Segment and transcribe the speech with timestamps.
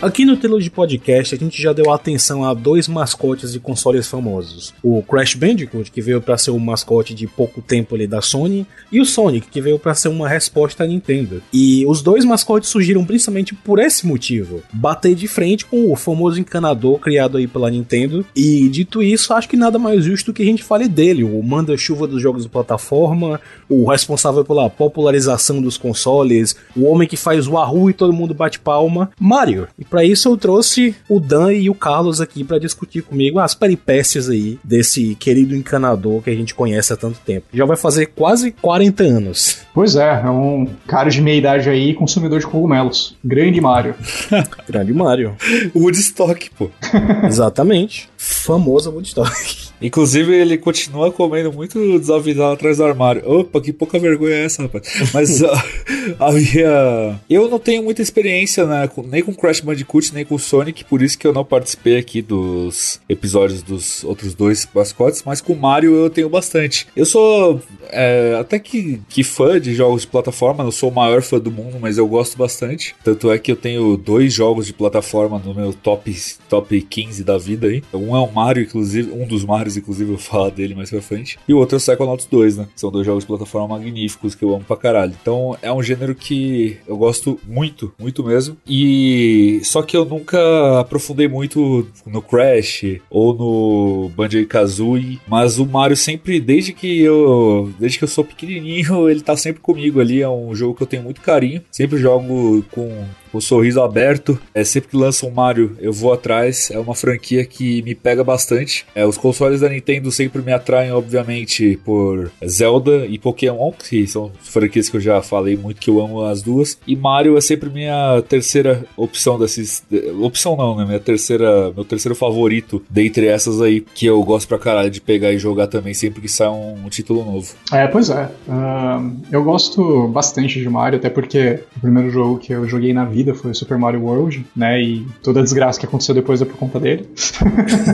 [0.00, 4.06] Aqui no Telo de Podcast a gente já deu atenção a dois mascotes de consoles
[4.06, 4.72] famosos.
[4.80, 8.64] O Crash Bandicoot, que veio para ser o mascote de pouco tempo ali da Sony,
[8.92, 11.42] e o Sonic, que veio para ser uma resposta à Nintendo.
[11.52, 14.62] E os dois mascotes surgiram principalmente por esse motivo.
[14.72, 18.24] Bater de frente com o famoso encanador criado aí pela Nintendo.
[18.36, 22.06] E dito isso, acho que nada mais justo que a gente fale dele, o manda-chuva
[22.06, 27.52] dos jogos de plataforma, o responsável pela popularização dos consoles, o homem que faz o
[27.52, 29.68] Wahoo e todo mundo bate palma, Mario.
[29.78, 33.54] E para isso eu trouxe o Dan e o Carlos aqui para discutir comigo as
[33.54, 37.46] peripécias aí desse querido encanador que a gente conhece há tanto tempo.
[37.52, 39.58] Já vai fazer quase 40 anos.
[39.74, 43.16] Pois é, é um cara de meia idade aí, consumidor de cogumelos.
[43.24, 43.94] Grande Mario.
[44.68, 45.36] Grande Mario.
[45.74, 46.70] Woodstock, pô.
[47.26, 48.08] Exatamente.
[48.16, 49.68] Famosa Woodstock.
[49.80, 53.22] Inclusive, ele continua comendo muito desavisado atrás do armário.
[53.24, 54.88] Opa, que pouca vergonha é essa, rapaz.
[55.12, 55.64] Mas a,
[56.18, 57.20] a minha.
[57.28, 61.18] Eu não tenho muita experiência né, nem com Crash Bandicoot, nem com Sonic, por isso
[61.18, 66.10] que eu não participei aqui dos episódios dos outros dois mascotes, mas com Mario eu
[66.10, 66.86] tenho bastante.
[66.96, 71.22] Eu sou é, até que, que fã de jogos de plataforma, não sou o maior
[71.22, 72.94] fã do mundo, mas eu gosto bastante.
[73.02, 76.14] Tanto é que eu tenho dois jogos de plataforma no meu top,
[76.48, 77.82] top 15 da vida aí.
[77.92, 81.02] Um é o Mario, inclusive, um dos Marios, inclusive, eu vou falar dele mais pra
[81.02, 81.38] frente.
[81.48, 82.68] E o outro é o Psychonauts 2, né?
[82.76, 85.14] São dois jogos de plataforma magníficos que eu amo pra caralho.
[85.20, 88.56] Então é um gênero que eu gosto muito, muito mesmo.
[88.66, 95.96] E só que eu nunca aprofundei muito no Crash ou no Banjo-Kazooie, mas o Mario
[95.96, 100.22] sempre, desde que eu, desde que eu sou pequenininho, ele tá sempre comigo ali.
[100.22, 101.62] É um jogo que eu tenho muito carinho.
[101.70, 104.38] Sempre jogo com o sorriso aberto.
[104.54, 106.70] É sempre que lança um Mario, eu vou atrás.
[106.70, 108.86] É uma franquia que me pega bastante.
[108.94, 114.30] É, os consoles da Nintendo sempre me atraem, obviamente, por Zelda e Pokémon, que são
[114.40, 116.78] franquias que eu já falei muito que eu amo as duas.
[116.86, 119.82] E Mario é sempre minha terceira opção desses.
[120.20, 120.84] Opção não, né?
[120.84, 121.72] Minha terceira.
[121.72, 125.66] Meu terceiro favorito dentre essas aí, que eu gosto pra caralho de pegar e jogar
[125.66, 127.54] também sempre que sai um, um título novo.
[127.72, 128.30] É, pois é.
[128.48, 133.04] Uh, eu gosto bastante de Mario, até porque o primeiro jogo que eu joguei na
[133.04, 134.80] vida foi o Super Mario World, né?
[134.80, 137.08] E toda a desgraça que aconteceu depois é por conta dele.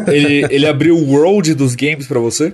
[0.09, 2.51] ele, ele abriu o world dos games para você?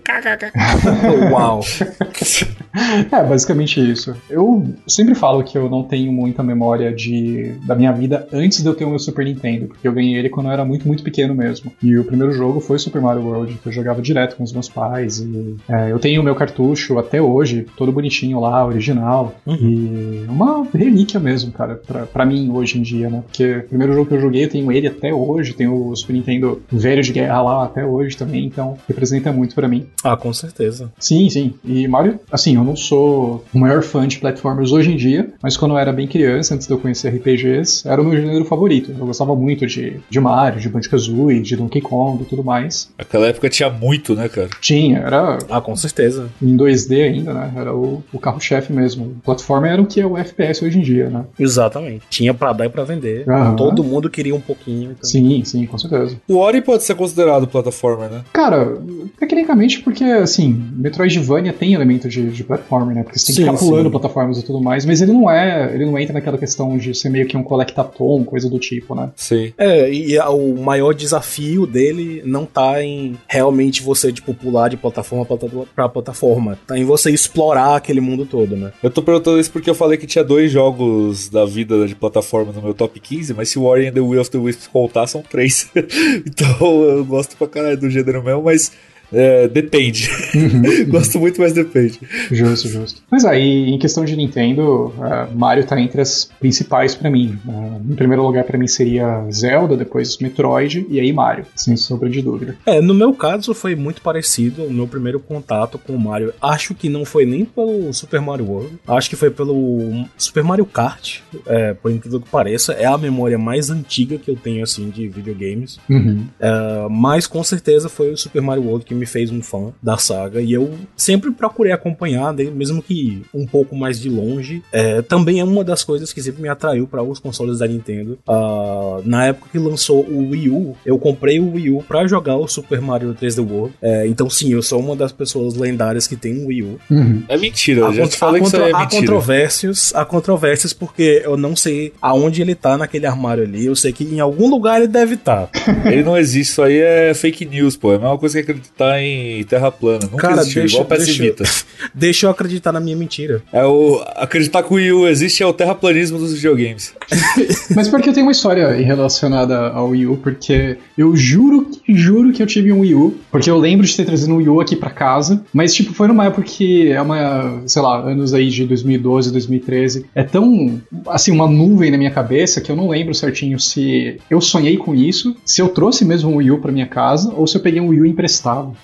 [1.32, 1.60] Uau!
[3.10, 4.14] é, basicamente isso.
[4.28, 8.68] Eu sempre falo que eu não tenho muita memória de, da minha vida antes de
[8.68, 11.02] eu ter o meu Super Nintendo, porque eu ganhei ele quando eu era muito, muito
[11.02, 11.72] pequeno mesmo.
[11.82, 14.68] E o primeiro jogo foi Super Mario World, que eu jogava direto com os meus
[14.68, 15.18] pais.
[15.18, 19.34] E é, eu tenho o meu cartucho até hoje, todo bonitinho lá, original.
[19.46, 19.56] Uhum.
[19.56, 23.22] E uma relíquia mesmo, cara, pra, pra mim hoje em dia, né?
[23.26, 26.12] Porque o primeiro jogo que eu joguei, eu tenho ele até hoje, tenho o Super
[26.12, 29.86] Nintendo velho de guerra lá até hoje também, então representa muito para mim.
[30.04, 30.92] Ah, com certeza.
[30.98, 31.54] Sim, sim.
[31.64, 35.56] E Mario, assim, eu não sou o maior fã de platformers hoje em dia, mas
[35.56, 38.94] quando eu era bem criança, antes de eu conhecer RPGs, era o meu gênero favorito.
[38.96, 42.90] Eu gostava muito de, de Mario, de Banjo-Kazooie, de Donkey Kong e tudo mais.
[42.98, 44.48] Aquela época tinha muito, né, cara?
[44.60, 45.38] Tinha, era...
[45.48, 46.28] Ah, com certeza.
[46.42, 47.52] Em 2D ainda, né?
[47.56, 49.04] Era o, o carro-chefe mesmo.
[49.04, 51.24] O platformer era o que é o FPS hoje em dia, né?
[51.38, 52.04] Exatamente.
[52.10, 53.28] Tinha pra dar e pra vender.
[53.28, 53.56] Uhum.
[53.56, 54.92] Todo mundo queria um pouquinho.
[54.92, 55.08] Então...
[55.08, 56.16] Sim, sim, com certeza.
[56.28, 58.22] O Ori pode ser considerado plataforma, né?
[58.32, 58.78] Cara,
[59.18, 63.02] tecnicamente porque, assim, Metroidvania tem elemento de, de platformer, né?
[63.04, 63.90] Porque você tem sim, que ficar pulando sim.
[63.90, 67.08] plataformas e tudo mais, mas ele não é, ele não entra naquela questão de ser
[67.08, 69.10] meio que um collectathon, coisa do tipo, né?
[69.14, 69.52] Sim.
[69.56, 75.26] É, e o maior desafio dele não tá em realmente você, tipo, pular de plataforma
[75.74, 78.72] pra plataforma, tá em você explorar aquele mundo todo, né?
[78.82, 82.52] Eu tô perguntando isso porque eu falei que tinha dois jogos da vida de plataforma
[82.52, 85.06] no meu top 15, mas se o Ori and the Will of the Wisps contar,
[85.06, 85.70] são três.
[86.26, 88.72] então eu gosto pra caralho do gênero mesmo, mas
[89.12, 90.10] é, depende.
[90.34, 90.62] Uhum.
[90.90, 92.00] Gosto muito, mas depende.
[92.30, 93.02] Justo, justo.
[93.10, 97.38] Mas aí, em questão de Nintendo, uh, Mario tá entre as principais para mim.
[97.46, 102.08] Uh, em primeiro lugar, para mim seria Zelda, depois Metroid e aí Mario, sem sombra
[102.08, 102.56] de dúvida.
[102.64, 104.64] É, no meu caso foi muito parecido.
[104.64, 108.46] O meu primeiro contato com o Mario, acho que não foi nem pelo Super Mario
[108.46, 112.72] World, acho que foi pelo Super Mario Kart, é, por incrível que pareça.
[112.72, 115.78] É a memória mais antiga que eu tenho, assim, de videogames.
[115.88, 116.26] Uhum.
[116.38, 119.96] É, mas com certeza foi o Super Mario World que me fez um fã da
[119.96, 124.62] saga e eu sempre procurei acompanhar, mesmo que um pouco mais de longe.
[124.72, 128.18] É, também é uma das coisas que sempre me atraiu para os consoles da Nintendo.
[128.28, 132.36] Uh, na época que lançou o Wii U, eu comprei o Wii U para jogar
[132.36, 133.74] o Super Mario 3D World.
[133.80, 136.80] É, então, sim, eu sou uma das pessoas lendárias que tem um Wii U.
[136.90, 137.22] Uhum.
[137.28, 138.78] É mentira, eu já te falei que isso é mentira.
[138.78, 143.66] Há controvérsias, há controvérsias porque eu não sei aonde ele tá naquele armário ali.
[143.66, 145.46] Eu sei que em algum lugar ele deve estar.
[145.46, 145.50] Tá.
[145.90, 147.92] ele não existe, isso aí é fake news, pô.
[147.92, 150.08] É a mesma coisa que acreditar em terra plana.
[150.10, 151.44] Nunca Cara, existiu, deixa, igual PS deixa, Vita.
[151.94, 153.42] deixa eu acreditar na minha mentira.
[153.52, 156.94] É o acreditar que o Wii U existe é o terraplanismo dos videogames.
[157.76, 162.42] Mas porque eu tenho uma história relacionada ao Wii U, porque eu juro, juro que
[162.42, 164.76] eu tive um Wii U, porque eu lembro de ter trazido um Wii U aqui
[164.76, 168.64] pra casa, mas tipo, foi numa época que é uma, sei lá, anos aí de
[168.64, 173.58] 2012, 2013, é tão, assim, uma nuvem na minha cabeça que eu não lembro certinho
[173.58, 177.32] se eu sonhei com isso, se eu trouxe mesmo um Wii U pra minha casa,
[177.34, 178.76] ou se eu peguei um Wii U emprestado.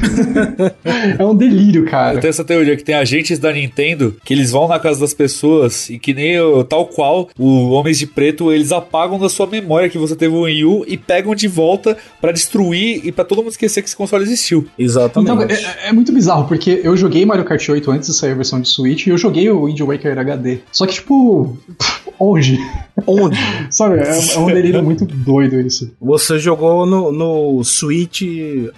[1.18, 2.16] é um delírio, cara.
[2.16, 5.14] Eu tenho essa teoria que tem agentes da Nintendo que eles vão na casa das
[5.14, 9.46] pessoas e que nem eu, tal qual o Homens de Preto, eles apagam da sua
[9.46, 13.24] memória que você teve um Wii U e pegam de volta pra destruir e pra
[13.24, 14.66] todo mundo esquecer que esse console existiu.
[14.78, 15.32] Exatamente.
[15.32, 18.34] Então, é, é muito bizarro, porque eu joguei Mario Kart 8 antes de sair a
[18.34, 20.58] versão de Switch e eu joguei o Wind Waker HD.
[20.72, 21.56] Só que, tipo,
[22.18, 22.58] onde?
[23.06, 23.36] Onde?
[23.70, 25.90] Sabe, é, é um delírio muito doido isso.
[26.00, 28.22] Você jogou no, no Switch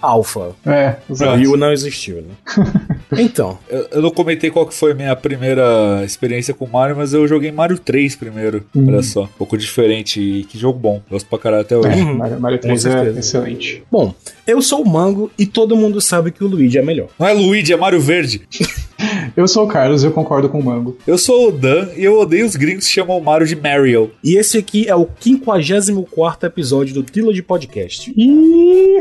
[0.01, 0.51] Alpha.
[0.65, 1.37] É, O exato.
[1.37, 2.55] Wii U não existiu, né?
[3.17, 7.11] Então, Eu, eu não comentei qual que foi a minha primeira experiência com Mario, mas
[7.11, 8.63] eu joguei Mario 3 primeiro.
[8.75, 8.85] Hum.
[8.87, 11.01] Olha só, um pouco diferente e que jogo bom.
[11.09, 11.89] Gosto pra caralho até hoje.
[11.89, 12.13] É, Uhum.
[12.15, 13.83] Mario, Mario Com 3 é excelente.
[13.91, 14.13] bom,
[14.45, 17.07] eu sou o Mango e todo mundo sabe que o Luigi é melhor.
[17.17, 18.41] Não é Luigi, é Mario Verde.
[19.35, 20.97] Eu sou o Carlos e eu concordo com o Mango.
[21.07, 24.11] Eu sou o Dan e eu odeio os gringos que chamam o Mario de Mario.
[24.23, 28.13] E esse aqui é o 54 episódio do Trilogy Podcast.
[28.15, 28.99] Ih,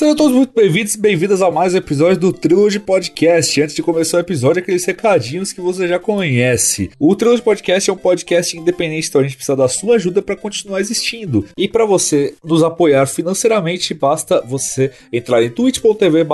[0.00, 3.60] Sejam todos muito bem-vindos e bem-vindas a mais um episódio do Trilogy Podcast.
[3.60, 6.90] Antes de começar o episódio, aqueles recadinhos que você já conhece.
[6.98, 10.34] O Trilogy Podcast é um podcast independente, então a gente precisa da sua ajuda para
[10.36, 11.44] continuar existindo.
[11.54, 16.24] E para você nos apoiar financeiramente, basta você entrar em twitch.tv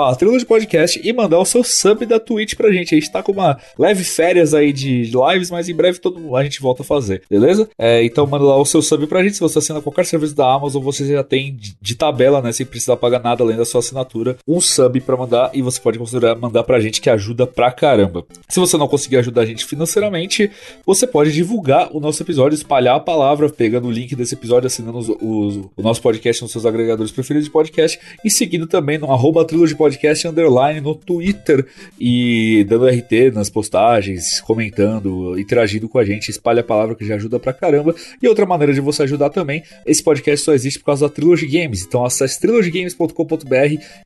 [0.47, 2.95] Podcast e mandar o seu sub da Twitch pra gente.
[2.95, 6.43] A gente tá com uma leve férias aí de lives, mas em breve todo a
[6.45, 7.69] gente volta a fazer, beleza?
[7.77, 9.33] É, então manda lá o seu sub pra gente.
[9.33, 12.53] Se você assina qualquer serviço da Amazon, você já tem de tabela, né?
[12.53, 15.97] Sem precisar pagar nada além da sua assinatura, um sub pra mandar e você pode
[15.97, 18.25] considerar mandar pra gente que ajuda pra caramba.
[18.47, 20.49] Se você não conseguir ajudar a gente financeiramente,
[20.85, 24.97] você pode divulgar o nosso episódio, espalhar a palavra, pegando o link desse episódio, assinando
[24.97, 29.11] os- os- o nosso podcast nos seus agregadores preferidos de podcast e seguindo também no
[29.11, 29.45] arroba
[29.77, 31.65] Podcast underline no Twitter
[31.99, 37.15] e dando RT nas postagens, comentando, interagindo com a gente, espalha a palavra que já
[37.15, 37.95] ajuda pra caramba.
[38.21, 41.47] E outra maneira de você ajudar também, esse podcast só existe por causa da Trilogy
[41.47, 41.83] Games.
[41.83, 43.46] Então acesse trilogygames.com.br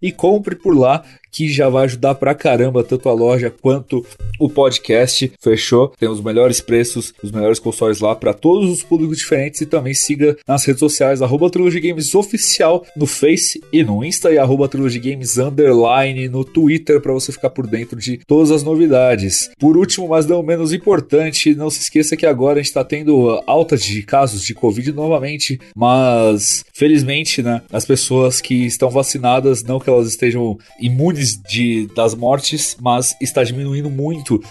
[0.01, 4.05] e compre por lá que já vai ajudar pra caramba tanto a loja quanto
[4.37, 5.31] o podcast.
[5.39, 5.93] Fechou?
[5.97, 9.93] Tem os melhores preços, os melhores consoles lá pra todos os públicos diferentes e também
[9.93, 14.67] siga nas redes sociais arroba Trilogy Games oficial no Face e no Insta e arroba
[14.67, 19.49] Trilogy Games underline no Twitter pra você ficar por dentro de todas as novidades.
[19.57, 23.41] Por último, mas não menos importante, não se esqueça que agora a gente tá tendo
[23.47, 29.21] alta de casos de Covid novamente, mas felizmente, né, as pessoas que estão vacinadas,
[29.65, 34.41] não que elas estejam imunes de, das mortes, mas está diminuindo muito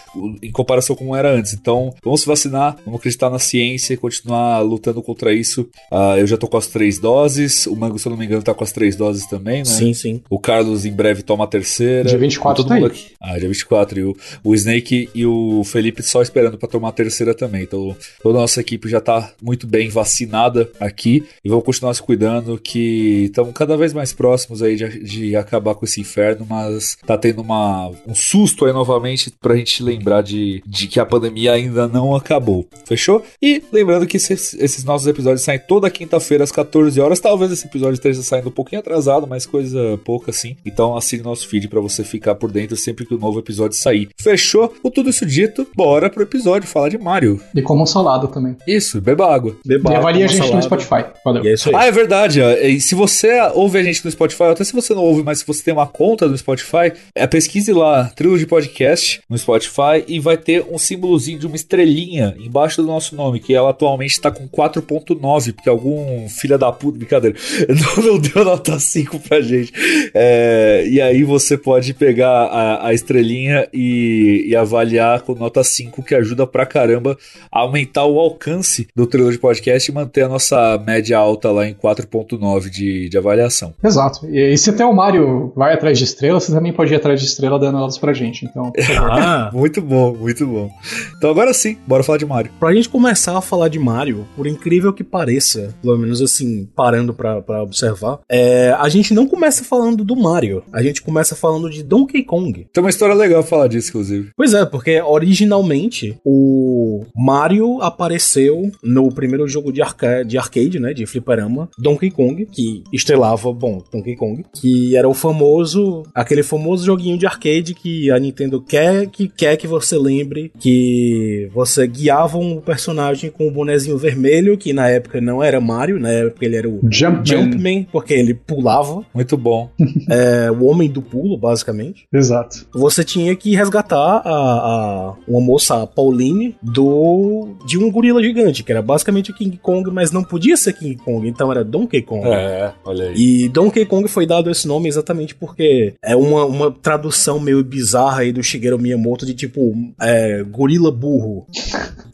[0.43, 1.53] em comparação com como era antes.
[1.55, 5.69] Então, vamos se vacinar, vamos acreditar na ciência e continuar lutando contra isso.
[5.91, 8.43] Ah, eu já tô com as três doses, o Mango, se eu não me engano,
[8.43, 9.65] tá com as três doses também, né?
[9.65, 10.23] Sim, sim.
[10.31, 12.09] O Carlos em breve toma a terceira.
[12.09, 12.91] Dia 24 todo tá mundo aí.
[12.93, 13.07] aqui.
[13.21, 13.99] Ah, dia 24.
[13.99, 17.63] E o, o Snake e o Felipe só esperando pra tomar a terceira também.
[17.63, 21.25] Então, toda a nossa equipe já tá muito bem vacinada aqui.
[21.45, 25.75] E vamos continuar se cuidando, que estamos cada vez mais próximos aí de, de acabar
[25.75, 30.63] com esse inferno, mas tá tendo uma, um susto aí novamente pra gente lembrar de,
[30.67, 32.67] de que a pandemia ainda não acabou.
[32.85, 33.25] Fechou?
[33.43, 37.21] E lembrando que esses, esses nossos episódios saem toda quinta-feira às 14 horas.
[37.21, 40.57] Talvez esse episódio esteja saindo um pouquinho atrasado, mas coisa pouca assim.
[40.65, 44.09] Então assine nosso feed pra você ficar por dentro sempre que o novo episódio sair.
[44.21, 44.73] Fechou?
[44.83, 47.41] Com tudo isso dito, bora pro episódio falar de Mario.
[47.55, 48.57] E como salada também.
[48.67, 49.57] Isso, beba água.
[49.65, 50.57] Beba e avalie a gente salada.
[50.57, 51.05] no Spotify.
[51.25, 51.45] Valeu.
[51.45, 51.75] E é isso aí.
[51.75, 52.41] Ah, é verdade.
[52.41, 55.39] E se você ouve a gente no Spotify, ou até se você não ouve, mas
[55.39, 60.21] se você tem uma conta no Spotify, é, pesquise lá Trilogy Podcast no Spotify e
[60.21, 64.31] vai ter um símbolozinho de uma estrelinha embaixo do nosso nome, que ela atualmente está
[64.31, 67.39] com 4.9, porque algum filha da puta, brincadeira,
[67.97, 69.73] não, não deu nota 5 pra gente.
[70.13, 76.03] É, e aí você pode pegar a, a estrelinha e, e avaliar com nota 5,
[76.03, 77.17] que ajuda pra caramba
[77.51, 81.73] a aumentar o alcance do Trilogy Podcast e manter a nossa média alta lá em
[81.73, 83.73] 4.9 de, de avaliação.
[83.83, 84.29] Exato.
[84.29, 87.21] E e se até o Mario vai atrás de estrela, você também pode ir atrás
[87.21, 88.45] de estrela dando elas pra gente.
[88.45, 89.49] Então, ah.
[89.55, 90.69] muito bom, muito bom.
[91.17, 92.51] Então agora sim, bora falar de Mario.
[92.59, 97.15] Pra gente começar a falar de Mario, por incrível que pareça, pelo menos assim, parando
[97.15, 101.71] pra, pra observar, é, a gente não começa falando do Mario, a gente começa falando
[101.71, 102.67] de Donkey Kong.
[102.73, 104.31] Tem uma história legal falar disso, inclusive.
[104.37, 110.93] Pois é, porque originalmente o Mario apareceu no primeiro jogo de, arca de arcade, né,
[110.93, 116.85] de fliperama, Donkey Kong, que estrelava, bom, Donkey Kong, que era o famoso, aquele famoso
[116.85, 122.39] joguinho de arcade que a Nintendo quer que quer que você lembre que você guiava
[122.39, 126.45] um personagem com o um bonezinho vermelho, que na época não era Mario, na época
[126.45, 129.05] ele era o Jumpman, Jumpman porque ele pulava.
[129.15, 129.71] Muito bom.
[130.09, 132.07] É, o homem do pulo, basicamente.
[132.13, 132.67] Exato.
[132.73, 138.65] Você tinha que resgatar a, a uma moça, a Pauline, do de um gorila gigante,
[138.65, 142.03] que era basicamente o King Kong, mas não podia ser King Kong, então era Donkey
[142.03, 142.27] Kong.
[142.27, 143.15] É, olha aí.
[143.17, 148.21] E Donkey Kong foi dado esse nome exatamente porque é uma, uma tradução meio bizarra
[148.21, 151.47] aí do Shigeru Miyamoto de tipo é, gorila burro.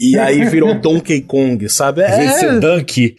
[0.01, 2.01] E aí virou Donkey Kong, sabe?
[2.01, 2.59] É.
[2.59, 3.17] Donkey.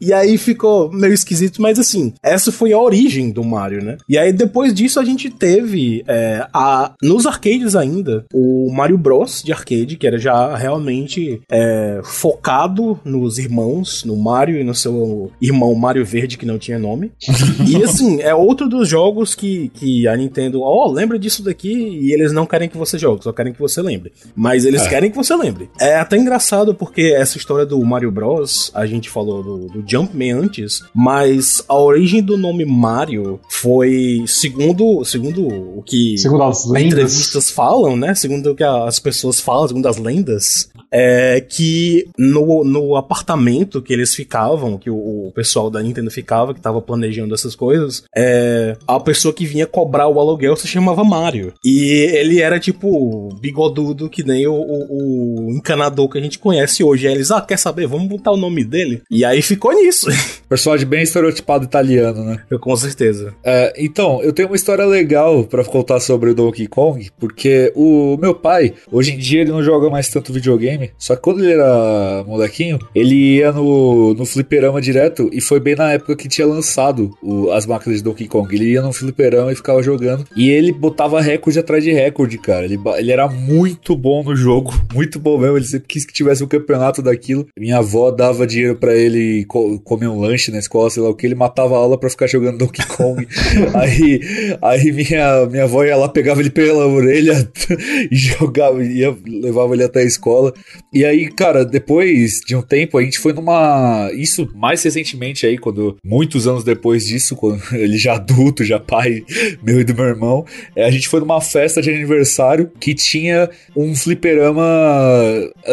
[0.00, 3.98] e aí ficou meio esquisito, mas assim, essa foi a origem do Mario, né?
[4.08, 9.42] E aí depois disso a gente teve é, a, nos arcades ainda o Mario Bros
[9.44, 15.30] de arcade, que era já realmente é, focado nos irmãos, no Mario e no seu
[15.40, 17.12] irmão Mario Verde, que não tinha nome.
[17.68, 21.72] e assim, é outro dos jogos que, que a Nintendo, ó, oh, lembra disso daqui,
[21.72, 24.12] e eles não querem que você jogue, só querem que você lembre.
[24.34, 24.88] Mas eles é.
[24.88, 25.70] querem que você lembre.
[25.80, 30.32] É até engraçado porque essa história do Mario Bros, a gente falou do, do Jumpman
[30.32, 36.92] antes, mas a origem do nome Mario foi, segundo, segundo o que segundo as lendas.
[36.92, 38.14] entrevistas falam, né?
[38.14, 43.92] Segundo o que as pessoas falam, segundo as lendas, é que no, no apartamento que
[43.92, 48.76] eles ficavam, que o, o pessoal da Nintendo ficava, que tava planejando essas coisas, é,
[48.86, 51.52] a pessoa que vinha cobrar o aluguel se chamava Mario.
[51.64, 56.82] E ele era tipo bigodudo, que nem o, o, o encanador que a gente conhece
[56.82, 57.06] hoje.
[57.06, 57.86] Aí eles, ah, quer saber?
[57.86, 59.02] Vamos botar o nome dele.
[59.10, 60.08] E aí ficou nisso.
[60.48, 62.42] Personagem bem estereotipado italiano, né?
[62.50, 63.34] Eu, com certeza.
[63.44, 68.16] É, então, eu tenho uma história legal para contar sobre o Donkey Kong, porque o
[68.16, 71.52] meu pai, hoje em dia, ele não joga mais tanto videogame, só que quando ele
[71.52, 76.46] era molequinho, ele ia no, no fliperama direto e foi bem na época que tinha
[76.46, 78.54] lançado o, as máquinas de Donkey Kong.
[78.54, 80.26] Ele ia no fliperama e ficava jogando.
[80.36, 82.64] E ele botava recorde atrás de recorde, cara.
[82.64, 85.56] Ele, ele era muito bom no jogo, muito bom mesmo.
[85.56, 87.46] Ele sempre quis que tivesse um campeonato daquilo.
[87.58, 91.14] Minha avó dava dinheiro para ele co comer um lanche na escola, sei lá o
[91.14, 91.26] que.
[91.26, 93.26] Ele matava a aula para ficar jogando Donkey Kong.
[93.74, 94.20] aí
[94.62, 97.48] aí minha, minha avó ia lá, pegava ele pela orelha
[98.10, 100.52] e jogava, ia, levava ele até a escola.
[100.92, 104.10] E aí, cara, depois de um tempo, a gente foi numa.
[104.12, 105.96] Isso mais recentemente aí, quando.
[106.04, 109.22] Muitos anos depois disso, quando ele já adulto, já pai
[109.62, 113.48] meu e do meu irmão, é, a gente foi numa festa de aniversário que tinha
[113.76, 114.62] um fliperama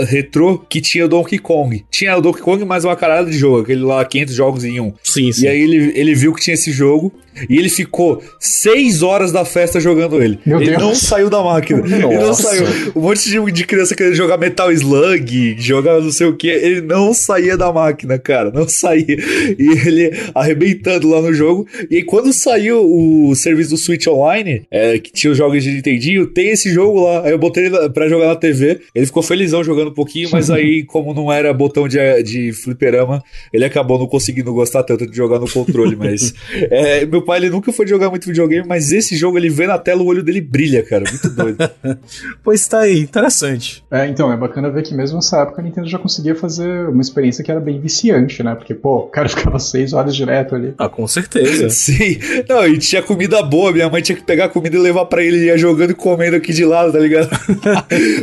[0.08, 1.84] retrô que tinha o Donkey Kong.
[1.90, 4.94] Tinha o Donkey Kong mais uma caralho de jogo, aquele lá 500 jogos em um.
[5.04, 5.46] Sim, sim.
[5.46, 7.14] E aí ele, ele viu que tinha esse jogo
[7.50, 10.40] e ele ficou seis horas da festa jogando ele.
[10.46, 10.82] Meu ele Deus.
[10.82, 11.80] não saiu da máquina.
[11.80, 11.96] Nossa.
[11.96, 12.66] Ele não saiu.
[12.96, 16.48] Um monte de, de criança querendo jogar Metal Slug, jogar não sei o que.
[16.48, 18.52] Ele não saía da máquina, cara.
[18.52, 19.18] Não saía.
[19.58, 21.68] E ele arrebentando lá no jogo.
[21.90, 25.72] E aí, quando saiu o serviço do Switch Online, é, que tinha os jogos de
[25.72, 27.26] Nintendinho, tem esse jogo lá.
[27.26, 28.80] Aí eu botei ele pra jogar na TV.
[28.94, 33.24] Ele ficou felizão jogando um pouquinho, mas aí, como não era botão de, de fliperama,
[33.52, 35.96] ele acabou não conseguindo gostar tanto de jogar no controle.
[35.96, 36.34] Mas
[36.72, 39.78] é, meu pai ele nunca foi jogar muito videogame, mas esse jogo ele vê na
[39.78, 41.04] tela, o olho dele brilha, cara.
[41.10, 41.58] Muito doido.
[42.42, 43.84] pois tá aí, interessante.
[43.92, 47.02] É, então, é bacana ver que mesmo nessa época a Nintendo já conseguia fazer uma
[47.02, 48.56] experiência que era bem viciante, né?
[48.56, 50.74] Porque, pô, o cara ficava seis horas direto ali.
[50.78, 51.68] Ah, com certeza.
[51.70, 52.18] Sim.
[52.48, 55.22] Não, e tinha comida boa, minha mãe tinha que pegar a comida e levar pra
[55.22, 57.30] ele, ele ia jogando e comendo aqui de lado, tá ligado?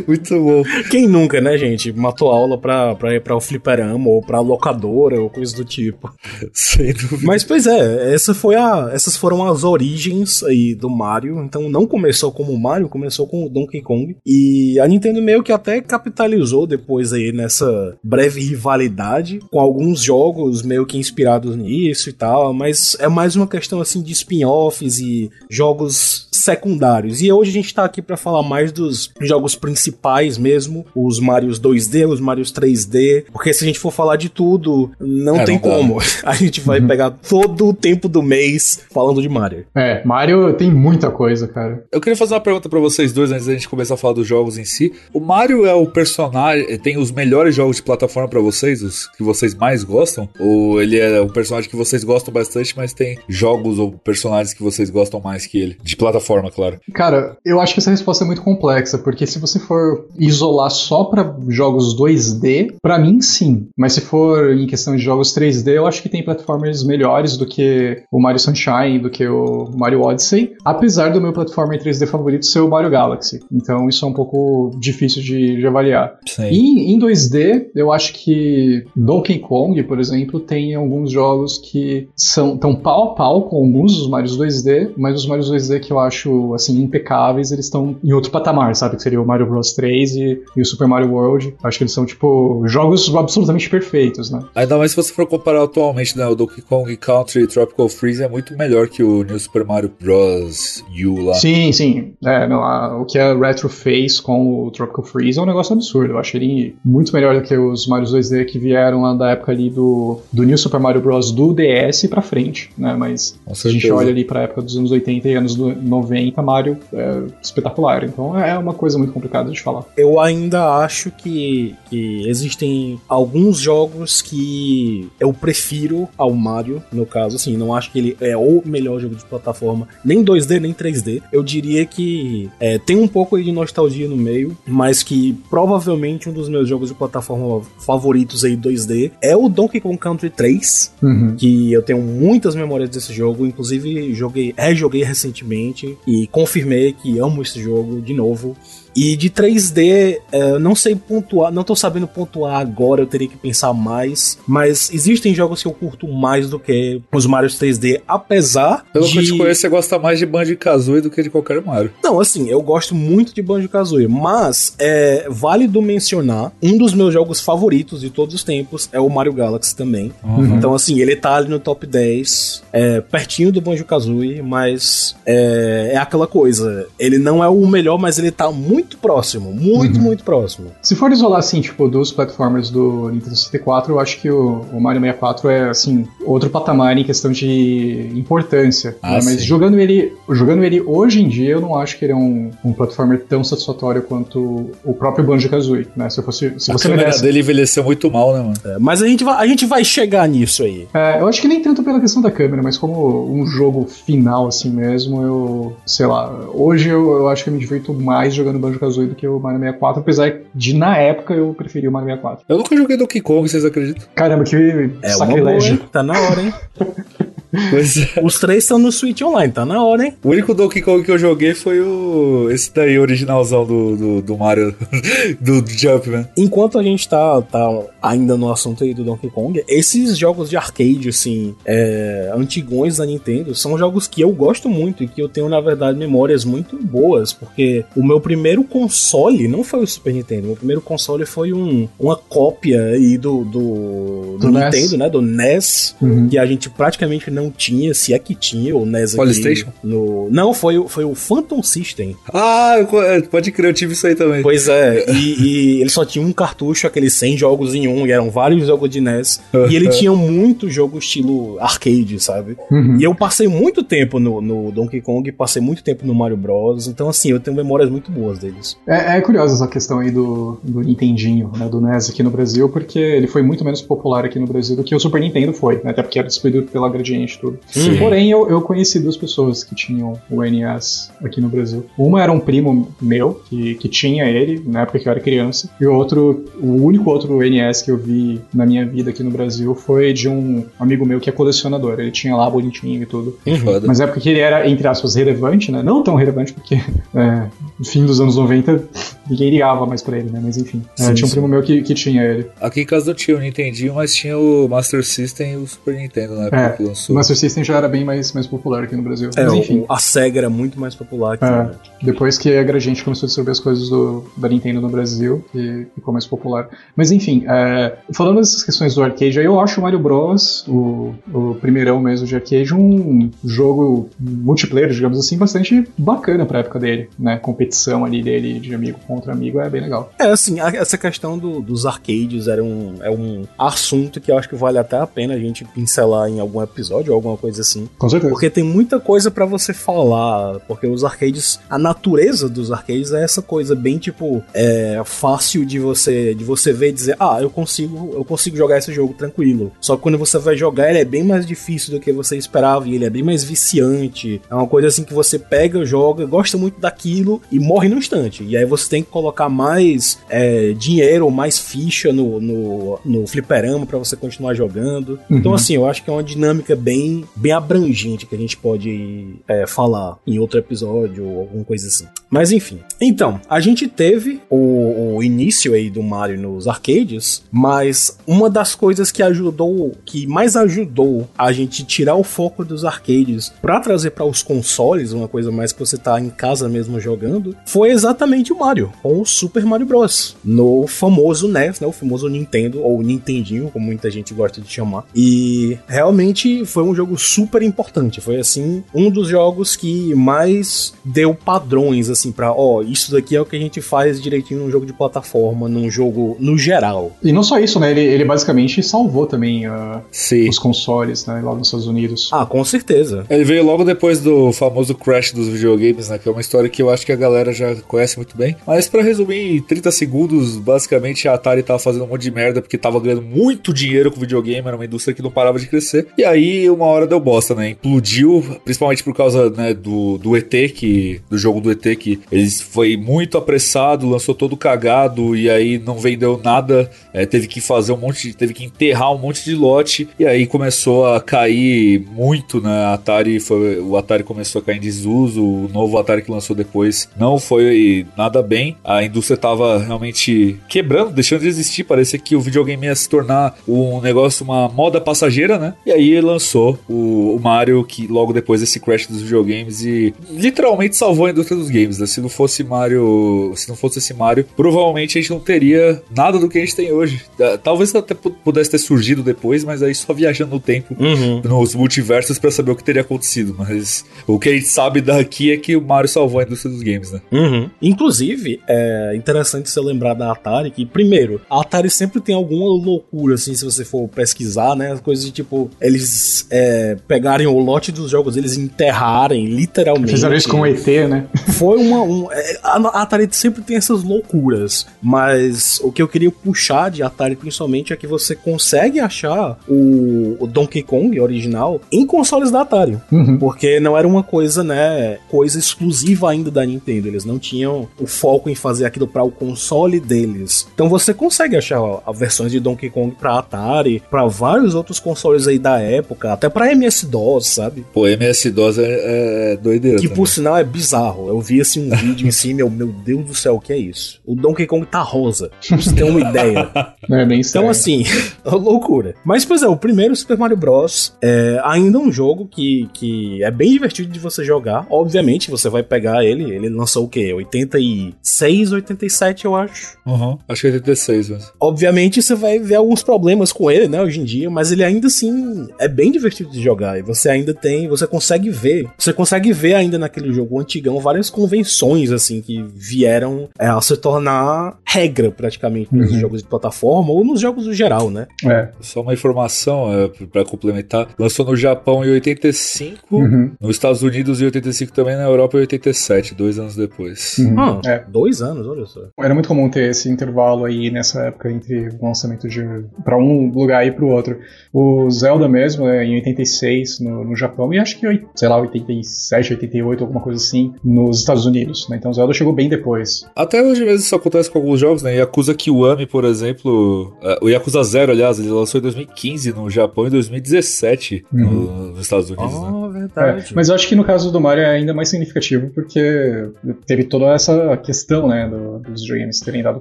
[0.08, 0.62] muito bom.
[0.90, 1.92] Quem nunca, né, gente?
[1.92, 6.10] Matou aula pra, pra ir pra o fliperama ou pra locadora ou coisa do tipo.
[6.52, 7.22] Sem dúvida.
[7.22, 11.42] Mas, pois é, essa foi a, essas foram as origens aí do Mario.
[11.42, 14.16] Então não começou como Mario, começou com o Donkey Kong.
[14.24, 20.62] E a Nintendo meio que até capitalizou depois aí nessa breve rivalidade com alguns jogos
[20.62, 25.30] meio que inspirados nisso e tal, mas é mais uma questão assim de spin-offs e
[25.50, 27.22] jogos secundários.
[27.22, 31.58] E hoje a gente tá aqui para falar mais dos jogos principais mesmo, os Marios
[31.60, 35.58] 2D, os Marios 3D, porque se a gente for falar de tudo, não É, tem
[35.58, 35.98] como.
[36.24, 39.66] A gente vai pegar todo o tempo do mês falando de Mario.
[39.74, 41.84] É, Mario tem muita coisa, cara.
[41.90, 44.26] Eu queria fazer uma pergunta para vocês dois antes da gente começar a falar dos
[44.26, 44.92] jogos em si.
[45.12, 49.22] O Mario é o personagem, tem os melhores jogos de plataforma para vocês, os que
[49.22, 50.28] vocês mais gostam?
[50.38, 54.62] Ou ele é um personagem que vocês gostam bastante, mas tem jogos ou personagens que
[54.62, 55.76] vocês gostam mais que ele?
[55.82, 56.78] De plataforma, claro.
[56.92, 61.04] Cara, eu acho que essa resposta é muito complexa, porque se você for isolar só
[61.04, 63.68] para jogos 2D, para mim sim.
[63.76, 67.46] Mas se for em questão de jogos 3D, eu acho que tem platformers melhores do
[67.46, 72.46] que o Mario Sunshine, do que o Mario Odyssey, apesar do meu platformer 3D favorito
[72.46, 73.40] ser o Mario Galaxy.
[73.52, 76.18] Então isso é um pouco difícil de, de avaliar.
[76.50, 82.56] E em 2D, eu acho que Donkey Kong, por exemplo, tem alguns jogos que são
[82.56, 85.98] tão pau a pau com alguns dos Marios 2D, mas os Marios 2D que eu
[85.98, 88.96] acho assim impecáveis, eles estão em outro patamar, sabe?
[88.96, 91.54] Que seria o Mario Bros 3 e, e o Super Mario World.
[91.62, 94.42] Acho que eles são tipo jogos absolutamente perfeitos, né?
[94.54, 98.28] Ainda mais se você for comparar atualmente, né, o Donkey Kong Country Tropical Freeze é
[98.28, 100.84] muito melhor que o New Super Mario Bros.
[101.04, 101.34] U lá.
[101.34, 102.14] Sim, sim.
[102.24, 105.72] É, não, a, o que a Retro fez com o Tropical Freeze é um negócio
[105.72, 106.14] absurdo.
[106.14, 109.52] Eu acho ele muito melhor do que os Mario 2D que vieram lá da época
[109.52, 111.32] ali do, do New Super Mario Bros.
[111.32, 112.94] do DS pra frente, né?
[112.94, 116.78] Mas se a gente olha ali pra época dos anos 80 e anos 90, Mario
[116.92, 118.04] é espetacular.
[118.04, 119.84] Então é uma coisa muito complicada de falar.
[119.96, 127.36] Eu ainda acho que, que existem alguns jogos que eu prefiro ao Mario, no caso,
[127.36, 131.22] assim, não acho que ele é o melhor jogo de plataforma, nem 2D, nem 3D.
[131.32, 136.32] Eu diria que é, tem um pouco de nostalgia no meio, mas que provavelmente um
[136.32, 141.34] dos meus jogos de plataforma favoritos aí 2D é o Donkey Kong Country 3, uhum.
[141.36, 147.42] que eu tenho muitas memórias desse jogo, inclusive joguei, rejoguei recentemente e confirmei que amo
[147.42, 148.56] esse jogo de novo.
[148.94, 153.36] E de 3D, é, não sei pontuar, não tô sabendo pontuar agora, eu teria que
[153.36, 154.38] pensar mais.
[154.46, 159.12] Mas existem jogos que eu curto mais do que os Mario 3D, apesar Pelo de...
[159.12, 161.90] que eu te conheço, você gosta mais de Banjo-Kazooie do que de qualquer Mario.
[162.02, 167.40] Não, assim, eu gosto muito de Banjo-Kazooie, mas é válido mencionar, um dos meus jogos
[167.40, 170.12] favoritos de todos os tempos é o Mario Galaxy também.
[170.22, 170.56] Uhum.
[170.56, 175.96] Então, assim, ele tá ali no top 10, é, pertinho do Banjo-Kazooie, mas é, é
[175.96, 180.02] aquela coisa, ele não é o melhor, mas ele tá muito muito próximo, muito, uhum.
[180.02, 180.70] muito próximo.
[180.82, 184.80] Se for isolar, assim, tipo, dos platformers do Nintendo 64, eu acho que o, o
[184.80, 188.96] Mario 64 é, assim, outro patamar em questão de importância.
[189.02, 189.20] Ah, né?
[189.24, 192.50] Mas jogando ele, jogando ele hoje em dia, eu não acho que ele é um,
[192.64, 196.10] um platformer tão satisfatório quanto o próprio Banjo-Kazooie, né?
[196.10, 197.22] Se, eu fosse, se a você câmera desse...
[197.22, 198.54] dele envelheceu muito mal, né, mano?
[198.64, 200.86] É, mas a gente, vai, a gente vai chegar nisso aí.
[200.92, 204.46] É, eu acho que nem tanto pela questão da câmera, mas como um jogo final,
[204.46, 208.58] assim mesmo, eu, sei lá, hoje eu, eu acho que eu me divirto mais jogando
[208.58, 212.08] Banjo Banjo-Kazooie do que o Mario 64, apesar de, na época, eu preferi o Mario
[212.08, 212.44] 64.
[212.48, 214.06] Eu nunca joguei Donkey Kong, vocês acreditam?
[214.14, 214.56] Caramba, que
[215.02, 215.76] é sacrilégio.
[215.76, 216.54] Boa, tá na hora, hein?
[217.54, 218.20] É.
[218.22, 220.14] Os três estão no Switch Online, tá na hora, hein?
[220.22, 222.48] O único Donkey Kong que eu joguei foi o.
[222.50, 224.74] Esse daí, originalzão do, do, do Mario,
[225.40, 226.26] do, do Jumpman.
[226.36, 230.56] Enquanto a gente tá, tá ainda no assunto aí do Donkey Kong, esses jogos de
[230.56, 235.28] arcade, assim, é, antigões da Nintendo, são jogos que eu gosto muito e que eu
[235.28, 240.12] tenho, na verdade, memórias muito boas, porque o meu primeiro console não foi o Super
[240.12, 244.92] Nintendo, meu primeiro console foi um, uma cópia aí do, do, do, do Nintendo, NES.
[244.92, 245.10] né?
[245.10, 246.28] Do NES, uhum.
[246.28, 249.68] que a gente praticamente não não tinha, se é que tinha o NES Polystation?
[249.82, 250.28] No...
[250.30, 252.16] Não, foi, foi o Phantom System.
[252.32, 254.42] Ah, é, pode crer, eu tive isso aí também.
[254.42, 258.12] Pois é, e, e ele só tinha um cartucho, aqueles 100 jogos em um, e
[258.12, 259.40] eram vários jogos de NES.
[259.70, 262.56] e ele tinha muito jogo estilo arcade, sabe?
[262.70, 262.98] Uhum.
[262.98, 266.86] E eu passei muito tempo no, no Donkey Kong, passei muito tempo no Mario Bros.
[266.86, 268.76] Então, assim, eu tenho memórias muito boas deles.
[268.86, 272.68] É, é curiosa essa questão aí do, do Nintendinho, né, do NES aqui no Brasil,
[272.68, 275.76] porque ele foi muito menos popular aqui no Brasil do que o Super Nintendo foi,
[275.82, 277.58] né, até porque era distribuído pela Gradiente tudo.
[277.66, 277.96] Sim.
[277.98, 281.86] Porém, eu, eu conheci duas pessoas que tinham o NES aqui no Brasil.
[281.98, 285.70] Uma era um primo meu, que, que tinha ele, na época que eu era criança,
[285.80, 289.30] e o outro, o único outro NES que eu vi na minha vida aqui no
[289.30, 291.98] Brasil foi de um amigo meu que é colecionador.
[291.98, 293.38] Ele tinha lá bonitinho e tudo.
[293.46, 293.80] Uhum.
[293.86, 295.82] Mas é porque ele era, entre aspas, relevante, né?
[295.82, 296.74] Não tão relevante, porque
[297.14, 297.46] é,
[297.78, 298.84] no fim dos anos 90
[299.28, 300.40] ninguém ligava mais pra ele, né?
[300.42, 300.82] Mas enfim.
[300.98, 302.46] É, sim, é, tinha um primo meu que, que tinha ele.
[302.60, 305.94] Aqui em casa não tinha o Nintendinho, mas tinha o Master System e o Super
[305.94, 307.13] Nintendo na época é, que lançou.
[307.14, 309.30] O Master System já era bem mais, mais popular aqui no Brasil.
[309.36, 309.84] É, mas enfim.
[309.88, 311.44] a SEGA era muito mais popular aqui.
[311.44, 311.70] É,
[312.02, 315.86] depois que a Gradiente começou a distribuir as coisas do, da Nintendo no Brasil, que
[315.94, 316.68] ficou mais popular.
[316.96, 321.54] Mas enfim, é, falando dessas questões do arcade, eu acho o Mario Bros, o, o
[321.60, 327.36] primeirão mesmo de arcade, um jogo multiplayer, digamos assim, bastante bacana pra época dele, né?
[327.36, 330.12] Competição ali dele de amigo contra amigo é bem legal.
[330.18, 334.36] É, assim, a, essa questão do, dos arcades era um, é um assunto que eu
[334.36, 337.60] acho que vale até a pena a gente pincelar em algum episódio episódio, alguma coisa
[337.60, 337.88] assim.
[337.98, 338.30] Com certeza.
[338.30, 343.22] Porque tem muita coisa para você falar, porque os arcades, a natureza dos arcades é
[343.22, 347.50] essa coisa bem tipo é fácil de você de você ver e dizer, ah, eu
[347.50, 349.72] consigo, eu consigo jogar esse jogo tranquilo.
[349.80, 352.88] Só que quando você vai jogar, ele é bem mais difícil do que você esperava
[352.88, 354.40] e ele é bem mais viciante.
[354.50, 358.44] É uma coisa assim que você pega, joga, gosta muito daquilo e morre no instante.
[358.44, 363.26] E aí você tem que colocar mais é, dinheiro ou mais ficha no, no, no
[363.26, 365.18] fliperama para você continuar jogando.
[365.28, 365.38] Uhum.
[365.38, 366.93] Então, assim, eu acho que é uma dinâmica bem,
[367.34, 372.06] bem abrangente que a gente pode é, falar em outro episódio ou alguma coisa assim.
[372.30, 372.80] Mas enfim.
[373.00, 378.74] Então, a gente teve o, o início aí do Mario nos arcades, mas uma das
[378.74, 384.10] coisas que ajudou, que mais ajudou a gente tirar o foco dos arcades para trazer
[384.10, 388.52] para os consoles, uma coisa mais que você tá em casa mesmo jogando, foi exatamente
[388.52, 390.36] o Mario, com o Super Mario Bros.
[390.44, 391.86] No famoso NES, né?
[391.86, 395.04] O famoso Nintendo, ou Nintendinho, como muita gente gosta de chamar.
[395.14, 398.20] E realmente foi um jogo super importante.
[398.20, 403.40] Foi assim, um dos jogos que mais deu padrões, assim, pra, ó, isso daqui é
[403.40, 407.12] o que a gente faz direitinho num jogo de plataforma, num jogo no geral.
[407.22, 407.90] E não só isso, né?
[407.90, 410.02] Ele, ele basicamente salvou também uh,
[410.48, 411.40] os consoles, né?
[411.42, 412.28] Lá nos Estados Unidos.
[412.32, 413.26] Ah, com certeza.
[413.28, 416.18] Ele veio logo depois do famoso crash dos videogames, né?
[416.18, 418.56] Que é uma história que eu acho que a galera já conhece muito bem.
[418.66, 422.60] Mas para resumir em 30 segundos, basicamente a Atari tava fazendo um monte de merda
[422.60, 426.08] porque tava ganhando muito dinheiro com videogame, era uma indústria que não parava de crescer.
[426.16, 427.70] E aí uma hora deu bosta, né?
[427.70, 432.50] Implodiu, principalmente por causa né, do, do ET, que, do jogo do ET, que ele
[432.50, 437.92] foi muito apressado, lançou todo cagado e aí não vendeu nada, é, teve que fazer
[437.92, 442.60] um monte, teve que enterrar um monte de lote e aí começou a cair muito,
[442.60, 442.86] né?
[442.86, 447.08] Atari foi, o Atari começou a cair em desuso, o novo Atari que lançou depois
[447.16, 452.40] não foi nada bem, a indústria tava realmente quebrando, deixando de existir, parecia que o
[452.40, 455.74] videogame ia se tornar um negócio, uma moda passageira, né?
[455.86, 460.96] E aí lançou o, o Mario, que logo depois desse crash dos videogames e literalmente
[460.96, 462.06] salvou a indústria dos games, né?
[462.06, 466.38] Se não fosse Mario, se não fosse esse Mario, provavelmente a gente não teria nada
[466.38, 467.22] do que a gente tem hoje.
[467.62, 471.40] Talvez até pudesse ter surgido depois, mas aí só viajando no tempo, uhum.
[471.42, 473.54] nos multiversos para saber o que teria acontecido.
[473.58, 476.82] Mas o que a gente sabe daqui é que o Mario salvou a indústria dos
[476.82, 477.20] games, né?
[477.32, 477.70] Uhum.
[477.80, 483.34] Inclusive, é interessante você lembrar da Atari que, primeiro, a Atari sempre tem alguma loucura,
[483.34, 484.96] assim, se você for pesquisar, né?
[485.02, 490.12] Coisas de tipo, eles é, pegarem o lote dos jogos, eles enterrarem, literalmente.
[490.12, 491.26] Fizeram isso com o ET, né?
[491.58, 492.00] Foi uma.
[492.02, 497.02] Um, é, a Atari sempre tem essas loucuras, mas o que eu queria puxar de
[497.02, 502.60] Atari principalmente é que você consegue achar o, o Donkey Kong original em consoles da
[502.60, 502.98] Atari.
[503.10, 503.36] Uhum.
[503.36, 507.08] Porque não era uma coisa, né, coisa exclusiva ainda da Nintendo.
[507.08, 510.68] Eles não tinham o foco em fazer aquilo para o console deles.
[510.72, 515.48] Então você consegue achar ó, versões de Donkey Kong para Atari, para vários outros consoles
[515.48, 517.86] aí da época, até para MS-DOS, sabe?
[517.92, 519.96] Pô, MS-DOS é, é doideira.
[519.96, 520.16] Que também.
[520.16, 521.28] por sinal é bizarro.
[521.28, 523.78] Eu vi assim um vídeo em cima, meu, meu Deus do céu, o que é
[523.78, 524.20] isso?
[524.26, 525.50] O Donkey Kong tá rosa.
[525.66, 526.70] Pra você ter uma ideia.
[527.08, 528.04] Não é bem Então, assim,
[528.44, 529.14] loucura.
[529.24, 531.14] Mas, pois é, o primeiro Super Mario Bros.
[531.22, 534.86] é ainda um jogo que, que é bem divertido de você jogar.
[534.90, 536.44] Obviamente, você vai pegar ele.
[536.54, 537.32] Ele lançou o quê?
[537.32, 539.96] 86, 87, eu acho.
[540.06, 540.38] Uhum.
[540.48, 541.52] Acho que é 86, mas.
[541.58, 544.50] Obviamente, você vai ver alguns problemas com ele, né, hoje em dia.
[544.50, 546.98] Mas ele ainda assim é bem divertido de jogar.
[546.98, 547.86] E você ainda tem.
[547.88, 548.88] Você consegue ver.
[548.96, 553.96] Você consegue ver ainda naquele jogo antigão várias convenções, assim, que vieram é, a se
[553.96, 556.20] tornar regra praticamente nos uhum.
[556.20, 558.26] jogos de plataforma ou nos jogos no geral, né?
[558.44, 558.68] É.
[558.80, 563.52] Só uma informação é, para complementar: lançou no Japão em 85, uhum.
[563.60, 567.36] nos Estados Unidos em 85 também, na Europa em 87, dois anos depois.
[567.38, 567.60] Uhum.
[567.60, 568.04] Ah, é.
[568.08, 569.00] dois anos, olha só.
[569.18, 572.64] Era muito comum ter esse intervalo aí nessa época entre o lançamento de
[573.04, 574.38] para um lugar e para o outro.
[574.72, 579.54] O Zelda mesmo, é, em 86 no, no Japão e acho que, sei lá, 87,
[579.54, 581.88] 88, alguma coisa assim, nos Estados Unidos.
[581.88, 581.96] Né?
[581.96, 583.26] Então o Zelda chegou bem depois.
[583.34, 585.16] Até hoje mesmo isso acontece com alguns jogos, né?
[585.16, 590.06] Yakuza Kiwami, por exemplo, é, o Yakuza Zero, aliás, ele lançou em 2015 no Japão
[590.06, 591.40] e 2017 uhum.
[591.40, 592.54] no, nos Estados Unidos.
[592.54, 592.94] Oh, né?
[593.04, 593.46] verdade.
[593.50, 596.50] É, mas eu acho que no caso do Mario é ainda mais significativo porque
[596.86, 599.80] teve toda essa questão, né, do, dos videogames terem dado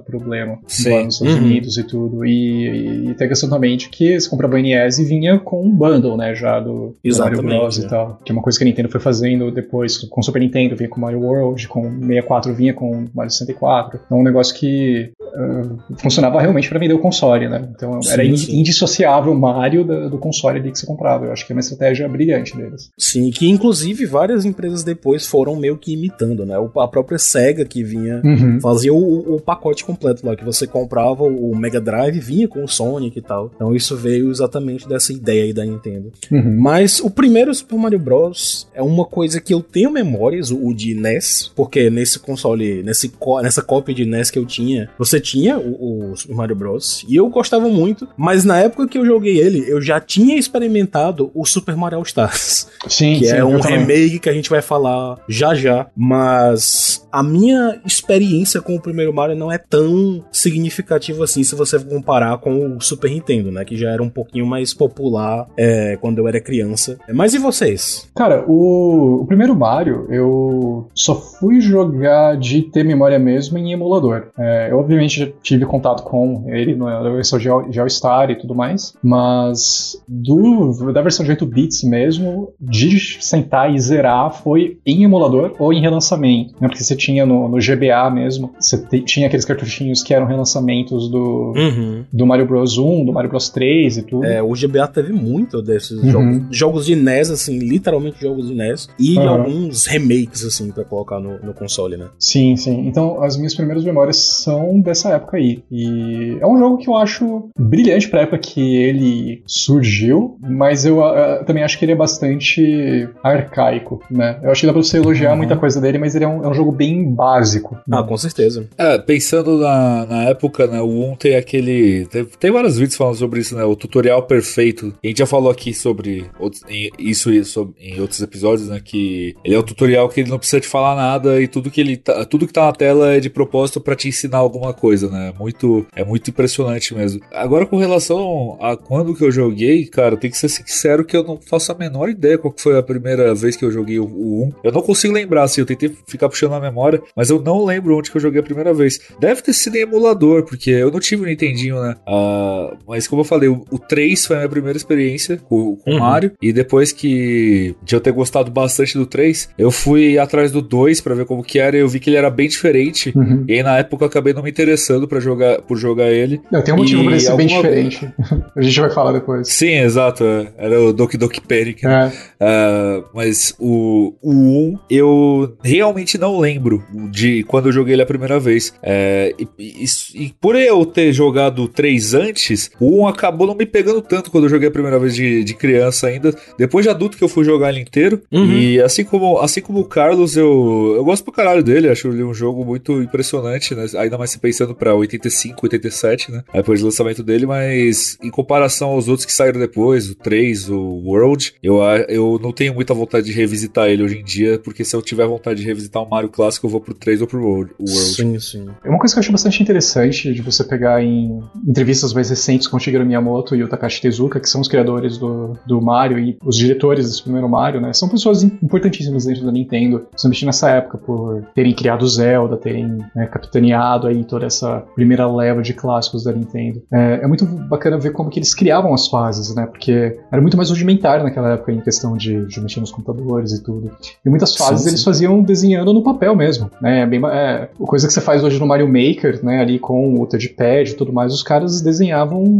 [0.00, 0.90] problema Sim.
[0.90, 1.44] lá nos Estados uhum.
[1.44, 2.24] Unidos e tudo.
[2.24, 5.64] E, e tem a questão também de que você comprava o NES e vinha com
[5.64, 7.78] um bundle, né, já do, do Mario Bros.
[7.78, 7.82] É.
[7.84, 8.20] e tal.
[8.24, 10.88] Que é uma coisa que a Nintendo foi fazendo depois com o Super Nintendo, vinha
[10.88, 14.00] com Mario World, com 64 vinha com Mario 64.
[14.06, 17.68] Então, um negócio que uh, funcionava realmente para vender o console, né?
[17.74, 18.60] Então sim, era sim.
[18.60, 21.26] indissociável o Mario do, do, console ali que você comprava.
[21.26, 22.90] Eu acho que é uma estratégia brilhante deles.
[22.96, 26.54] Sim, que inclusive várias empresas depois foram meio que imitando, né?
[26.76, 28.60] A própria Sega que vinha, uhum.
[28.60, 32.68] fazia o, o, pacote completo lá, que você comprava o Mega Drive, vinha com o
[32.68, 33.50] Sonic e tal.
[33.54, 36.12] Então isso veio exatamente dessa ideia aí da Nintendo.
[36.30, 36.56] Uhum.
[36.60, 38.68] Mas o primeiro Super Mario Bros.
[38.74, 43.62] é uma coisa que eu tenho memórias, o de NES, porque nesse console, nesse, nessa
[43.62, 47.04] cópia de NES que eu tinha, você tinha o, o Super Mario Bros.
[47.08, 51.30] E eu gostava muito, mas na época que eu joguei ele, eu já tinha experimentado
[51.34, 52.68] o Super Mario All Stars.
[52.88, 57.22] Sim, que sim, é um remake que a gente vai falar já já, mas a
[57.22, 62.76] minha experiência com o primeiro Mario não é tão significativa assim se você comparar com
[62.76, 66.38] o Super Nintendo, né, que já era um pouquinho mais popular é, quando eu era
[66.38, 66.98] criança.
[67.14, 68.10] Mas e vocês?
[68.14, 74.26] Cara, o, o primeiro Mario eu só fui jogar de ter memória mesmo em emulador.
[74.38, 79.98] É, eu obviamente já tive contato com ele na versão Geostar e tudo mais, mas
[80.06, 85.72] do, da versão de 8 bits mesmo, de sentar e zerar foi em emulador ou
[85.72, 86.68] em relançamento, né?
[86.68, 91.08] Porque você tinha no, no GBA mesmo, você te, tinha aqueles cartuchinhos que eram relançamentos
[91.08, 92.04] do, uhum.
[92.12, 94.26] do Mario Bros 1, do Mario Bros 3 e tudo.
[94.26, 96.10] É, o GBA teve muito desses uhum.
[96.10, 99.28] jogos, jogos de NES, assim, literalmente jogos de NES, e uhum.
[99.28, 102.08] alguns remakes, assim, pra colocar no, no console, né?
[102.18, 102.86] Sim, sim.
[102.86, 105.62] Então, as minhas primeiras memórias são dessa época aí.
[105.70, 110.98] E é um jogo que eu acho brilhante pra época que ele surgiu, mas eu
[110.98, 114.38] uh, também acho que ele é bastante arcaico, né?
[114.42, 115.38] Eu acho que dá pra você elogiar uhum.
[115.38, 117.74] muita coisa dele, mas ele é um, é um jogo bem básico.
[117.86, 117.98] Né?
[117.98, 118.68] Ah, com certeza.
[118.76, 122.06] É, pensando na, na época, né, o 1 tem aquele...
[122.06, 123.64] Tem, tem vários vídeos falando sobre isso, né?
[123.64, 124.92] O tutorial perfeito.
[125.02, 126.62] A gente já falou aqui sobre outros,
[126.98, 128.80] isso, isso em outros episódios, né?
[128.82, 131.80] Que ele é o tutorial que ele não precisa te falar nada e tudo que
[131.80, 135.10] ele tá, tudo que tá na tela é de propósito para te ensinar alguma coisa,
[135.10, 135.32] né?
[135.38, 137.20] Muito, é muito impressionante mesmo.
[137.32, 141.22] Agora com relação a quando que eu joguei, cara, tem que ser sincero que eu
[141.22, 144.44] não faço a menor ideia qual foi a primeira vez que eu joguei o, o
[144.44, 144.52] 1.
[144.64, 147.96] Eu não consigo lembrar, assim, eu tentei ficar puxando a memória, mas eu não lembro
[147.96, 149.00] onde que eu joguei a primeira vez.
[149.18, 151.96] Deve ter sido em emulador, porque eu não tive o um Nintendinho, né?
[152.08, 155.90] Uh, mas como eu falei, o, o 3 foi a minha primeira experiência com, com
[155.90, 156.00] o uhum.
[156.00, 160.60] Mario, e depois que de eu ter gostado bastante do 3, eu fui atrás do
[160.60, 163.44] 2 para ver como que era, e eu vi que ele era bem diferente, uhum.
[163.48, 166.40] e aí na época eu acabei não me interessando para jogar por jogar ele.
[166.50, 167.48] Não, tem um motivo pra ele ser alguma...
[167.48, 168.12] bem diferente.
[168.56, 169.48] a gente vai falar depois.
[169.48, 170.24] Sim, exato.
[170.56, 171.84] Era o Doki Doki Panic.
[171.84, 172.12] Né?
[172.40, 172.44] É.
[172.44, 178.06] Uh, mas o, o 1, eu realmente não lembro de quando eu joguei ele a
[178.06, 178.74] primeira vez.
[178.82, 179.84] É, e, e,
[180.14, 184.44] e, por eu ter jogado 3 antes, o 1 acabou não me pegando tanto quando
[184.44, 186.34] eu joguei a primeira vez de, de criança ainda.
[186.58, 188.20] Depois de adulto que eu fui jogar ele inteiro.
[188.30, 188.52] Uhum.
[188.52, 191.88] E assim como, assim como o Carlos, eu, eu gosto pro caralho dele.
[191.88, 193.86] Acho ele um jogo muito impressionante, né?
[193.96, 196.44] Ainda mais se pensando pra 85, 87, né?
[196.52, 200.78] Depois do lançamento dele, mas em comparação aos outros que saíram depois, o 3, o
[201.04, 204.94] World, eu, eu não tenho muita vontade de revisitar ele hoje em dia, porque se
[204.94, 207.72] eu tiver vontade de revisitar o Mario clássico, eu vou pro 3 ou pro World.
[207.86, 208.66] Sim, sim.
[208.84, 212.66] É uma coisa que eu acho bastante interessante de você pegar em entrevistas mais recentes
[212.66, 216.18] com o Shigeru Miyamoto e o Takashi Tezuka, que são os criadores do, do Mario
[216.18, 217.92] e os diretores desse primeiro Mario, né?
[217.92, 223.26] São pessoas importantíssimas dentro da Nintendo, principalmente nessa época, por terem criado Zelda, terem né,
[223.26, 226.82] capitaneado aí toda essa primeira leva de clássicos da Nintendo.
[226.92, 229.66] É, é, muito bacana ver como que eles criavam as fases, né?
[229.66, 233.62] Porque era muito mais rudimentar naquela época em questão de, de mexer nos computadores e
[233.62, 233.90] tudo.
[234.24, 234.90] E muitas fases sim, sim.
[234.90, 237.00] eles faziam desenhando no papel mesmo, né?
[237.00, 239.60] É bem, é, coisa que você faz hoje no Mario Maker, né?
[239.60, 242.58] Ali com o touchpad e tudo mais, os caras desenhavam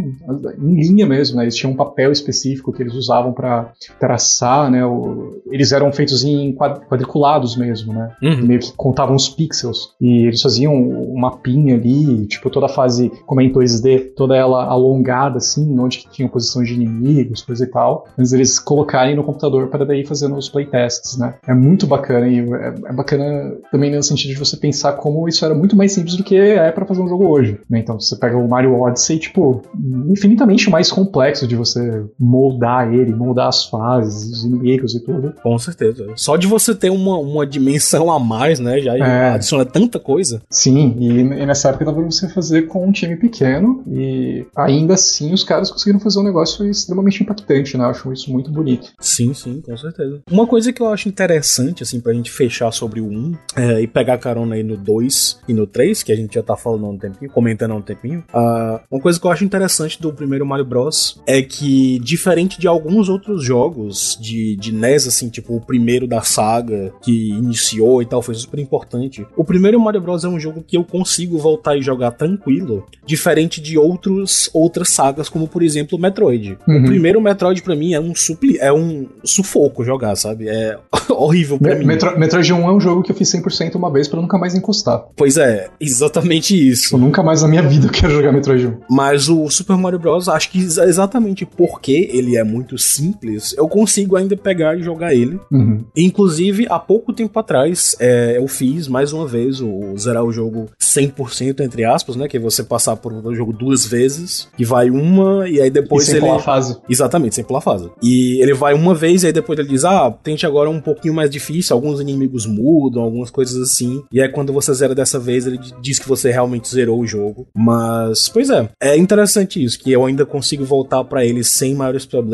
[0.59, 1.45] em linha mesmo, né?
[1.45, 4.85] Eles tinham um papel específico que eles usavam para traçar, né?
[4.85, 8.11] O, eles eram feitos em quadriculados mesmo, né?
[8.23, 8.47] Uhum.
[8.47, 9.95] Meio que contavam os pixels.
[10.01, 14.37] E eles faziam um mapinha ali, tipo, toda a fase, como é em 2D, toda
[14.37, 18.07] ela alongada, assim, onde tinha posição de inimigos, coisa e tal.
[18.17, 21.35] Mas eles colocarem no computador para daí fazendo os playtests, né?
[21.47, 25.45] É muito bacana e é, é, bacana também no sentido de você pensar como isso
[25.45, 27.79] era muito mais simples do que é para fazer um jogo hoje, né?
[27.79, 29.63] Então você pega o Mario Odyssey, tipo,
[30.09, 35.35] infinitamente mais complexo de você moldar ele, moldar as fases, os inimigos e tudo.
[35.43, 36.07] Com certeza.
[36.17, 38.81] Só de você ter uma, uma dimensão a mais, né?
[38.81, 39.31] Já é.
[39.31, 40.43] adiciona tanta coisa.
[40.51, 44.95] Sim, e, e nessa época dava pra você fazer com um time pequeno e ainda
[44.95, 47.85] assim os caras conseguiram fazer um negócio extremamente impactante, né?
[47.85, 48.93] Eu acho isso muito bonito.
[48.99, 50.21] Sim, sim, com certeza.
[50.31, 53.87] Uma coisa que eu acho interessante, assim, pra gente fechar sobre o 1 é, e
[53.87, 56.89] pegar carona aí no 2 e no 3, que a gente já tá falando há
[56.89, 60.47] um tempinho, comentando há um tempinho, uh, uma coisa que eu acho interessante do primeiro
[60.47, 61.21] Mario Bros.
[61.27, 66.23] é que, diferente de alguns outros jogos de, de NES, assim, tipo o primeiro da
[66.23, 69.27] saga que iniciou e tal, foi super importante.
[69.37, 70.25] O primeiro Mario Bros.
[70.25, 75.29] é um jogo que eu consigo voltar e jogar tranquilo, diferente de outros outras sagas,
[75.29, 76.59] como por exemplo Metroid.
[76.67, 76.83] Uhum.
[76.83, 80.49] O primeiro Metroid para mim é um supli é um sufoco jogar, sabe?
[80.49, 80.79] É
[81.11, 81.87] horrível pra Me mim.
[81.87, 84.55] Metro Metroid 1 é um jogo que eu fiz 100% uma vez para nunca mais
[84.55, 85.05] encostar.
[85.17, 86.95] Pois é, exatamente isso.
[86.95, 88.81] Eu nunca mais na minha vida quero jogar Metroid 1.
[88.91, 94.17] Mas o Super Mario Bros, acho que exatamente porque ele é muito simples, eu consigo
[94.17, 95.41] ainda pegar e jogar ele.
[95.51, 95.85] Uhum.
[95.97, 100.71] Inclusive, há pouco tempo atrás, é, eu fiz mais uma vez o zerar o jogo
[100.81, 102.29] 100% entre aspas, né?
[102.29, 106.05] Que é você passar por o jogo duas vezes, que vai uma e aí depois
[106.05, 106.27] e sem ele.
[106.27, 106.77] pular fase.
[106.89, 107.91] Exatamente, sem pular fase.
[108.03, 111.15] E ele vai uma vez e aí depois ele diz: Ah, tente agora um pouquinho
[111.15, 114.03] mais difícil, alguns inimigos mudam, algumas coisas assim.
[114.13, 117.47] E aí quando você zera dessa vez, ele diz que você realmente zerou o jogo.
[117.55, 122.05] Mas, pois é, é interessante isso, que eu ainda consigo voltar para ele sem maiores
[122.05, 122.34] problemas,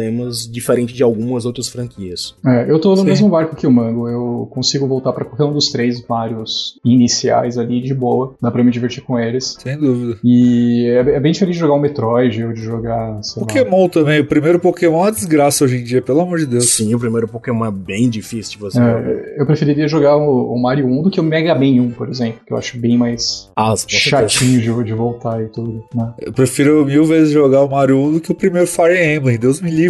[0.50, 2.34] diferente de algumas outras franquias.
[2.44, 3.04] É, eu tô no Sim.
[3.04, 7.58] mesmo barco que o Mango, eu consigo voltar para qualquer um dos três Marios iniciais
[7.58, 9.56] ali de boa, dá pra me divertir com eles.
[9.58, 10.18] Sem dúvida.
[10.24, 13.20] E é, é bem diferente de jogar um Metroid ou de jogar.
[13.34, 13.88] Pokémon lá.
[13.88, 16.70] também, o primeiro Pokémon é uma desgraça hoje em dia, pelo amor de Deus.
[16.70, 20.60] Sim, o primeiro Pokémon é bem difícil de você é, Eu preferiria jogar o, o,
[20.60, 23.50] Mario 1 do que o Mega Man 1, por exemplo, que eu acho bem mais
[23.56, 25.84] ah, chatinho de, de, voltar e tudo.
[25.94, 26.12] Né?
[26.20, 29.60] Eu prefiro mil vezes jogar o Mario 1 do que o primeiro Fire Emblem, Deus
[29.60, 29.89] me livre.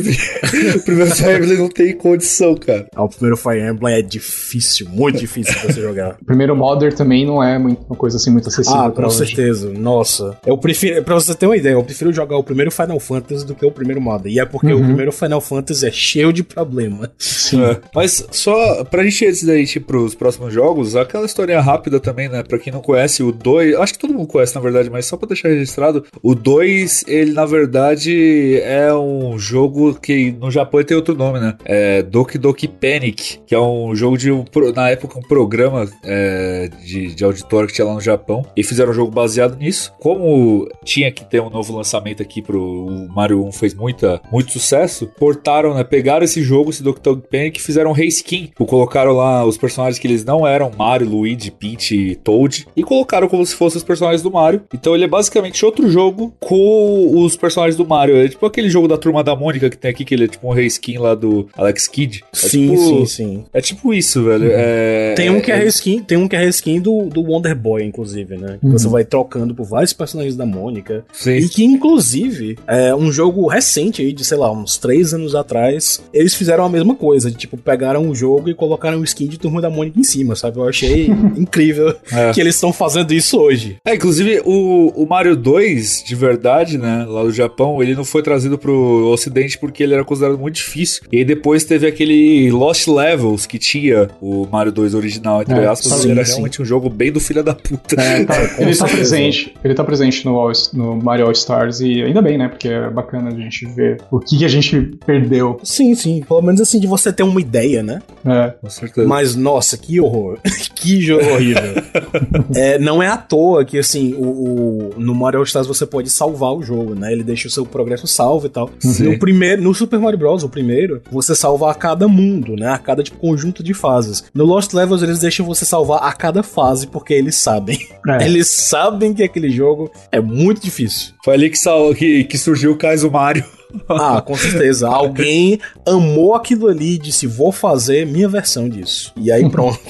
[0.76, 2.86] O primeiro Fire Emblem não tem condição, cara.
[2.94, 6.16] Ah, o primeiro Fire Emblem é difícil, muito difícil de você jogar.
[6.20, 9.16] O primeiro Modern também não é muito, uma coisa assim muito acessível ah, com hoje.
[9.16, 9.70] certeza.
[9.70, 10.38] Nossa.
[10.46, 13.54] Eu prefiro, pra você ter uma ideia, eu prefiro jogar o primeiro Final Fantasy do
[13.54, 14.34] que o primeiro Modern.
[14.34, 14.80] E é porque uhum.
[14.80, 17.10] o primeiro Final Fantasy é cheio de problema.
[17.18, 17.62] Sim.
[17.62, 17.78] É.
[17.94, 22.28] Mas só pra gente antes da gente ir pros próximos jogos, aquela história rápida também,
[22.28, 22.42] né?
[22.42, 25.16] Pra quem não conhece, o 2, acho que todo mundo conhece na verdade, mas só
[25.16, 30.96] pra deixar registrado, o 2, ele na verdade é um jogo que no Japão tem
[30.96, 31.56] outro nome, né?
[31.64, 34.30] É Doki Doki Panic, que é um jogo de,
[34.74, 38.90] na época, um programa é, de, de auditório que tinha lá no Japão, e fizeram
[38.90, 39.92] um jogo baseado nisso.
[39.98, 45.06] Como tinha que ter um novo lançamento aqui pro Mario 1 fez muita, muito sucesso,
[45.18, 47.16] portaram, né, pegaram esse jogo, esse Dr.
[47.30, 48.46] Panic, e fizeram um reskin.
[48.46, 52.82] Tipo, colocaram lá os personagens que eles não eram, Mario, Luigi, Peach e Toad, e
[52.82, 54.62] colocaram como se fossem os personagens do Mario.
[54.72, 58.16] Então ele é basicamente outro jogo com os personagens do Mario.
[58.16, 60.48] É tipo aquele jogo da Turma da Mônica que tem aqui, que ele é tipo
[60.48, 62.24] um reskin lá do Alex Kidd.
[62.32, 63.44] É sim, tipo, sim, sim.
[63.52, 64.46] É tipo isso, velho.
[64.46, 64.54] Uhum.
[64.54, 67.56] É, tem um que é, é reskin, tem um que é reskin do, do Wonder
[67.56, 68.58] Boy, inclusive, né?
[68.62, 68.72] Uhum.
[68.72, 71.04] Você vai trocando por vários personagens da Mônica.
[71.12, 71.36] Sim.
[71.36, 76.02] E que, inclusive, é um jogo recente aí, de, sei lá, uns três anos atrás,
[76.12, 77.30] eles fizeram a mesma coisa.
[77.30, 80.34] De, tipo, pegaram o jogo e colocaram o skin de Turma da Mônica em cima,
[80.34, 80.58] sabe?
[80.58, 81.06] Eu achei
[81.36, 82.32] incrível é.
[82.32, 83.76] que eles estão fazendo isso hoje.
[83.84, 87.04] É, inclusive, o, o Mario 2, de verdade, né?
[87.08, 91.02] Lá do Japão, ele não foi trazido pro ocidente porque ele era considerado muito difícil.
[91.12, 95.66] E aí depois teve aquele Lost Levels que tinha o Mario 2 original, entre é,
[95.66, 95.92] aspas.
[95.92, 96.32] Sim, era sim.
[96.32, 98.00] realmente um jogo bem do filho da puta.
[98.00, 99.54] É, tá, ele tá presente.
[99.62, 102.48] Ele tá presente no, All, no Mario All Stars e ainda bem, né?
[102.48, 105.60] Porque é bacana a gente ver o que, que a gente perdeu.
[105.62, 106.22] Sim, sim.
[106.26, 108.00] Pelo menos assim, de você ter uma ideia, né?
[108.24, 108.54] É.
[108.60, 109.06] Com certeza.
[109.06, 110.38] Mas, nossa, que horror.
[110.74, 111.74] que jogo horrível.
[112.54, 116.10] é, não é à toa que, assim, o, o, no Mario All Stars você pode
[116.10, 117.12] salvar o jogo, né?
[117.12, 118.70] Ele deixa o seu progresso salvo e tal.
[119.00, 122.68] No primeiro, no Super Mario Bros., o primeiro, você salva a cada mundo, né?
[122.68, 124.24] A cada tipo, conjunto de fases.
[124.34, 127.78] No Lost Levels, eles deixam você salvar a cada fase, porque eles sabem.
[128.08, 128.24] É.
[128.30, 131.12] Eles sabem que aquele jogo é muito difícil.
[131.24, 131.58] Foi ali que,
[131.94, 133.44] que, que surgiu o Kaizo Mario.
[133.88, 134.88] Ah, com certeza.
[134.90, 139.12] Alguém amou aquilo ali e disse: vou fazer minha versão disso.
[139.16, 139.80] E aí pronto.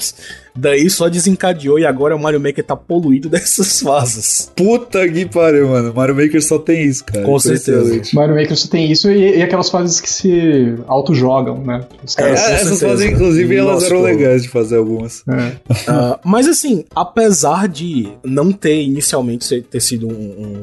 [0.55, 4.51] Daí só desencadeou e agora o Mario Maker tá poluído dessas fases.
[4.55, 5.93] Puta que pariu, mano.
[5.93, 7.25] Mario Maker só tem isso, cara.
[7.25, 8.01] Com certeza.
[8.13, 11.81] Mario Maker só tem isso e, e aquelas fases que se auto-jogam, né?
[12.03, 15.23] Os caras, é, essas fases, inclusive, elas Nossa, eram legais de fazer algumas.
[15.27, 15.91] É.
[15.91, 20.11] Uh, mas assim, apesar de não ter inicialmente ter sido um,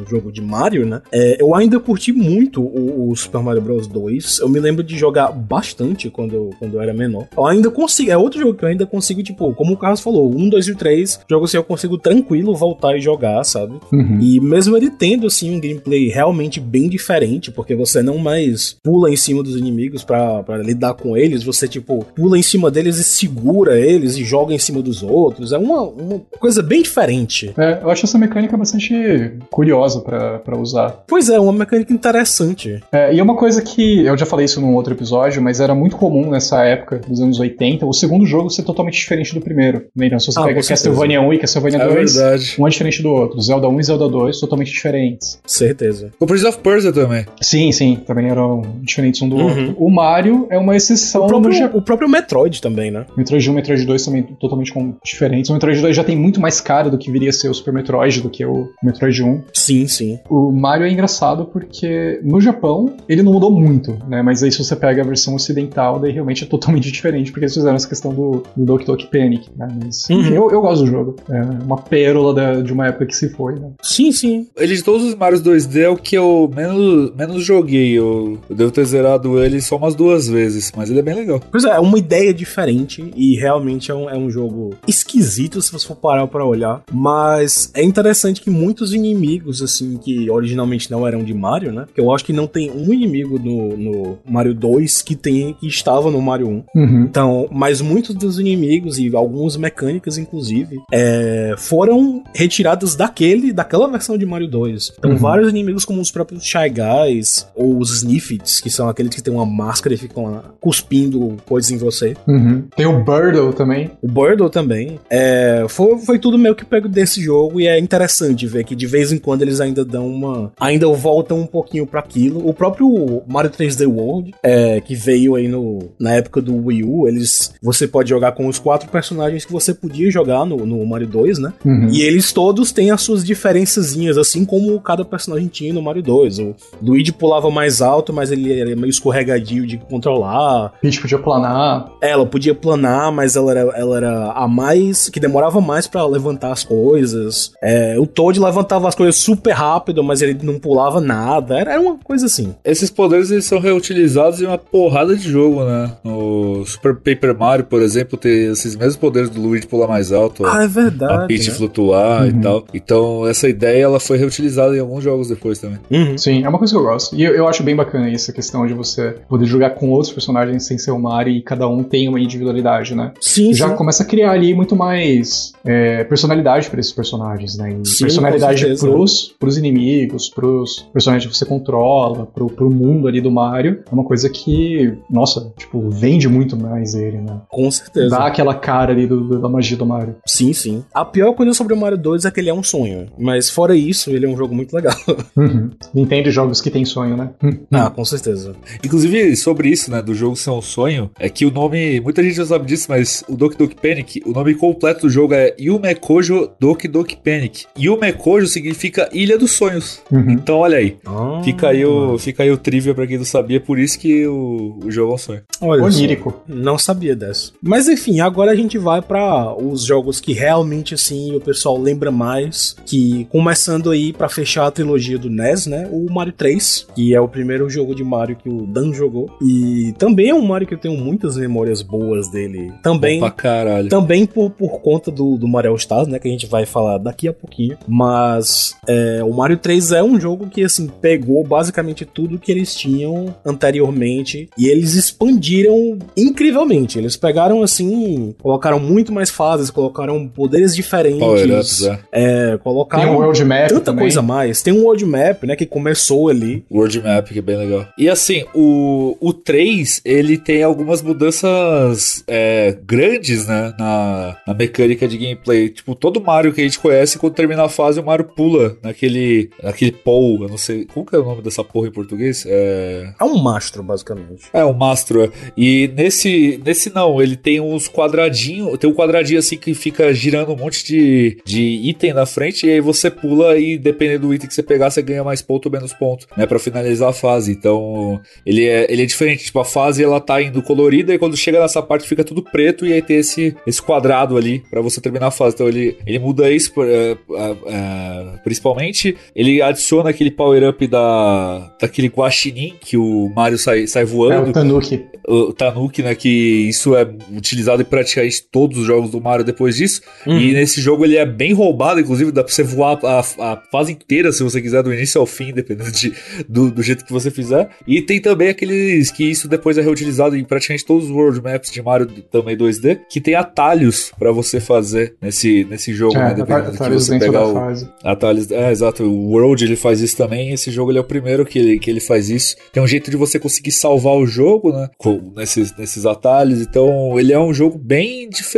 [0.02, 1.02] um jogo de Mario, né?
[1.12, 4.40] É, eu ainda curti muito o, o, Super Mario Bros 2.
[4.40, 7.26] Eu me lembro de jogar bastante quando, quando eu era menor.
[7.36, 8.10] Eu ainda consigo.
[8.10, 11.20] É outro jogo que eu ainda consigo, tipo, como Carlos falou, um, dois e três,
[11.28, 13.78] jogos assim eu consigo tranquilo voltar e jogar, sabe?
[13.92, 14.18] Uhum.
[14.20, 19.10] E mesmo ele tendo, assim, um gameplay realmente bem diferente, porque você não mais pula
[19.10, 23.04] em cima dos inimigos para lidar com eles, você, tipo, pula em cima deles e
[23.04, 25.52] segura eles e joga em cima dos outros.
[25.52, 27.52] É uma, uma coisa bem diferente.
[27.56, 31.04] É, eu acho essa mecânica bastante curiosa para usar.
[31.06, 32.82] Pois é, uma mecânica interessante.
[32.92, 35.74] É, e é uma coisa que eu já falei isso num outro episódio, mas era
[35.74, 39.67] muito comum nessa época, dos anos 80, o segundo jogo ser totalmente diferente do primeiro
[39.72, 39.86] primeiro.
[39.96, 40.06] Né?
[40.06, 40.62] Então, se você Ah, pega.
[40.62, 42.56] Castlevania 1 e Castlevania É 2, verdade.
[42.58, 43.40] um é diferente do outro.
[43.40, 45.40] Zelda 1 e Zelda 2 totalmente diferentes.
[45.46, 46.10] Certeza.
[46.20, 47.26] O Prince of Persia também.
[47.40, 49.44] Sim, sim, também eram diferentes um do Uhum.
[49.44, 49.76] outro.
[49.78, 53.04] O Mario é uma exceção O próprio, o próprio Metroid também, né?
[53.16, 55.50] Metroid 1 e Metroid 2 também totalmente com- diferentes.
[55.50, 57.72] O Metroid 2 já tem muito mais cara do que viria a ser o Super
[57.74, 59.42] Metroid do que o Metroid 1.
[59.52, 60.18] Sim, sim.
[60.28, 64.22] O Mario é engraçado porque no Japão ele não mudou muito, né?
[64.22, 67.54] Mas aí se você pega a versão ocidental, daí realmente é totalmente diferente, porque eles
[67.54, 69.68] fizeram essa questão do, do Doki Doki Panic, né?
[69.84, 70.20] Mas Uhum.
[70.20, 71.16] enfim, eu, eu gosto do jogo.
[71.28, 73.70] É uma pérola da- de uma época que se foi, né?
[73.82, 74.46] Sim, sim.
[74.56, 77.92] Ele de todos os Marios 2D é o que eu menos, menos joguei.
[77.98, 81.40] Eu, eu devo ter zerado ele só umas duas vezes, mas ele é bem legal.
[81.50, 85.72] Pois é, é uma ideia diferente e realmente é um, é um jogo esquisito se
[85.72, 86.82] você for parar pra olhar.
[86.92, 91.86] Mas é interessante que muitos inimigos, assim, que originalmente não eram de Mario, né?
[91.94, 95.66] Que eu acho que não tem um inimigo no, no Mario 2 que, tem, que
[95.66, 96.64] estava no Mario 1.
[96.74, 97.02] Uhum.
[97.02, 99.08] Então, mas muitos dos inimigos e
[99.48, 104.92] algumas mecânicas, inclusive, é, foram retiradas daquele, daquela versão de Mario 2.
[104.98, 105.16] Então, Uhum.
[105.16, 109.32] vários inimigos, como os próprios Shy Guys ou os Sniffits, que são aqueles que têm
[109.32, 112.14] uma máscara e ficam lá cuspindo coisas em você.
[112.26, 112.64] Uhum.
[112.76, 113.90] Tem o Birdle também.
[114.02, 114.98] O Birdle também.
[115.08, 118.86] É, foi, foi tudo meio que pego desse jogo e é interessante ver que de
[118.86, 120.52] vez em quando eles ainda dão uma.
[120.60, 122.46] ainda voltam um pouquinho pra aquilo.
[122.46, 127.08] O próprio Mario 3D World, é, que veio aí no, na época do Wii U,
[127.08, 127.54] eles.
[127.62, 131.38] Você pode jogar com os quatro personagens que você podia jogar no, no Mario 2,
[131.38, 131.52] né?
[131.64, 131.88] Uhum.
[131.90, 136.38] E eles todos têm as suas diferençazinhas, assim como cada personagem tinha no Mario 2.
[136.38, 140.72] O Luigi pulava mais alto, mas ele era meio escorregadio de controlar.
[140.80, 141.92] Peach podia planar.
[142.00, 145.08] Ela podia planar, mas ela era, ela era a mais.
[145.08, 147.52] que demorava mais pra levantar as coisas.
[147.62, 151.58] É, o Toad levantava as coisas super rápido, mas ele não pulava nada.
[151.58, 152.54] Era, era uma coisa assim.
[152.64, 155.92] Esses poderes eles são reutilizados em uma porrada de jogo, né?
[156.02, 160.44] No Super Paper Mario, por exemplo, tem esses mesmos poderes do Luigi pular mais alto.
[160.46, 161.24] Ah, é verdade.
[161.24, 161.54] a Peach né?
[161.54, 162.28] flutuar Uhum.
[162.28, 162.64] e tal.
[162.74, 165.78] Então, essa ideia ela foi reutilizada em alguns jogos depois também.
[165.90, 166.16] Uhum.
[166.18, 167.14] Sim, é uma coisa que eu gosto.
[167.16, 170.64] E eu, eu acho bem bacana essa questão de você poder jogar com outros personagens
[170.64, 173.12] sem ser o Mario e cada um tem uma individualidade, né?
[173.20, 173.76] Sim, Já sim.
[173.76, 177.70] começa a criar ali muito mais é, personalidade para esses personagens, né?
[177.82, 183.20] E Sim, personalidade pros, pros inimigos, pros personagens que você controla, pro, pro mundo ali
[183.20, 183.80] do Mario.
[183.90, 187.40] É uma coisa que, nossa, tipo, vende muito mais ele, né?
[187.48, 188.10] Com certeza.
[188.16, 190.16] Dá aquela cara ali do- do- da magia do Mario.
[190.26, 190.84] Sim, sim.
[190.94, 193.06] A pior coisa sobre o Mario 2 é que ele é um sonho.
[193.18, 194.94] Mas fora isso, ele é um jogo muito legal.
[195.36, 195.70] Uhum.
[195.94, 197.30] Nintendo jogos que tem sonho, né?
[197.70, 198.54] ah, com certeza.
[198.84, 202.34] Inclusive, sobre isso, né, do jogo ser um sonho, é que o nome, muita gente
[202.36, 205.94] já sabe disso, mas o Doki Doki Panic, o nome completo do jogo é Yume
[205.94, 207.66] Kojo Doki Doki Panic.
[207.78, 210.00] Yume Kojo significa Ilha dos Sonhos.
[210.10, 210.30] Uhum.
[210.32, 210.96] Então, olha aí.
[211.06, 214.26] Ah, Fica aí o, fica aí o trivia pra quem não sabia, por isso que
[214.26, 215.40] o, o jogo é um sonho.
[215.60, 215.82] Olha.
[215.84, 216.42] Onírico.
[216.48, 217.52] Não sabia dessa.
[217.62, 222.10] Mas enfim, agora a gente vai pra os jogos que realmente assim o pessoal lembra
[222.10, 225.88] mais, que começando aí pra fechar a trilogia do NES, né?
[225.90, 229.94] O Mario 3, que é o primeiro jogo de Mario que o Dan jogou e
[229.98, 232.72] também é um Mario que eu tenho muitas memórias boas dele.
[232.82, 233.88] Também Bom pra caralho.
[233.88, 236.18] também por, por conta do, do Mario Stars, né?
[236.18, 237.76] Que a gente vai falar daqui a pouquinho.
[237.86, 242.74] Mas é, o Mario 3 é um jogo que, assim, pegou basicamente tudo que eles
[242.74, 246.98] tinham anteriormente e eles expandiram incrivelmente.
[246.98, 251.82] Eles pegaram, assim, colocaram muito mais fases, colocaram poderes diferentes.
[251.84, 251.98] É.
[252.12, 254.02] é, Tem colocaram o World Map tanta também.
[254.04, 254.62] coisa a mais.
[254.62, 255.56] Tem um world map, né?
[255.56, 256.64] Que começou ali.
[256.70, 257.86] World Map, que é bem legal.
[257.98, 265.06] E assim, o, o 3, ele tem algumas mudanças é, grandes, né, na, na mecânica
[265.06, 265.68] de gameplay.
[265.68, 269.50] Tipo, todo Mario que a gente conhece, quando termina a fase, o Mario pula naquele,
[269.62, 272.44] naquele pole, eu não sei, como que é o nome dessa porra em português?
[272.46, 273.12] É...
[273.20, 274.44] É um mastro, basicamente.
[274.52, 275.24] É, o Mastro.
[275.24, 275.30] é.
[275.56, 280.52] E nesse, nesse não, ele tem uns quadradinhos, tem um quadradinho assim que fica girando
[280.52, 284.48] um monte de, de item na frente, e aí você pula e dependendo do item
[284.48, 287.52] que você pegar, você ganha mais ponto ou menos ponto, né, pra finalizar a fase.
[287.52, 291.36] Então, ele é, ele é diferente, tipo, a fase ela tá indo colorida e quando
[291.36, 295.00] chega nessa parte fica tudo preto e aí tem esse, esse quadrado ali pra você
[295.00, 295.54] terminar a fase.
[295.54, 302.08] Então, ele, ele muda isso, é, é, é, principalmente, ele adiciona aquele power-up da, daquele
[302.08, 305.04] guaxinim que o Mario sai, sai É voando o Tanuki.
[305.26, 306.14] o Tanuki, né?
[306.14, 306.28] Que
[306.68, 310.02] isso é utilizado em praticamente todos os jogos do Mario depois disso.
[310.26, 310.38] Uhum.
[310.38, 313.92] E nesse jogo ele é bem roubado, inclusive dá pra você voar a, a fase
[313.92, 316.12] inteira se você quiser, do início ao fim, dependendo de,
[316.48, 317.70] do, do jeito que você fizer.
[317.86, 321.70] E tem também aqueles que isso depois é reutilizado em praticamente todos os World Maps
[321.70, 326.32] de Mario também 2D, que tem atalhos pra você fazer nesse, nesse jogo, né?
[326.32, 327.88] É, Dependendo do que você pegar o, fase.
[328.04, 329.04] Atalhos, é, exato.
[329.04, 330.52] O World ele faz isso também.
[330.52, 332.56] Esse jogo ele é o primeiro que ele, que ele faz isso.
[332.72, 334.88] Tem um jeito de você conseguir salvar o jogo, né?
[334.98, 336.60] Com, nesses, nesses atalhos.
[336.60, 338.57] Então, ele é um jogo bem diferente,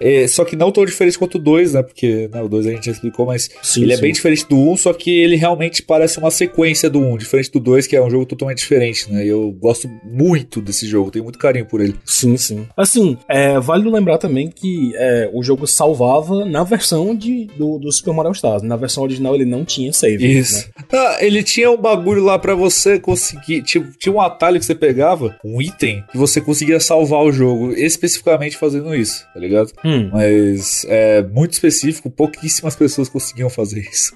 [0.00, 1.82] é, só que não tão diferente quanto o 2, né?
[1.82, 4.00] Porque né, o 2 a gente já explicou, mas sim, ele é sim.
[4.00, 7.50] é bem diferente do 1, só que ele realmente parece uma sequência do 1, diferente
[7.50, 9.24] do 2, que é um jogo totalmente diferente, né?
[9.24, 11.94] E eu gosto muito desse jogo, tenho muito carinho por ele.
[12.04, 12.66] Sim, sim.
[12.76, 17.92] Assim, é válido lembrar também que é, o jogo salvava na versão de, do, do
[17.92, 18.62] Super Mario Stars.
[18.62, 20.38] Na versão original ele não tinha save.
[20.38, 20.68] Isso.
[20.68, 20.84] Né?
[20.92, 23.62] Ah, ele tinha um bagulho lá para você conseguir.
[23.62, 27.72] Tinha, tinha um atalho que você pegava, um item, que você conseguia salvar o jogo,
[27.72, 29.72] especificamente fazendo isso, tá ligado?
[29.84, 30.10] Hum.
[30.12, 34.14] Mas é muito específico, pouquíssimas pessoas conseguiam fazer isso.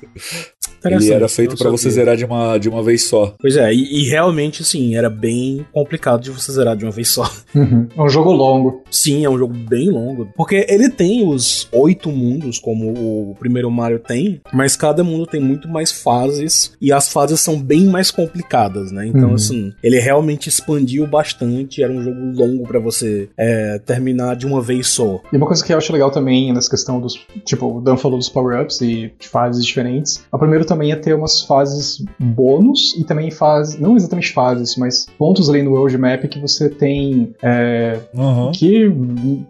[0.84, 3.34] Ele era feito para você zerar de uma, de uma vez só.
[3.40, 7.08] Pois é, e, e, realmente, sim, era bem complicado de você zerar de uma vez
[7.08, 7.24] só.
[7.54, 7.86] Uhum.
[7.96, 8.82] É um jogo longo.
[8.90, 10.28] Sim, é um jogo bem longo.
[10.36, 15.40] Porque ele tem os oito mundos, como o primeiro Mario tem, mas cada mundo tem
[15.40, 19.06] muito mais fases e as fases são bem mais complicadas, né?
[19.06, 19.34] Então, uhum.
[19.34, 21.80] assim, ele realmente expandiu bastante.
[21.80, 24.88] Era um jogo longo para você é, terminar de uma vez
[25.32, 27.18] E uma coisa que eu acho legal também nessa questão dos.
[27.44, 30.24] Tipo, o Dan falou dos power-ups e de fases diferentes.
[30.30, 33.78] O primeiro também ia ter umas fases bônus e também fases.
[33.78, 37.34] Não exatamente fases, mas pontos ali no World Map que você tem.
[37.42, 38.52] É, uhum.
[38.52, 38.92] Que.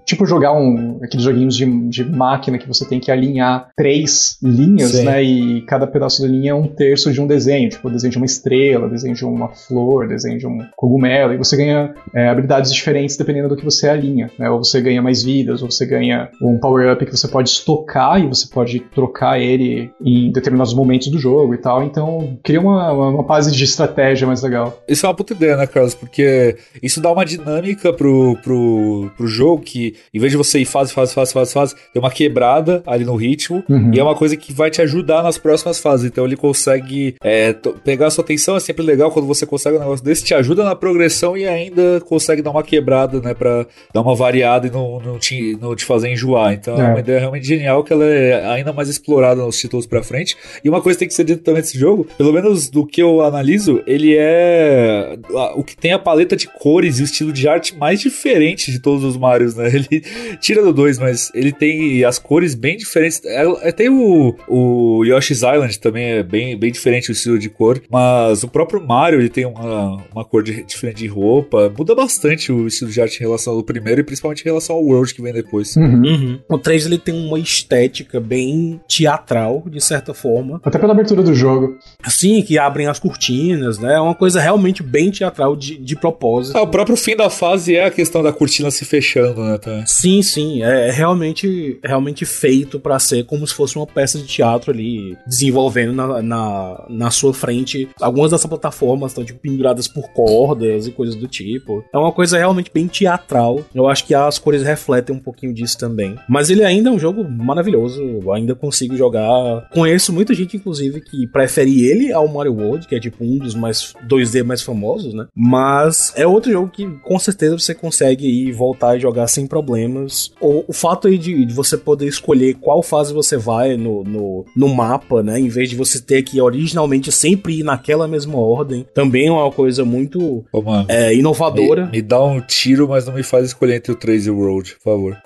[0.04, 0.98] Tipo, jogar um.
[1.02, 5.04] Aqueles joguinhos de, de máquina que você tem que alinhar três linhas, Sim.
[5.04, 5.22] né?
[5.22, 7.68] E cada pedaço da linha é um terço de um desenho.
[7.68, 11.32] Tipo, desenho de uma estrela, desenho de uma flor, desenho de um cogumelo.
[11.32, 14.30] E você ganha é, habilidades diferentes dependendo do que você alinha.
[14.38, 14.48] Né?
[14.50, 18.46] Ou você ganha mais vidas, você ganha um power-up que você pode estocar e você
[18.46, 21.82] pode trocar ele em determinados momentos do jogo e tal.
[21.82, 24.78] Então, cria uma, uma base de estratégia mais legal.
[24.86, 25.94] Isso é uma puta ideia, né, Carlos?
[25.94, 30.64] Porque isso dá uma dinâmica pro, pro, pro jogo que, em vez de você ir
[30.64, 33.64] fase, fase, fase, fase, fase, tem uma quebrada ali no ritmo.
[33.68, 33.92] Uhum.
[33.92, 36.06] E é uma coisa que vai te ajudar nas próximas fases.
[36.06, 37.52] Então ele consegue é,
[37.84, 38.56] pegar a sua atenção.
[38.56, 42.00] É sempre legal quando você consegue um negócio desse, te ajuda na progressão e ainda
[42.06, 43.34] consegue dar uma quebrada, né?
[43.34, 46.52] Pra dar uma variada e não, não, te, não te fazer enjoar.
[46.52, 46.86] Então é.
[46.86, 50.36] é uma ideia realmente genial que ela é ainda mais explorada nos títulos pra frente.
[50.62, 53.02] E uma coisa que tem que ser dito também desse jogo, pelo menos do que
[53.02, 55.18] eu analiso, ele é
[55.54, 58.78] o que tem a paleta de cores e o estilo de arte mais diferente de
[58.78, 59.68] todos os Marios, né?
[59.74, 60.00] Ele
[60.40, 63.20] tira do 2, mas ele tem as cores bem diferentes.
[63.24, 67.48] É, é, tem o, o Yoshi's Island também, é bem, bem diferente o estilo de
[67.48, 71.72] cor, mas o próprio Mario ele tem uma, uma cor de, diferente de roupa.
[71.76, 74.82] Muda bastante o estilo de arte em relação ao primeiro e principalmente em relação ao
[74.82, 75.76] World que vem depois.
[75.76, 76.02] Uhum.
[76.02, 76.40] Uhum.
[76.48, 80.60] O 3 ele tem uma estética bem teatral, de certa forma.
[80.64, 81.76] Até pela abertura do jogo.
[82.06, 83.94] Sim, que abrem as cortinas, né?
[83.94, 86.56] É uma coisa realmente bem teatral de, de propósito.
[86.56, 89.58] É, o próprio fim da fase é a questão da cortina se fechando, né?
[89.58, 89.84] Tá?
[89.86, 90.62] Sim, sim.
[90.62, 95.92] É realmente, realmente feito para ser como se fosse uma peça de teatro ali, desenvolvendo
[95.92, 97.88] na, na, na sua frente.
[98.00, 101.84] Algumas dessas plataformas estão tipo, penduradas por cordas e coisas do tipo.
[101.92, 103.60] É uma coisa realmente bem teatral.
[103.74, 106.16] Eu acho que as cores refletem um pouquinho disso também.
[106.28, 108.00] Mas ele ainda é um jogo maravilhoso.
[108.02, 109.68] Eu ainda consigo jogar.
[109.72, 113.54] Conheço muita gente, inclusive, que prefere ele ao Mario World, que é tipo um dos
[113.54, 115.26] mais 2D mais famosos, né?
[115.34, 120.32] Mas é outro jogo que com certeza você consegue ir voltar e jogar sem problemas.
[120.40, 124.44] O, o fato aí de, de, você poder escolher qual fase você vai no, no,
[124.56, 125.38] no, mapa, né?
[125.38, 129.50] Em vez de você ter que originalmente sempre ir naquela mesma ordem, também é uma
[129.50, 131.86] coisa muito Ô, mano, é, inovadora.
[131.86, 134.38] Me, me, dá um tiro, mas não me faz escolher entre o 3 e o
[134.38, 135.16] Road, por favor.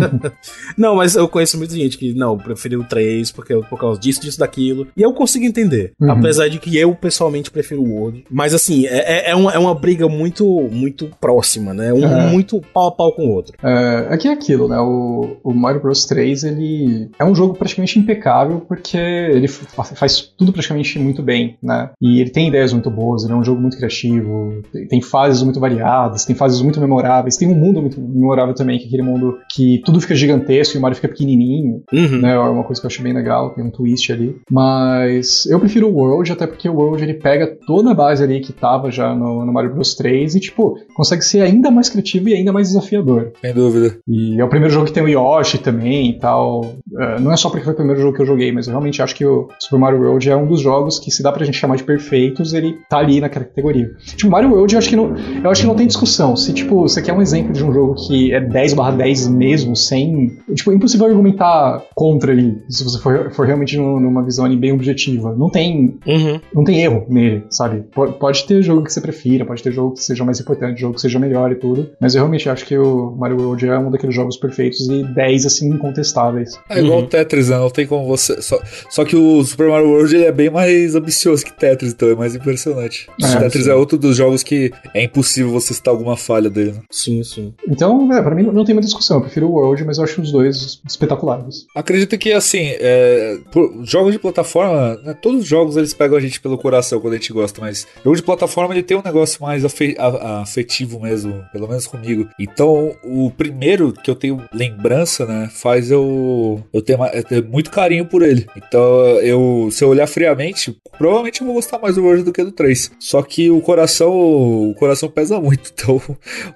[0.76, 4.20] não, mas eu conheço muita gente que não, preferiu o 3 porque, por causa disso,
[4.20, 4.86] disso, daquilo.
[4.96, 5.92] E eu consigo entender.
[6.00, 6.10] Uhum.
[6.10, 8.24] Apesar de que eu pessoalmente prefiro o World.
[8.30, 11.92] Mas assim, é, é, é, uma, é uma briga muito, muito próxima, né?
[11.92, 12.30] Um é.
[12.30, 13.54] muito pau a pau com o outro.
[13.62, 14.78] É, aqui é aquilo, né?
[14.78, 20.52] O, o Mario Bros 3, ele é um jogo praticamente impecável porque ele faz tudo
[20.52, 21.90] praticamente muito bem, né?
[22.00, 25.60] E ele tem ideias muito boas, ele é um jogo muito criativo, tem fases muito
[25.60, 29.82] variadas, tem fases muito memoráveis, tem um mundo muito memorável também, que aquele mundo que
[29.84, 32.20] tudo fica gigantesco e o Mario fica pequenininho, uhum.
[32.20, 32.34] né?
[32.34, 34.36] É uma coisa que eu achei bem legal, tem um twist ali.
[34.50, 38.40] Mas eu prefiro o World, até porque o World ele pega toda a base ali
[38.40, 42.28] que tava já no, no Mario Bros 3 e, tipo, consegue ser ainda mais criativo
[42.28, 43.32] e ainda mais desafiador.
[43.40, 43.98] Sem dúvida.
[44.06, 46.60] E é o primeiro jogo que tem o Yoshi também e tal.
[46.92, 49.02] Uh, não é só porque foi o primeiro jogo que eu joguei, mas eu realmente
[49.02, 51.58] acho que o Super Mario World é um dos jogos que, se dá pra gente
[51.58, 53.90] chamar de perfeitos, ele tá ali na categoria.
[54.16, 56.36] Tipo, Mario World eu acho que não, eu acho que não tem discussão.
[56.36, 59.76] Se, tipo, você quer um exemplo de um jogo que é 10 barra 10 mesmo,
[59.76, 60.38] sem.
[60.54, 64.72] Tipo, é impossível argumentar contra ele, se você for, for realmente numa visão ali bem
[64.72, 65.34] objetiva.
[65.36, 65.98] Não tem.
[66.06, 66.40] Uhum.
[66.54, 67.84] Não tem erro nele, sabe?
[67.92, 71.00] Pode ter jogo que você prefira, pode ter jogo que seja mais importante, jogo que
[71.00, 71.90] seja melhor e tudo.
[72.00, 75.46] Mas eu realmente acho que o Mario World é um daqueles jogos perfeitos e 10,
[75.46, 76.58] assim, incontestáveis.
[76.68, 77.58] É, igual o Tetris, né?
[77.58, 78.40] Não tem como você.
[78.40, 78.58] Só,
[78.88, 82.14] só que o Super Mario World ele é bem mais ambicioso que Tetris, então é
[82.14, 83.08] mais impressionante.
[83.22, 83.70] É, Tetris sim.
[83.70, 86.72] é outro dos jogos que é impossível você citar alguma falha dele.
[86.72, 86.82] Né?
[86.90, 87.54] Sim, sim.
[87.68, 89.18] Então, é, pra mim não tem muita discussão.
[89.18, 91.66] Eu prefiro o World, mas eu acho os dois espetaculares.
[91.74, 93.38] Acredito que, assim, é,
[93.82, 97.16] jogos de plataforma, né, todos os jogos eles pegam a gente pelo coração quando a
[97.16, 101.86] gente gosta, mas jogo de plataforma ele tem um negócio mais afetivo mesmo, pelo menos
[101.86, 102.28] comigo.
[102.38, 107.70] Então, o primeiro que eu tenho lembrança, né, faz eu, eu ter, eu ter muito
[107.70, 108.46] carinho por ele.
[108.56, 108.82] Então,
[109.20, 112.52] eu, se eu olhar friamente, provavelmente eu vou gostar mais do World do que do
[112.52, 112.92] 3.
[112.98, 115.72] Só que o coração, o coração pesa muito.
[115.84, 116.00] Então,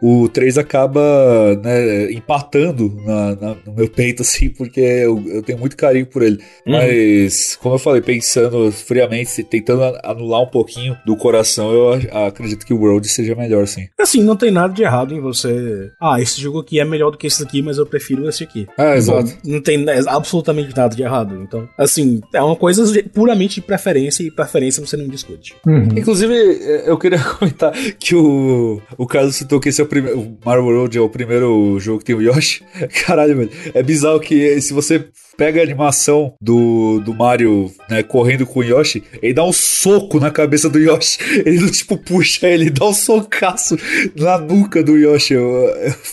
[0.00, 1.00] o 3 acaba
[1.62, 6.22] né, empatando na, na, no meu peito, assim, porque eu, eu tenho muito carinho por
[6.22, 6.38] ele.
[6.66, 6.72] Uhum.
[6.72, 11.92] Mas, como eu falei, pensando friamente, tentando anular um pouquinho do coração, eu
[12.26, 13.88] acredito que o World seja melhor, sim.
[13.98, 15.90] Assim, não tem nada de errado em você.
[16.00, 18.66] Ah, esse jogo aqui é melhor do que esse aqui, mas eu prefiro esse aqui.
[18.78, 19.28] É, exato.
[19.28, 21.42] Bom, não tem absolutamente nada de errado.
[21.42, 25.54] Então, assim, é uma coisa puramente de preferência e preferência você não discute.
[25.66, 25.88] Uhum.
[25.96, 26.34] Inclusive,
[26.86, 30.20] eu queria comentar que o, o Carlos citou que esse é o primeiro.
[30.20, 32.62] O Mario World é o primeiro jogo que tem o Yoshi.
[33.06, 33.50] Caralho, velho.
[33.74, 35.08] É bizarro que se você
[35.38, 40.18] pega a animação do, do Mario, né, correndo com o Yoshi, ele dá um soco
[40.18, 41.18] na cabeça do Yoshi.
[41.46, 43.76] Ele tipo, puxa ele, dá um socaço
[44.16, 45.34] na nuca do Yoshi.
[45.34, 45.44] Eu,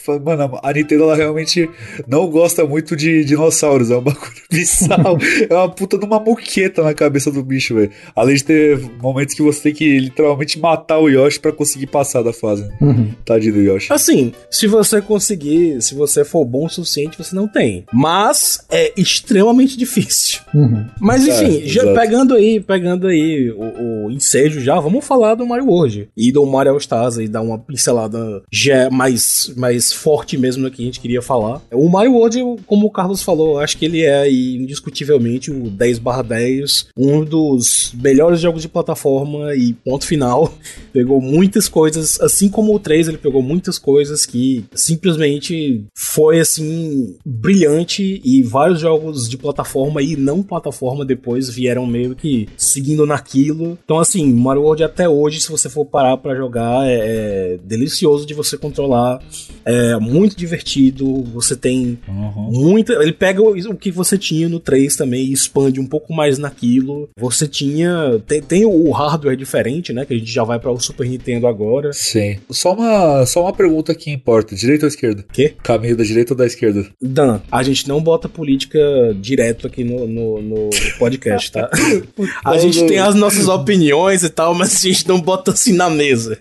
[0.07, 1.67] eu, mano, a Nintendo, ela realmente
[2.07, 3.89] não gosta muito de dinossauros.
[3.89, 5.17] É um bagulho bizarro.
[5.49, 7.91] é uma puta de uma muqueta na cabeça do bicho, velho.
[8.15, 12.21] Além de ter momentos que você tem que literalmente matar o Yoshi para conseguir passar
[12.21, 12.69] da fase.
[12.80, 13.11] Uhum.
[13.26, 13.91] Tadinho do Yoshi.
[13.91, 17.86] Assim, se você conseguir, se você for bom o suficiente, você não tem.
[17.91, 20.41] Mas é extremamente difícil.
[20.53, 20.86] Uhum.
[20.99, 25.45] Mas enfim, é, já pegando aí, pegando aí o, o ensejo já, vamos falar do
[25.45, 30.38] Mario World e do Mario All Stars e dar uma pincelada já mais, mais forte
[30.38, 31.61] mesmo no que a gente queria falar.
[31.72, 37.24] O Mario World, como o Carlos falou, acho que ele é indiscutivelmente o 10/10, um
[37.24, 40.53] dos melhores jogos de plataforma e ponto final.
[40.91, 47.18] Pegou muitas coisas, assim como o 3, ele pegou muitas coisas que simplesmente foi assim
[47.26, 53.06] brilhante e vários jogos jogos de plataforma e não plataforma depois vieram meio que seguindo
[53.06, 53.78] naquilo.
[53.84, 58.26] Então, assim, Mario World até hoje, se você for parar para jogar, é, é, delicioso
[58.26, 59.22] de você controlar,
[59.64, 61.24] é muito divertido.
[61.34, 62.51] Você tem uhum.
[62.51, 62.93] muita.
[62.93, 66.38] Ele pega o, o, que você tinha no 3 também e expande um pouco mais
[66.38, 67.10] naquilo.
[67.18, 68.22] Você tinha.
[68.28, 70.06] Tem, tem o hardware diferente, né?
[70.06, 71.91] Que a gente já vai para o Super Nintendo agora.
[71.93, 72.38] Sim.
[72.49, 75.26] Só uma, só uma pergunta que importa: direita ou esquerda?
[75.32, 75.53] Quê?
[75.64, 76.86] Caminho da direita ou da esquerda?
[77.01, 78.80] Dan, a gente não bota política
[79.19, 81.69] direto aqui no, no, no podcast, tá?
[82.43, 85.89] a gente tem as nossas opiniões e tal, mas a gente não bota assim na
[85.89, 86.38] mesa.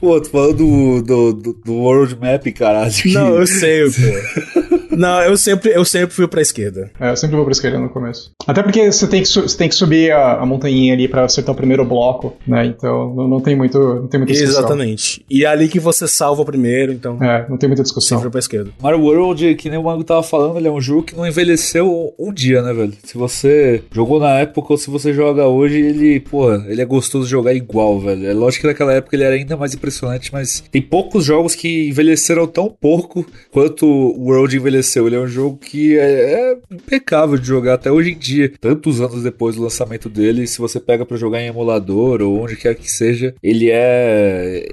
[0.00, 2.92] Pô, tu falando do, do, do, do World Map, caralho.
[3.06, 4.78] Não, eu sei, pô.
[4.98, 6.90] Não, eu sempre, eu sempre fui pra esquerda.
[6.98, 8.32] É, eu sempre vou pra esquerda no começo.
[8.44, 11.54] Até porque você tem que, você tem que subir a, a montanha ali pra acertar
[11.54, 12.66] o primeiro bloco, né?
[12.66, 14.60] Então não, não tem muito, não tem muita discussão.
[14.60, 15.24] Exatamente.
[15.30, 17.22] E é ali que você salva primeiro, então.
[17.22, 18.18] É, não tem muita discussão.
[18.18, 18.70] Sempre pra esquerda.
[18.82, 21.67] Mario World, que nem o Mango tava falando, ele é um jogo que não envelheceu
[21.82, 22.92] um dia, né, velho?
[23.02, 27.24] Se você jogou na época ou se você joga hoje, ele, pô, ele é gostoso
[27.24, 28.26] de jogar igual, velho.
[28.26, 31.88] É lógico que naquela época ele era ainda mais impressionante, mas tem poucos jogos que
[31.88, 35.06] envelheceram tão pouco quanto o World envelheceu.
[35.06, 39.00] Ele é um jogo que é, é, impecável de jogar até hoje em dia, tantos
[39.00, 40.46] anos depois do lançamento dele.
[40.46, 44.66] Se você pega para jogar em emulador ou onde quer que seja, ele é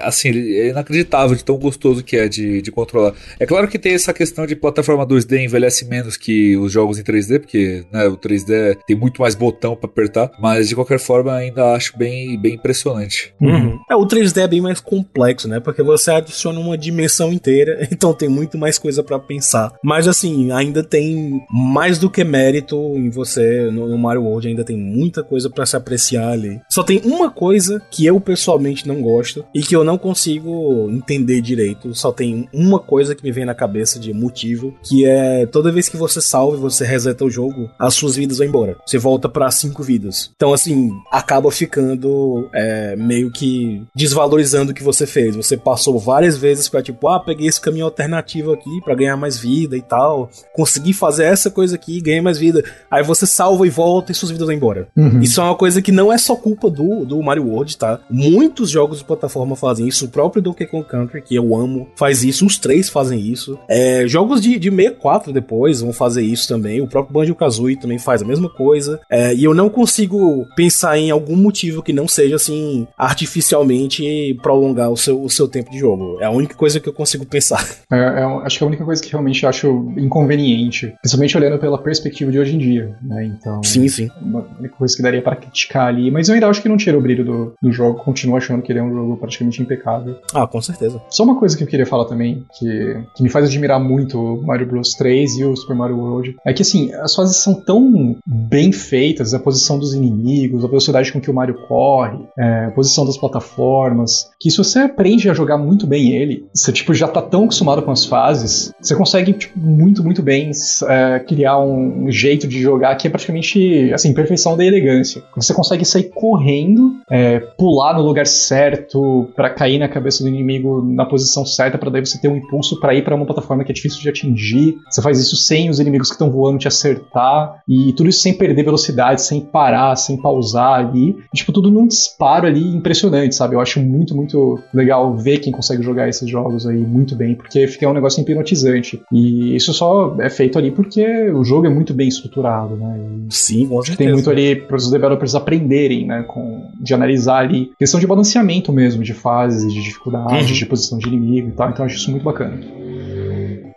[0.00, 3.14] assim, é inacreditável de tão gostoso que é de, de controlar.
[3.38, 7.02] É claro que tem essa questão de plataforma 2D envelhece menos que os jogos em
[7.02, 11.34] 3D, porque né, o 3D tem muito mais botão para apertar, mas de qualquer forma
[11.34, 13.34] ainda acho bem, bem impressionante.
[13.40, 13.78] Uhum.
[13.90, 15.60] É, o 3D é bem mais complexo, né?
[15.60, 19.72] Porque você adiciona uma dimensão inteira, então tem muito mais coisa para pensar.
[19.82, 24.64] Mas assim, ainda tem mais do que mérito em você no, no Mario World, ainda
[24.64, 26.60] tem muita coisa para se apreciar ali.
[26.68, 31.40] Só tem uma coisa que eu pessoalmente não gosto e que eu não consigo entender
[31.40, 31.94] direito.
[31.94, 35.88] Só tem uma coisa que me vem na cabeça de motivo, que é toda vez
[35.88, 38.76] que você salva e você reseta o jogo, as suas vidas vão embora.
[38.84, 40.30] Você volta para cinco vidas.
[40.36, 45.36] Então, assim, acaba ficando é, meio que desvalorizando o que você fez.
[45.36, 49.38] Você passou várias vezes para tipo, ah, peguei esse caminho alternativo aqui para ganhar mais
[49.38, 50.30] vida e tal.
[50.54, 52.64] Consegui fazer essa coisa aqui e ganhei mais vida.
[52.90, 54.88] Aí você salva e volta e suas vidas vão embora.
[54.96, 55.20] Uhum.
[55.20, 58.00] Isso é uma coisa que não é só culpa do, do Mario World, tá?
[58.10, 60.06] Muitos jogos de plataforma fazem isso.
[60.06, 62.46] O próprio Donkey Kong Country, que eu amo, faz isso.
[62.46, 63.58] Os três fazem isso.
[63.68, 66.80] É, jogos de, de 64 depois vão fazer isso também.
[66.80, 69.00] O próprio Banjo-Kazooie também faz a mesma coisa.
[69.10, 74.90] É, e eu não consigo pensar em algum motivo que não seja, assim, artificialmente prolongar
[74.90, 76.18] o seu, o seu tempo de jogo.
[76.20, 77.64] É a única coisa que eu consigo pensar.
[77.92, 81.78] É, é, acho que é a única coisa que realmente acho inconveniente, principalmente olhando pela
[81.78, 83.24] perspectiva de hoje em dia, né?
[83.24, 83.62] Então.
[83.62, 84.10] Sim, sim.
[84.20, 86.98] Uma única coisa que daria para criticar ali, mas eu ainda acho que não tira
[86.98, 90.16] o brilho do, do jogo, continuo achando que ele é um jogo praticamente impecável.
[90.34, 91.00] Ah, com certeza.
[91.08, 94.42] Só uma coisa que eu queria falar também, que, que me faz admirar muito o
[94.44, 98.16] Mario Bros 3 e o Super Mario World, é que assim, as fases são tão
[98.26, 102.70] bem feitas, a posição dos inimigos, a velocidade com que o Mario corre, é, a
[102.70, 107.08] posição das plataformas, que se você aprende a jogar muito bem ele, você tipo, já
[107.08, 110.50] tá tão acostumado com as fases, você consegue tipo, muito, muito bem
[110.88, 115.22] é, criar um, jeito de jogar que é praticamente assim, perfeição da elegância.
[115.34, 120.82] Você consegue sair correndo, é, pular no lugar certo para cair na cabeça do inimigo
[120.82, 123.72] na posição certa, para daí você ter um impulso para ir para uma plataforma que
[123.72, 124.76] é difícil de atingir.
[124.90, 128.34] Você faz isso sem os inimigos que estão voando te acertar e tudo isso sem
[128.34, 131.16] perder velocidade, sem parar, sem pausar ali.
[131.32, 133.54] E, tipo, tudo num disparo ali impressionante, sabe?
[133.54, 137.66] Eu acho muito, muito legal ver quem consegue jogar esses jogos aí muito bem, porque
[137.66, 139.00] fica um negócio hipnotizante.
[139.12, 142.98] E isso só é feito ali porque o jogo é muito bem estruturado, né?
[142.98, 143.96] E Sim, com certeza.
[143.98, 146.24] Tem muito ali para os developers aprenderem, né?
[146.26, 150.58] Com, de analisar ali questão de balanceamento mesmo, de fases, de dificuldade, uhum.
[150.58, 151.70] de posição de inimigo e tal.
[151.70, 152.60] Então eu acho isso muito bacana.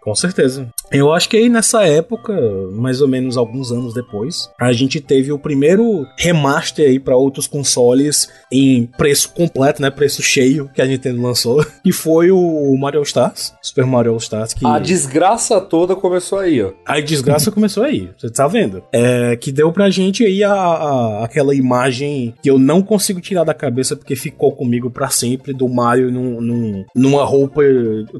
[0.10, 0.68] Com certeza.
[0.92, 2.34] Eu acho que aí nessa época,
[2.72, 7.46] mais ou menos alguns anos depois, a gente teve o primeiro remaster aí para outros
[7.46, 13.04] consoles em preço completo, né, preço cheio que a Nintendo lançou, e foi o Mario
[13.04, 16.72] Stars, Super Mario Stars que A desgraça toda começou aí, ó.
[16.84, 18.82] A desgraça começou aí, você tá vendo?
[18.92, 23.44] É, que deu pra gente aí a, a, aquela imagem que eu não consigo tirar
[23.44, 27.62] da cabeça porque ficou comigo para sempre do Mario num, num, numa roupa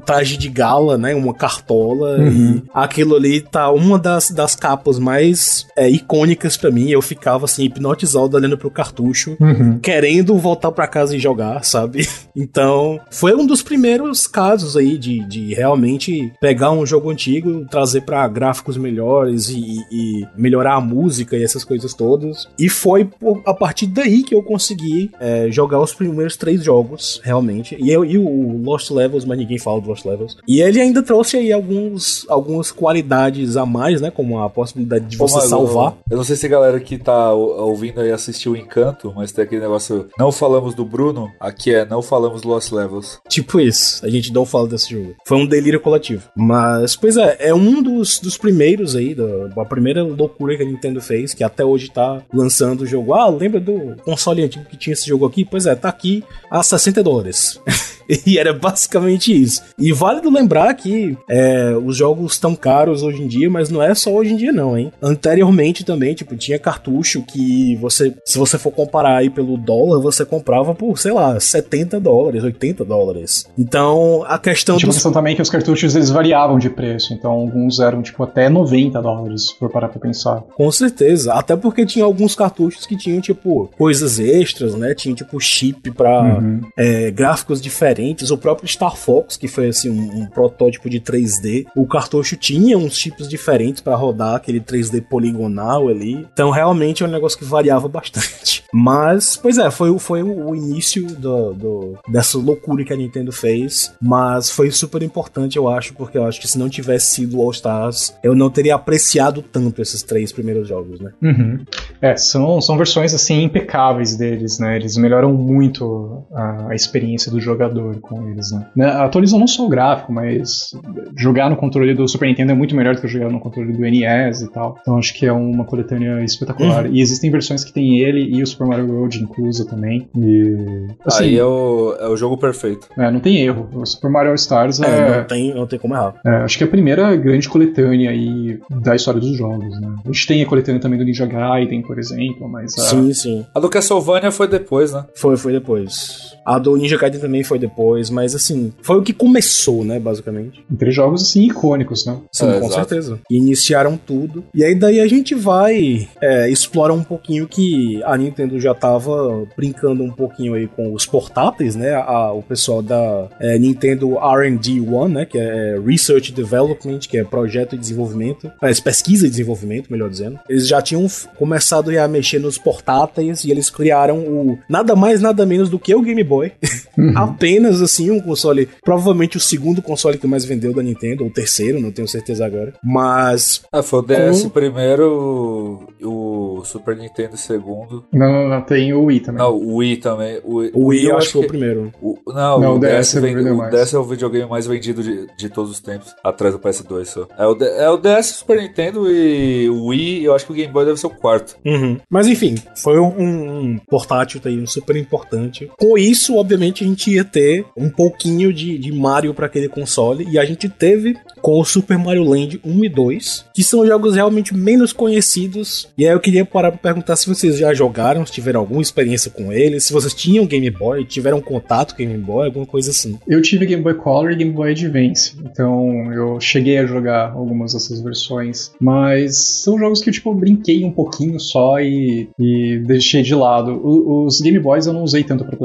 [0.06, 5.66] traje de gala, né, uma cartola uhum aquilo ali tá uma das, das capas mais
[5.76, 6.90] é, icônicas para mim.
[6.90, 9.78] Eu ficava assim, hipnotizado olhando pro cartucho, uhum.
[9.78, 12.06] querendo voltar para casa e jogar, sabe?
[12.36, 18.02] Então, foi um dos primeiros casos aí de, de realmente pegar um jogo antigo, trazer
[18.02, 22.48] para gráficos melhores e, e, melhorar a música e essas coisas todas.
[22.58, 23.10] E foi
[23.44, 27.76] a partir daí que eu consegui é, jogar os primeiros três jogos, realmente.
[27.80, 30.36] E, eu, e o Lost Levels, mas ninguém fala do Lost Levels.
[30.46, 34.10] E ele ainda trouxe aí alguns, algumas qualidades a mais, né?
[34.10, 35.96] Como a possibilidade de você salvar.
[36.10, 39.44] Eu, não sei se a galera que tá ouvindo aí assistiu o Encanto, mas tem
[39.44, 40.08] aquele negócio.
[40.18, 43.20] Não falamos do Bruno, aqui é não falamos Lost Levels.
[43.28, 45.14] Tipo isso, a gente não fala desse jogo.
[45.26, 46.22] Foi um delírio coletivo.
[46.34, 49.24] Mas, pois é, é um dos, dos primeiros aí, da,
[49.56, 53.14] a primeira loucura que a Nintendo fez, que até hoje tá lançando o jogo.
[53.14, 55.44] Ah, lembra do console antigo que tinha esse jogo aqui?
[55.44, 57.60] Pois é, tá aqui a 60 dólares.
[58.26, 59.62] e era basicamente isso.
[59.78, 63.94] E válido lembrar que é, os jogos estão caros hoje em dia, mas não é
[63.94, 64.92] só hoje em dia não, hein?
[65.00, 70.24] Anteriormente também, tipo, tinha cartucho que você, se você for comparar aí pelo dólar, você
[70.24, 73.46] comprava por, sei lá, 70 dólares, 80 dólares.
[73.58, 74.96] Então, a questão Tinha dos...
[74.96, 79.00] questão também que os cartuchos eles variavam de preço, então alguns eram tipo até 90
[79.00, 80.42] dólares, se for parar pra pensar.
[80.56, 84.94] Com certeza, até porque tinha alguns cartuchos que tinham tipo coisas extras, né?
[84.94, 86.60] Tinha tipo chip para uhum.
[86.76, 88.30] é, gráficos diferentes diferentes.
[88.30, 92.76] O próprio Star Fox, que foi assim um, um protótipo de 3D, o cartucho tinha
[92.76, 96.26] uns chips diferentes para rodar aquele 3D poligonal ali.
[96.32, 98.64] Então realmente é um negócio que variava bastante.
[98.72, 103.92] Mas, pois é, foi, foi o início do, do, dessa loucura que a Nintendo fez.
[104.00, 107.50] Mas foi super importante, eu acho, porque eu acho que se não tivesse sido All
[107.50, 111.12] Stars, eu não teria apreciado tanto esses três primeiros jogos, né?
[111.22, 111.64] Uhum.
[112.00, 114.76] É, são, são versões assim impecáveis deles, né?
[114.76, 118.66] Eles melhoram muito a, a experiência do jogador com eles, né?
[118.74, 118.86] né?
[118.86, 120.70] Atualizam não só o gráfico, mas
[121.16, 123.80] jogar no controle do Super Nintendo é muito melhor do que jogar no controle do
[123.80, 124.76] NES e tal.
[124.80, 126.86] Então acho que é uma coletânea espetacular.
[126.86, 126.94] Uhum.
[126.94, 130.08] E existem versões que tem ele e o Super Mario World incluso também.
[130.16, 130.86] E.
[131.04, 132.88] Assim, Aí é o, é o jogo perfeito.
[132.96, 133.68] É, não tem erro.
[133.72, 134.86] O Super Mario All Stars é.
[134.86, 136.14] é não, tem, não tem como errar.
[136.24, 139.94] É, acho que é a primeira grande coletânea aí da história dos jogos, né?
[140.04, 142.76] A gente tem a coletânea também do Ninja Gaiden, por exemplo, mas.
[142.78, 142.82] A...
[142.82, 143.46] Sim, sim.
[143.54, 145.04] A do Castlevania foi depois, né?
[145.14, 146.36] Foi, foi depois.
[146.44, 150.64] A do Ninja Gaiden também foi depois, mas assim, foi o que começou, né, basicamente.
[150.70, 152.18] Entre jogos, assim, icônicos, né?
[152.32, 152.74] Sim, é, com exato.
[152.74, 153.20] certeza.
[153.30, 154.44] Iniciaram tudo.
[154.54, 159.46] E aí daí a gente vai é, explorar um pouquinho que a Nintendo já tava
[159.56, 161.94] brincando um pouquinho aí com os portáteis, né?
[161.94, 165.26] A, o pessoal da é, Nintendo R&D One, né?
[165.26, 170.38] Que é Research Development, que é projeto de desenvolvimento, é, pesquisa e desenvolvimento, melhor dizendo.
[170.48, 175.44] Eles já tinham começado a mexer nos portáteis e eles criaram o nada mais nada
[175.44, 176.52] menos do que o Game Boy.
[176.96, 177.12] Uhum.
[177.16, 178.68] Apenas assim, um console.
[178.84, 182.46] Provavelmente o segundo console que mais vendeu da Nintendo, ou o terceiro, não tenho certeza
[182.46, 182.74] agora.
[182.82, 183.62] Mas.
[183.72, 184.48] Ah, foi o DS com...
[184.50, 188.04] primeiro, o o Super Nintendo segundo.
[188.12, 189.42] Não, não, não, tem o Wii também.
[189.42, 190.40] Não, o Wii também.
[190.44, 191.92] O, o Wii eu acho que foi o primeiro.
[192.00, 195.26] O, não, não, o, DS, DS, vem, o DS é o videogame mais vendido de,
[195.36, 197.26] de todos os tempos, atrás do PS2 só.
[197.38, 200.72] É o, é o DS, Super Nintendo e o Wii, eu acho que o Game
[200.72, 201.56] Boy deve ser o quarto.
[201.64, 201.98] Uhum.
[202.10, 205.70] Mas enfim, foi um, um portátil aí, um super importante.
[205.78, 210.26] Com isso, obviamente, a gente ia ter um pouquinho de, de Mario para aquele console,
[210.30, 214.14] e a gente teve com o Super Mario Land 1 e 2, que são jogos
[214.14, 215.88] realmente menos conhecidos.
[215.96, 219.30] E aí eu queria parar para perguntar se vocês já jogaram, se tiveram alguma experiência
[219.30, 223.18] com eles, se vocês tinham Game Boy, tiveram contato com Game Boy, alguma coisa assim.
[223.26, 227.72] Eu tive Game Boy Color e Game Boy Advance, então eu cheguei a jogar algumas
[227.72, 233.22] dessas versões, mas são jogos que eu tipo brinquei um pouquinho só e, e deixei
[233.22, 233.72] de lado.
[233.72, 235.56] O, os Game Boys eu não usei tanto para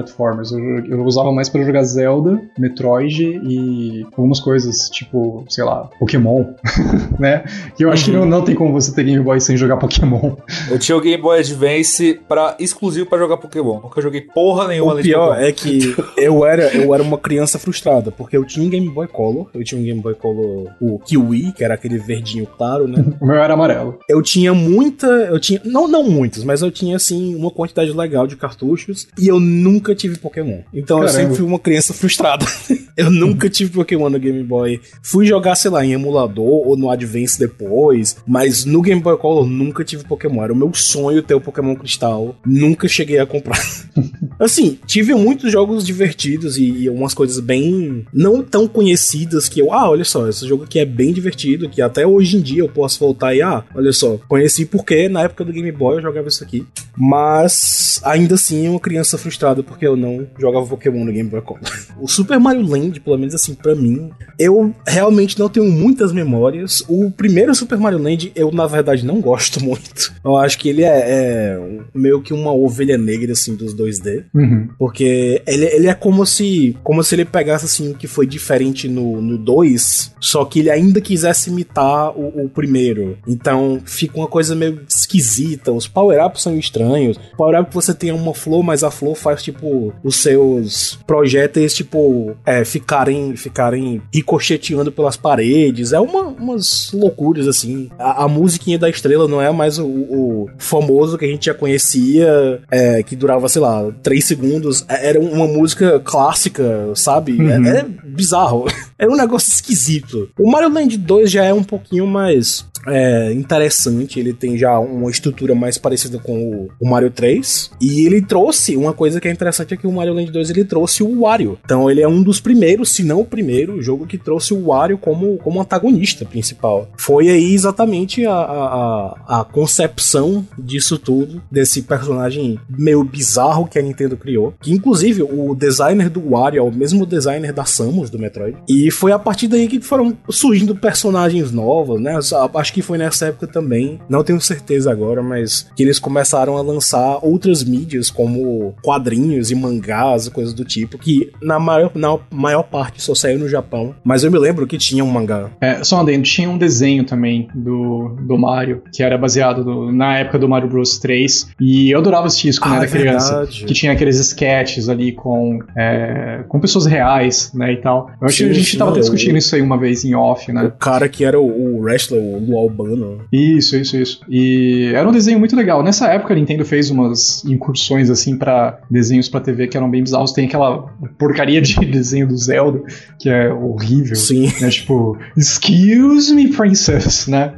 [0.52, 6.46] eu, eu usava mais para jogar Zelda, Metroid e algumas coisas, tipo, sei lá, Pokémon,
[7.20, 7.44] né?
[7.76, 8.14] Que eu acho uhum.
[8.14, 10.36] que não, não tem como você ter Game Boy sem jogar Pokémon.
[10.70, 13.80] Eu tinha o Game Boy Advance pra, exclusivo para jogar Pokémon.
[13.82, 18.12] Nunca joguei porra nenhuma O pior é que eu era, eu era uma criança frustrada,
[18.12, 21.52] porque eu tinha um Game Boy Color, eu tinha um Game Boy Color, o Kiwi,
[21.54, 23.04] que era aquele verdinho claro, né?
[23.20, 24.00] o meu era amarelo.
[24.10, 28.28] Eu tinha muita, eu tinha, não, não muitos, mas eu tinha, assim, uma quantidade legal
[28.28, 30.35] de cartuchos e eu nunca tive Pokémon.
[30.74, 31.18] Então Caramba.
[31.18, 32.46] eu sempre fui uma criança frustrada.
[32.96, 34.80] eu nunca tive Pokémon no Game Boy.
[35.02, 39.48] Fui jogar, sei lá, em emulador ou no Advance depois, mas no Game Boy Color
[39.48, 40.44] nunca tive Pokémon.
[40.44, 42.36] Era o meu sonho ter o Pokémon Cristal.
[42.46, 43.60] Nunca cheguei a comprar.
[44.40, 49.74] assim, tive muitos jogos divertidos e, e umas coisas bem não tão conhecidas que eu,
[49.74, 52.70] ah, olha só, esse jogo aqui é bem divertido, que até hoje em dia eu
[52.70, 56.28] posso voltar e, ah, olha só, conheci porque na época do Game Boy eu jogava
[56.28, 56.66] isso aqui.
[56.98, 61.62] Mas ainda assim, uma criança frustrada porque eu não jogava Pokémon no Game Boy Color.
[62.00, 64.10] o Super Mario Land, pelo menos assim, para mim,
[64.40, 66.84] eu realmente não tenho muitas memórias.
[66.88, 70.14] O primeiro Super Mario Land, eu na verdade não gosto muito.
[70.24, 71.60] Eu acho que ele é, é
[71.94, 74.26] meio que uma ovelha negra, assim, dos 2D.
[74.34, 74.70] Uhum.
[74.78, 78.88] Porque ele, ele é como se como se ele pegasse, assim, o que foi diferente
[78.88, 83.18] no, no 2, só que ele ainda quisesse imitar o, o primeiro.
[83.28, 85.72] Então fica uma coisa meio esquisita.
[85.72, 87.18] Os power-ups são estranhos.
[87.34, 92.36] O power-up você tem uma flor, mas a flor faz, tipo, os seus projéteis, tipo,
[92.46, 95.94] é, ficarem, ficarem ricocheteando pelas paredes.
[95.94, 97.90] É uma, umas loucuras, assim.
[98.00, 101.54] A, a musiquinha da estrela não é mais o, o famoso que a gente já
[101.54, 104.86] conhecia, é, que durava, sei lá, 3 segundos.
[104.88, 107.34] É, era uma música clássica, sabe?
[107.34, 107.66] É, uhum.
[107.66, 108.66] É, é bizarro.
[108.98, 110.30] É um negócio esquisito.
[110.40, 114.20] O Mario Land 2 já é um pouquinho mais é, interessante.
[114.20, 117.72] Ele tem já uma estrutura mais parecida com o, o, Mario 3.
[117.82, 120.64] E ele trouxe uma coisa que é interessante é que o Mario Land 2 ele
[120.64, 121.58] trouxe o Wario.
[121.64, 124.98] Então ele é um dos primeiros, se não o primeiro, jogo que trouxe o Wario
[124.98, 126.90] como, como antagonista principal.
[126.98, 133.82] Foi aí exatamente a, a, a concepção disso tudo, desse personagem meio bizarro que a
[133.82, 134.54] Nintendo criou.
[134.62, 138.58] Que inclusive o designer do Wario é o mesmo designer da Samus do Metroid.
[138.68, 142.18] E foi a partir daí que foram surgindo personagens novos, né?
[142.54, 146.62] Acho que foi nessa época também, não tenho certeza agora, mas que eles começaram a
[146.62, 152.18] lançar outras mídias como quadrinhos e mangás e coisas do tipo, que na maior, na
[152.30, 155.52] maior parte só saiu no Japão, mas eu me lembro que tinha um mangá.
[155.62, 160.18] É, só um tinha um desenho também do, do Mario, que era baseado do, na
[160.18, 163.48] época do Mario Bros 3, e eu adorava assistir isso quando ah, era é criança,
[163.50, 168.12] que tinha aqueles sketches ali com, é, com pessoas reais, né, e tal.
[168.20, 170.66] Eu acho que a gente tava até discutindo isso aí uma vez em off, né?
[170.66, 173.22] O cara que era o, o wrestler, o Albano.
[173.32, 174.22] Isso, isso, isso.
[174.30, 175.84] E era um desenho muito legal.
[175.84, 180.04] Nessa época a Nintendo fez umas incursões assim para desenhos para TV que eram bem
[180.04, 180.32] bizarros.
[180.32, 180.84] Tem aquela
[181.18, 182.82] porcaria de desenho do Zelda
[183.20, 184.16] que é horrível.
[184.16, 184.52] Sim.
[184.60, 184.70] Né?
[184.70, 187.54] Tipo, excuse me, princess, né?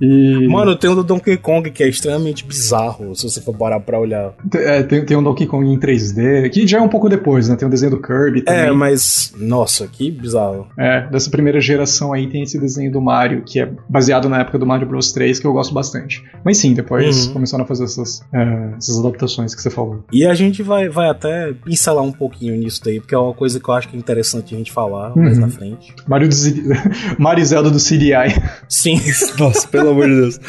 [0.00, 0.46] E...
[0.48, 3.98] Mano, tem o do Donkey Kong que é extremamente bizarro, se você for parar pra
[3.98, 4.32] olhar.
[4.54, 7.56] É, tem, tem um Donkey Kong em 3D, que já é um pouco depois, né?
[7.56, 8.60] Tem o um desenho do Kirby também.
[8.62, 10.66] É, mas, nossa, que bizarro.
[10.78, 14.58] É, dessa primeira geração aí tem esse desenho do Mario, que é baseado na época
[14.58, 16.22] do Mario Bros 3, que eu gosto bastante.
[16.44, 17.34] Mas sim, depois uhum.
[17.34, 20.04] começaram a fazer essas, é, essas adaptações que você falou.
[20.12, 23.58] E a gente vai, vai até pincelar um pouquinho nisso daí, porque é uma coisa
[23.60, 25.24] que eu acho que é interessante a gente falar uhum.
[25.24, 25.94] mais na frente.
[26.06, 26.36] Mario, do
[27.18, 28.40] Mario Zelda do CDI.
[28.68, 29.00] Sim.
[29.38, 30.40] nossa, pelo pelo amor de Deus.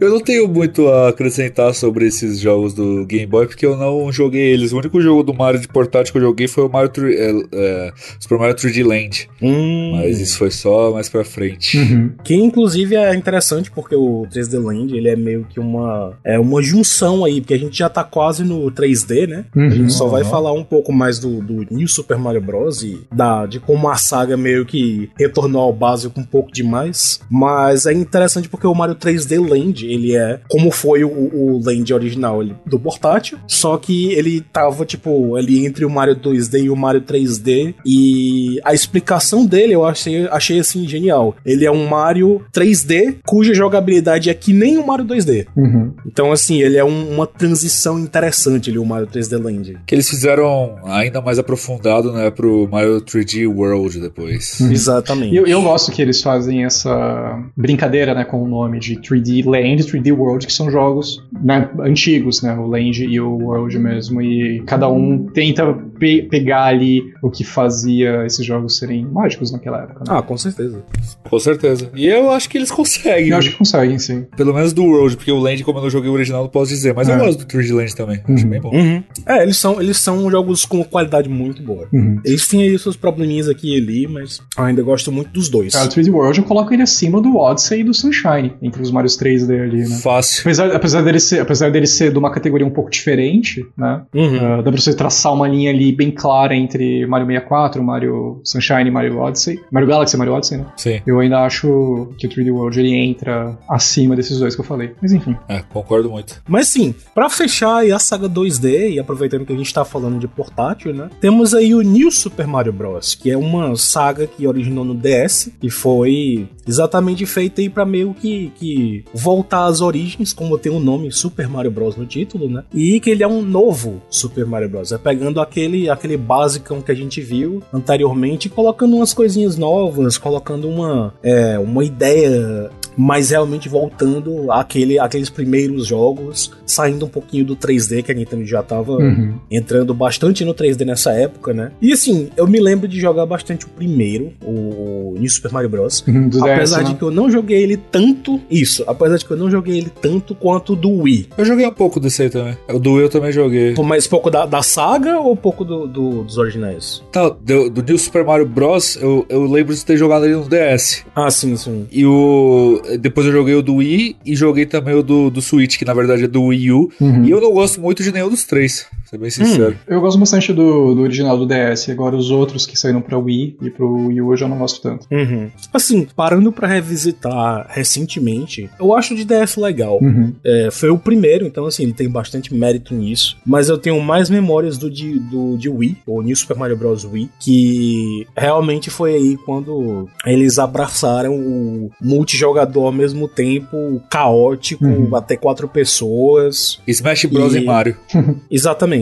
[0.00, 4.10] Eu não tenho muito a acrescentar sobre esses jogos do Game Boy, porque eu não
[4.12, 4.72] joguei eles.
[4.72, 7.32] O único jogo do Mario de portátil que eu joguei foi o Mario 3, é,
[7.52, 9.28] é, Super Mario 3D Land.
[9.40, 9.92] Hum.
[9.96, 11.78] Mas isso foi só mais pra frente.
[11.78, 12.12] Uhum.
[12.22, 16.62] Que inclusive é interessante, porque o 3D Land ele é meio que uma, é uma
[16.62, 19.44] junção aí, porque a gente já tá quase no 3D, né?
[19.54, 19.66] Uhum.
[19.66, 22.82] A gente só vai falar um pouco mais do, do New Super Mario Bros.
[22.82, 27.20] e da, de como a saga meio que retornou ao básico um pouco demais.
[27.30, 31.60] Mas é interessante interessante porque o Mario 3D Land, ele é como foi o, o
[31.64, 36.64] Land original ele, do portátil, só que ele tava, tipo, ali entre o Mario 2D
[36.64, 41.36] e o Mario 3D, e a explicação dele eu achei, achei assim, genial.
[41.44, 45.46] Ele é um Mario 3D cuja jogabilidade é que nem o Mario 2D.
[45.56, 45.92] Uhum.
[46.06, 49.78] Então, assim, ele é um, uma transição interessante ali, o Mario 3D Land.
[49.86, 54.60] Que eles fizeram ainda mais aprofundado, né, pro Mario 3D World depois.
[54.60, 54.72] Uhum.
[54.72, 55.34] Exatamente.
[55.34, 59.44] E eu, eu gosto que eles fazem essa brincadeira, né, com o nome de 3D
[59.44, 63.78] Land e 3D World, que são jogos né, antigos, né, o Land e o World
[63.78, 69.52] mesmo, e cada um tenta pe pegar ali o que fazia esses jogos serem mágicos
[69.52, 70.00] naquela época.
[70.00, 70.06] Né?
[70.08, 70.82] Ah, com certeza.
[71.28, 71.90] Com certeza.
[71.94, 73.28] E eu acho que eles conseguem.
[73.30, 74.26] Eu acho que conseguem, sim.
[74.36, 76.70] Pelo menos do World, porque o Land, como eu não joguei o original, não posso
[76.70, 77.14] dizer, mas É.
[77.14, 78.20] eu gosto do 3D Land também.
[78.28, 78.50] Acho Uhum.
[78.50, 78.70] bem bom.
[78.74, 79.02] Uhum.
[79.26, 81.86] É, eles são, eles são jogos com qualidade muito boa.
[81.92, 82.20] Uhum.
[82.24, 85.72] Eles têm aí seus probleminhas aqui e ali, mas eu ainda gosto muito dos dois.
[85.72, 88.90] Cara, o 3D World eu coloco ele acima do Odyssey e do Sunshine, entre os
[88.90, 89.96] Marios 3D ali, né?
[89.96, 90.42] Fácil.
[90.42, 94.02] Apesar, apesar, dele ser, apesar dele ser de uma categoria um pouco diferente, né?
[94.14, 94.38] Uhum.
[94.40, 98.88] Ah, dá pra você traçar uma linha ali bem clara entre Mario 64, Mario Sunshine
[98.88, 99.60] e Mario Odyssey.
[99.70, 100.66] Mario Galaxy e Mario Odyssey, né?
[100.76, 101.00] Sim.
[101.06, 104.92] Eu ainda acho que o 3D World ele entra acima desses dois que eu falei.
[105.00, 105.36] Mas enfim.
[105.48, 106.42] É, concordo muito.
[106.46, 110.18] Mas sim, pra fechar aí a saga 2D, e aproveitando que a gente tá falando
[110.18, 111.08] de portátil, né?
[111.20, 115.50] Temos aí o New Super Mario Bros., que é uma saga que originou no DS
[115.62, 120.80] e foi exatamente feita aí pra meio que, que voltar às origens, como tem o
[120.80, 121.96] nome Super Mario Bros.
[121.96, 122.64] no título, né?
[122.72, 124.92] E que ele é um novo Super Mario Bros.
[124.92, 130.16] É pegando aquele, aquele basicão que a gente viu anteriormente e colocando umas coisinhas novas,
[130.16, 137.42] colocando uma, é, uma ideia mas realmente voltando àquele, àqueles primeiros jogos, saindo um pouquinho
[137.44, 139.34] do 3D, que a Nintendo já tava Uhum.
[139.50, 141.72] entrando bastante no 3D nessa época, né?
[141.80, 146.04] E assim, eu me lembro de jogar bastante o primeiro, o New Super Mario Bros.
[146.06, 146.98] Uhum, Apesar DS, de né?
[146.98, 150.34] que eu não joguei ele tanto, isso, apesar de que eu não joguei ele tanto
[150.34, 151.28] quanto o do Wii.
[151.36, 152.56] Eu joguei um pouco desse aí também.
[152.68, 153.74] O do eu também joguei.
[153.84, 157.02] Mas pouco da, da saga ou pouco do, do- dos originais?
[157.12, 158.96] Tá, do, do New Super Mario Bros.
[158.96, 161.04] Eu, eu lembro de ter jogado ele no DS.
[161.14, 161.86] Ah, sim, sim.
[161.90, 162.80] E o.
[163.00, 165.94] Depois eu joguei o do Wii e joguei também o do, do Switch, que na
[165.94, 166.90] verdade é do Wii U.
[167.00, 167.24] Uhum.
[167.24, 169.76] E eu não gosto muito de nenhum dos três, ser bem sincero.
[169.86, 171.88] Eu gosto bastante do, do original do DS.
[171.90, 174.80] Agora os outros que saíram pra Wii e pro Wii U eu já não gosto
[174.80, 175.06] tanto.
[175.10, 175.50] Uhum.
[175.72, 179.98] Assim, parando pra revisitar recentemente, eu acho o de DS legal.
[180.00, 180.32] Uhum.
[180.44, 183.36] É, foi o primeiro, então assim, ele tem bastante mérito nisso.
[183.46, 187.04] Mas eu tenho mais memórias do de, do de Wii, o New Super Mario Bros.
[187.04, 195.14] Wii, que realmente foi aí quando eles abraçaram o multijogador ao mesmo tempo, caótico, Uhum.
[195.14, 196.80] até quatro pessoas.
[196.86, 197.54] Smash Bros.
[197.54, 197.96] E- e Mario.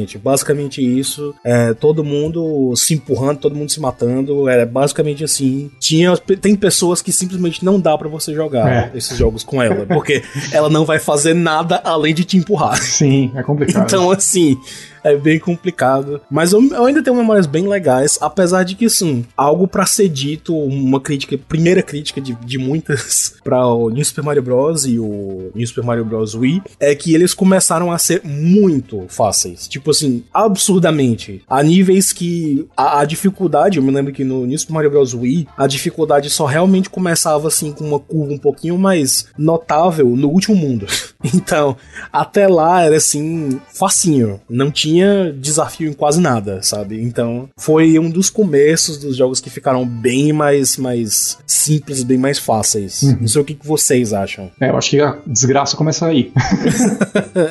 [0.01, 1.35] Exatamente, basicamente isso.
[1.45, 4.49] É, todo mundo se empurrando, todo mundo se matando.
[4.49, 5.71] É basicamente assim.
[5.79, 8.91] Tinha, tem pessoas que simplesmente não dá pra você jogar É.
[8.97, 10.23] esses jogos com ela, porque
[10.53, 12.81] ela não vai fazer nada além de te empurrar.
[12.81, 13.85] Sim, é complicado.
[13.85, 14.57] Então, assim,
[15.03, 16.21] é bem complicado.
[16.31, 20.09] Mas eu, eu ainda tenho memórias bem legais, apesar de que, assim, algo pra ser
[20.09, 24.85] dito, uma crítica, primeira crítica de, de muitas pra o New Super Mario Bros.
[24.85, 26.35] e o New Super Mario Bros.
[26.35, 29.67] Wii, é que eles começaram a ser muito fáceis.
[29.67, 31.43] Tipo assim, absurdamente.
[31.49, 35.15] A níveis que a, a dificuldade, eu me lembro que no New Super Mario Bros.
[35.15, 40.29] Wii, a dificuldade só realmente começava, assim, com uma curva um pouquinho mais notável no
[40.29, 40.87] último mundo.
[41.35, 41.77] Então,
[42.11, 44.41] até lá era assim, facinho.
[44.49, 44.90] Não tinha
[45.39, 47.01] desafio em quase nada, sabe?
[47.03, 52.39] Então, foi um dos começos dos jogos que ficaram bem mais, mais simples, bem mais
[52.39, 53.03] fáceis.
[53.03, 53.19] Uhum.
[53.21, 54.51] Não sei o que, que vocês acham.
[54.61, 56.33] É, eu acho que a desgraça começa aí.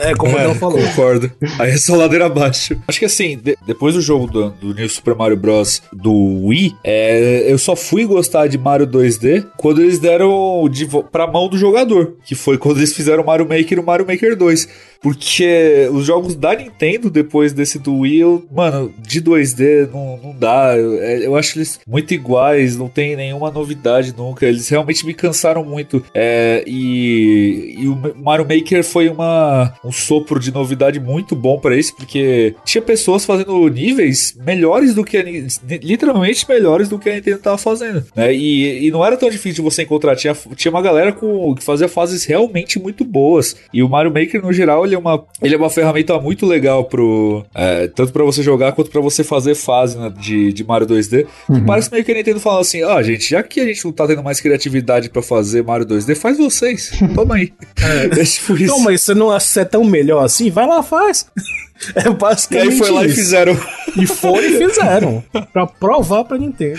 [0.04, 0.80] É como É, ela falou.
[0.80, 1.32] Concordo.
[1.58, 2.76] Aí é só ladeira abaixo.
[2.88, 5.82] Acho que assim, de- depois do jogo do, do New Super Mario Bros.
[5.94, 11.28] do Wii, é, eu só fui gostar de Mario 2D quando eles deram de, pra
[11.28, 12.16] mão do jogador.
[12.26, 14.68] Que foi quando eles fizeram o Mario Maker e o Mario Maker 2.
[15.02, 20.36] Porque os jogos da Nintendo, depois desse do Wii, eu, mano, de 2D não, não
[20.36, 20.76] dá.
[20.76, 24.48] Eu, é, eu acho eles muito iguais, não tem nenhuma novidade nunca.
[24.48, 26.04] Eles realmente me cansaram muito.
[26.14, 31.78] É, e, e o Mario Maker foi uma, um sopro de novidade muito bom pra
[31.78, 37.14] isso, porque tinha pessoas fazendo níveis melhores do que a, literalmente melhores do que a
[37.14, 38.34] Nintendo tava fazendo, né?
[38.34, 41.64] E, e não era tão difícil de você encontrar, tinha, tinha uma galera com, que
[41.64, 43.56] fazia fases realmente muito boas.
[43.72, 46.86] E o Mario Maker no geral ele é uma, ele é uma ferramenta muito legal
[46.86, 47.19] pro
[47.54, 51.26] é, tanto pra você jogar quanto pra você fazer fase né, de, de Mario 2D.
[51.46, 51.66] Que Uhum.
[51.66, 54.08] parece meio que a Nintendo falando assim: ó, gente, já que a gente não tá
[54.08, 56.92] tendo mais criatividade pra fazer Mario 2D, faz vocês.
[57.16, 57.52] Toma aí.
[57.82, 58.64] É, tipo isso.
[58.64, 60.50] Então, mas você não você é tão melhor assim?
[60.50, 61.26] Vai lá, faz.
[61.96, 63.14] É basicamente E aí foi lá isso.
[63.14, 63.58] e fizeram.
[63.96, 65.24] E foram e fizeram.
[65.54, 66.78] pra provar pra Nintendo.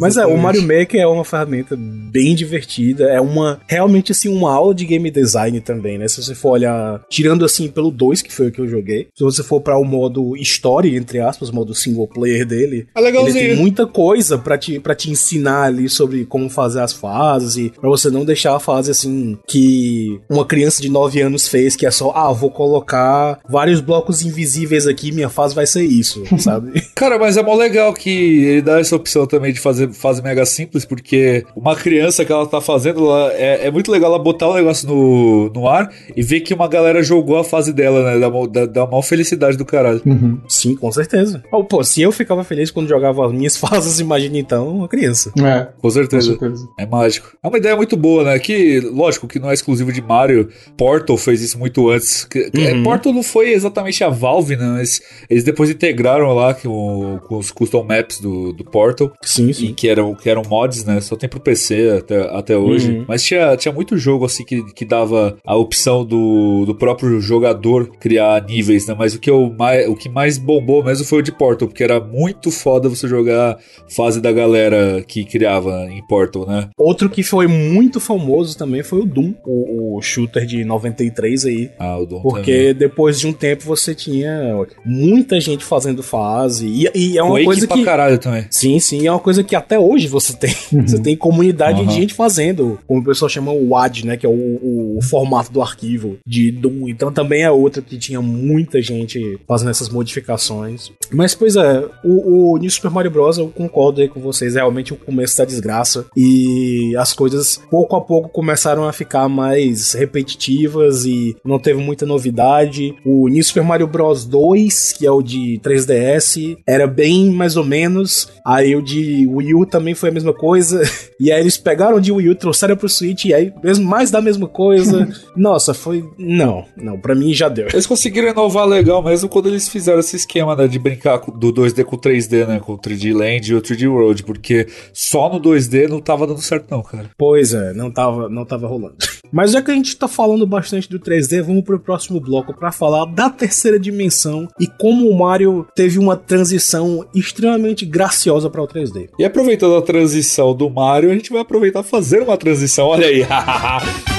[0.00, 0.40] Mas é, o Exatamente.
[0.42, 3.10] Mario Maker é uma ferramenta bem divertida.
[3.10, 3.60] É uma.
[3.66, 6.08] Realmente, assim, uma aula de game design também, né?
[6.08, 6.98] Se você for olhar.
[7.10, 9.08] Tirando assim pelo 2, que foi o que eu joguei.
[9.14, 12.86] Se você for pra o modo história, entre aspas, modo single player dele.
[12.94, 13.34] É Ele legalzinho.
[13.34, 17.70] tem muita coisa pra te, pra te ensinar ali sobre como fazer as fases e
[17.70, 21.86] pra você não deixar a fase assim que uma criança de 9 anos fez, que
[21.86, 26.80] é só, ah, vou colocar vários blocos invisíveis aqui, minha fase vai ser isso, sabe?
[26.94, 28.10] Cara, mas é mó legal que
[28.44, 32.46] ele dá essa opção também de fazer fase mega simples, porque uma criança que ela
[32.46, 36.22] tá fazendo, ela, é, é muito legal ela botar o negócio no, no ar e
[36.22, 38.18] ver que uma galera jogou a fase dela, né?
[38.18, 40.00] Dá, dá, dá maior felicidade do caralho.
[40.04, 40.38] Uhum.
[40.48, 41.42] Sim, com certeza.
[41.52, 45.32] Oh, pô, se eu ficava feliz quando jogava as minhas fases, imagine então uma criança.
[45.38, 46.30] É, Com com certeza.
[46.30, 46.68] certeza.
[46.78, 47.36] É mágico.
[47.42, 48.38] É uma ideia muito boa, né?
[48.38, 50.48] Que, lógico, que não é exclusivo de Mario.
[50.76, 52.24] Portal fez isso muito antes.
[52.24, 52.82] Que- que- Uhum.
[52.82, 54.66] Portal não foi exatamente a Valve, né?
[54.78, 59.12] Mas eles depois integraram lá com, com os custom maps do, do Portal.
[59.22, 59.74] Sim, E sim.
[59.74, 61.00] que eram, que eram mods, né?
[61.00, 62.90] Só tem pro PC até, até hoje.
[62.90, 63.04] Uhum.
[63.08, 67.88] Mas tinha, tinha muito jogo assim que, que dava a opção do, do próprio jogador
[67.98, 68.94] criar níveis, né?
[68.98, 71.82] Mas o que, eu mais, o que mais bombou mesmo foi o de Portal, porque
[71.82, 76.68] era muito foda você jogar fase da galera que criava em Portal, né?
[76.78, 81.70] Outro que foi muito famoso também foi o Doom, o, o shooter de 93 aí.
[81.78, 82.74] Ah, o Doom Porque também.
[82.74, 84.54] depois de um tempo você tinha
[84.84, 86.66] muita gente fazendo fase.
[86.66, 87.84] E, e é uma Quake coisa pra que.
[87.84, 88.46] caralho também.
[88.50, 90.54] Sim, sim, é uma coisa que até hoje você tem.
[90.88, 91.86] Você tem comunidade Uhum.
[91.86, 94.16] de gente fazendo, como o pessoal chama o WAD, né?
[94.16, 96.88] Que é o, o formato do arquivo de Doom.
[96.88, 100.92] Então também é outra que tinha muita gente fazendo essas modificações.
[101.10, 103.38] Mas, pois é, o, o New Super Mario Bros.
[103.38, 106.04] eu concordo aí com vocês, é realmente o começo da desgraça.
[106.14, 112.04] E as coisas pouco a pouco começaram a ficar mais repetitivas e não teve muita
[112.04, 112.94] novidade.
[113.04, 117.64] O New Super Mario Bros 2, que é o de 3DS, era bem mais ou
[117.64, 118.28] menos.
[118.44, 120.82] Aí o de Wii U também foi a mesma coisa.
[121.20, 124.20] E aí eles pegaram de Wii U, trouxeram pro Switch, e aí mesmo mais da
[124.20, 125.08] mesma coisa.
[125.36, 126.04] Nossa, foi.
[126.16, 127.66] Não, não, pra mim já deu.
[127.72, 131.84] Eles conseguiram inovar legal mesmo quando eles fizeram esse esquema né, de brincar do 2D
[131.84, 132.60] com o 3D, né?
[132.60, 136.40] Com o 3D Land e o 3D World, porque só no 2D não tava dando
[136.40, 137.10] certo, não, cara.
[137.16, 138.96] Pois é, não tava, não tava rolando.
[139.30, 142.72] Mas já que a gente tá falando bastante do 3D, vamos pro próximo bloco pra
[142.72, 148.66] falar da terceira dimensão e como o Mario teve uma transição extremamente graciosa para o
[148.66, 149.10] 3D.
[149.18, 152.86] E aproveitando a transição do Mario, a gente vai aproveitar fazer uma transição.
[152.86, 153.26] Olha aí.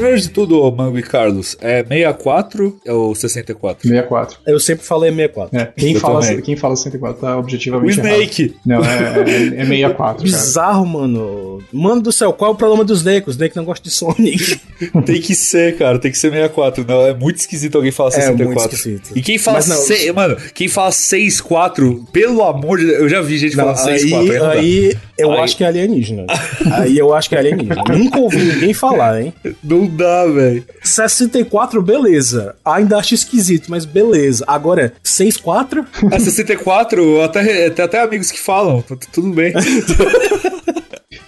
[0.00, 3.86] Primeiro de tudo, Mango e Carlos, é 64 ou 64?
[3.86, 4.38] 64.
[4.46, 5.58] Eu sempre falei 64.
[5.58, 8.14] É, quem, Eu fala, quem fala 64 tá O objetivamente errado.
[8.14, 8.56] Snake!
[8.64, 10.22] Não, é, é, é 64, cara.
[10.22, 11.62] Bizarro, mano.
[11.70, 13.28] Mano do céu, qual é o problema do Snake?
[13.28, 14.58] O Snake não gosta de Sonic.
[15.04, 16.84] Tem que ser, cara, tem que ser 64.
[16.88, 18.46] Não, é muito esquisito alguém falar É, 64.
[18.46, 19.10] muito esquisito.
[19.14, 23.08] E quem fala Mas não- se- mano, quem fala 64, pelo amor de Deus, eu
[23.08, 24.46] já vi gente Não, falando 64.
[24.46, 26.24] aí, aí eu Aí- acho que é alienígena.
[26.72, 27.82] aí eu acho que é alienígena.
[27.90, 29.34] Nunca ouvi ninguém falar, hein?
[29.62, 30.64] Não dá, velho.
[30.82, 32.54] 64, beleza.
[32.64, 34.44] Ainda acho esquisito, mas beleza.
[34.46, 35.84] Agora, 64?
[36.10, 39.52] A 64, até, tem até amigos que falam, tá tudo bem.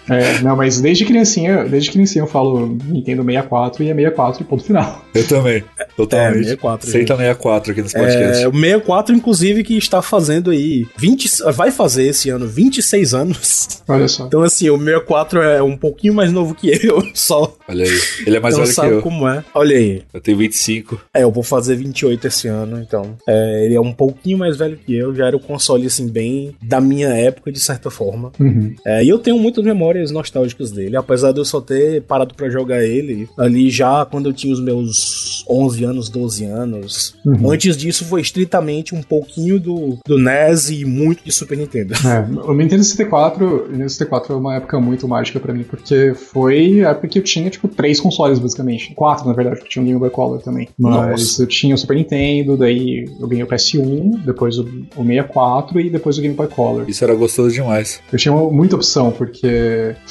[0.09, 4.45] É, não, mas desde criancinha, desde criancinha eu falo Nintendo 64 e é 64 e
[4.45, 5.05] ponto final.
[5.15, 5.65] Eu também.
[5.97, 6.39] Totalmente.
[6.39, 8.43] É, 64, Aceita 64 aqui nos podcasts.
[8.43, 13.83] É, o 64, inclusive, que está fazendo aí 20, vai fazer esse ano 26 anos.
[13.87, 14.27] Olha só.
[14.27, 17.57] Então, assim, o 64 é um pouquinho mais novo que eu, só.
[17.69, 18.01] Olha aí.
[18.27, 19.03] Ele é mais então velho que sabe eu.
[19.03, 19.45] como é.
[19.55, 20.03] Olha aí.
[20.13, 21.01] Eu tenho 25.
[21.15, 23.17] É, eu vou fazer 28 esse ano, então.
[23.29, 26.57] É, ele é um pouquinho mais velho que eu, já era o console, assim, bem
[26.63, 28.33] da minha época, de certa forma.
[28.41, 28.75] Uhum.
[28.85, 32.49] É, e eu tenho muitas memórias nostálgicas dele, apesar de eu só ter parado pra
[32.49, 37.15] jogar ele ali já quando eu tinha os meus 11 anos, 12 anos.
[37.25, 37.51] Uhum.
[37.51, 41.95] Antes disso foi estritamente um pouquinho do, do NES e muito de Super Nintendo.
[42.07, 46.15] É, o Nintendo 64, o Nintendo 64 é uma época muito mágica pra mim, porque
[46.15, 48.95] foi a época que eu tinha, tipo, três consoles, basicamente.
[48.95, 50.69] Quatro, na verdade, porque tinha um Game Boy Color também.
[50.79, 51.43] Mas Nossa.
[51.43, 54.63] eu tinha o Super Nintendo, daí eu ganhei o PS1, depois o,
[54.97, 56.89] o 64 e depois o Game Boy Color.
[56.89, 58.01] Isso era gostoso demais.
[58.13, 59.49] Eu tinha muita opção, porque,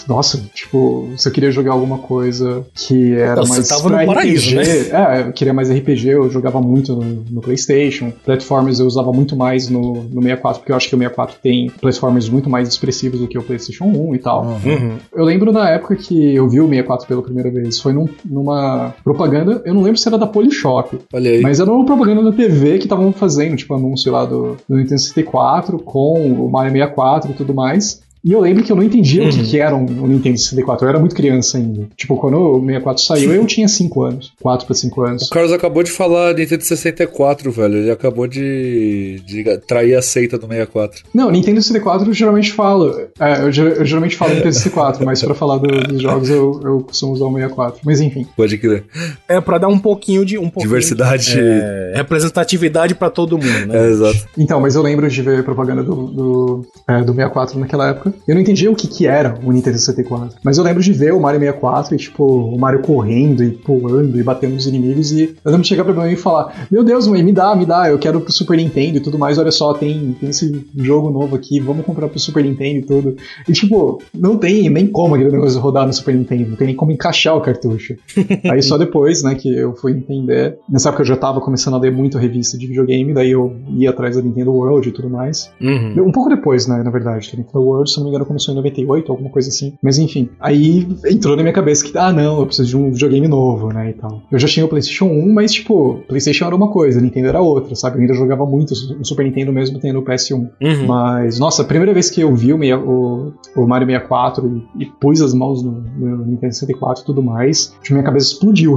[0.07, 4.55] nossa, tipo, se eu queria jogar alguma coisa que era Nossa, mais tava no paraíso,
[4.55, 4.61] né?
[4.63, 8.11] RPG, é, eu queria mais RPG, eu jogava muito no, no PlayStation.
[8.26, 11.69] Platformers eu usava muito mais no, no 64, porque eu acho que o 64 tem
[11.69, 14.45] platformers muito mais expressivos do que o PlayStation 1 e tal.
[14.45, 14.97] Uhum.
[15.13, 18.93] Eu lembro na época que eu vi o 64 pela primeira vez, foi num- numa
[19.03, 21.41] propaganda, eu não lembro se era da Polishop, Olha aí.
[21.41, 24.99] mas era uma propaganda da TV que estavam fazendo, tipo, anúncio lá do, do Nintendo
[25.01, 28.01] 64 com o Mario 64 e tudo mais.
[28.24, 29.30] E eu lembro que eu não entendia uhum.
[29.30, 29.45] o que, uhum.
[29.45, 30.86] que era um, um, Nintendo 64.
[30.86, 31.88] Eu era muito criança ainda.
[31.95, 34.34] Tipo, quando o 64 saiu, eu tinha 5 anos.
[34.41, 35.28] 4 pra 5 anos.
[35.28, 37.78] O Carlos acabou de falar Nintendo 64, velho.
[37.78, 41.03] Ele acabou de, de trair a seita do 64.
[41.13, 43.07] Não, Nintendo 64 eu geralmente falo.
[43.19, 46.82] É, eu, eu, geralmente falo Nintendo 64, mas pra falar do, dos jogos eu, eu
[46.82, 47.82] costumo usar o 64.
[47.84, 48.28] Mas enfim.
[48.38, 48.84] Pode crer.
[49.28, 50.38] É pra dar um pouquinho de.
[50.38, 51.32] Um pouquinho Diversidade.
[51.32, 53.88] De, é, representatividade pra todo mundo, né?
[53.88, 54.28] É, exato.
[54.38, 58.11] Então, mas eu lembro de ver propaganda do, do, é, do 64 naquela época.
[58.28, 60.38] Eu não entendia o que, que era o Nintendo 64.
[60.44, 64.19] Mas eu lembro de ver o Mario 64 e, tipo, o Mario correndo e pulando
[64.19, 65.11] e batendo nos inimigos.
[65.11, 67.65] E eu lembro de chegar pra mim e falar: Meu Deus, mãe, me dá, me
[67.65, 69.38] dá, eu quero pro Super Nintendo e tudo mais.
[69.38, 73.15] Olha só, tem, tem esse jogo novo aqui, vamos comprar pro Super Nintendo e tudo.
[73.48, 76.76] E, tipo, não tem nem como aquele negócio rodar no Super Nintendo, não tem nem
[76.76, 77.95] como encaixar o cartucho.
[78.49, 80.57] Aí só depois, né, que eu fui entender.
[80.69, 83.90] Nessa época eu já tava começando a ler muito revista de videogame, daí eu ia
[83.90, 85.52] atrás da Nintendo World e tudo mais.
[85.61, 86.07] Uhum.
[86.07, 88.57] Um pouco depois, né, na verdade, que Nintendo World, se não me engano, começou em
[88.57, 89.73] 98, alguma coisa assim.
[89.82, 93.28] Mas enfim, aí entrou na minha cabeça que, ah, não, eu preciso de um videogame
[93.28, 94.22] novo, né, e tal.
[94.32, 97.76] Eu já tinha o PlayStation 1, mas, tipo, PlayStation era uma coisa, Nintendo era outra,
[97.76, 97.98] sabe?
[97.98, 100.49] Eu ainda jogava muito o Super Nintendo mesmo tendo o PS1.
[100.61, 100.88] Uhum.
[100.88, 104.86] Mas, nossa, a primeira vez que eu vi o, o, o Mario 64 e, e,
[104.86, 108.76] pus as mãos no, no Nintendo 64 e tudo mais, tipo, minha cabeça explodiu.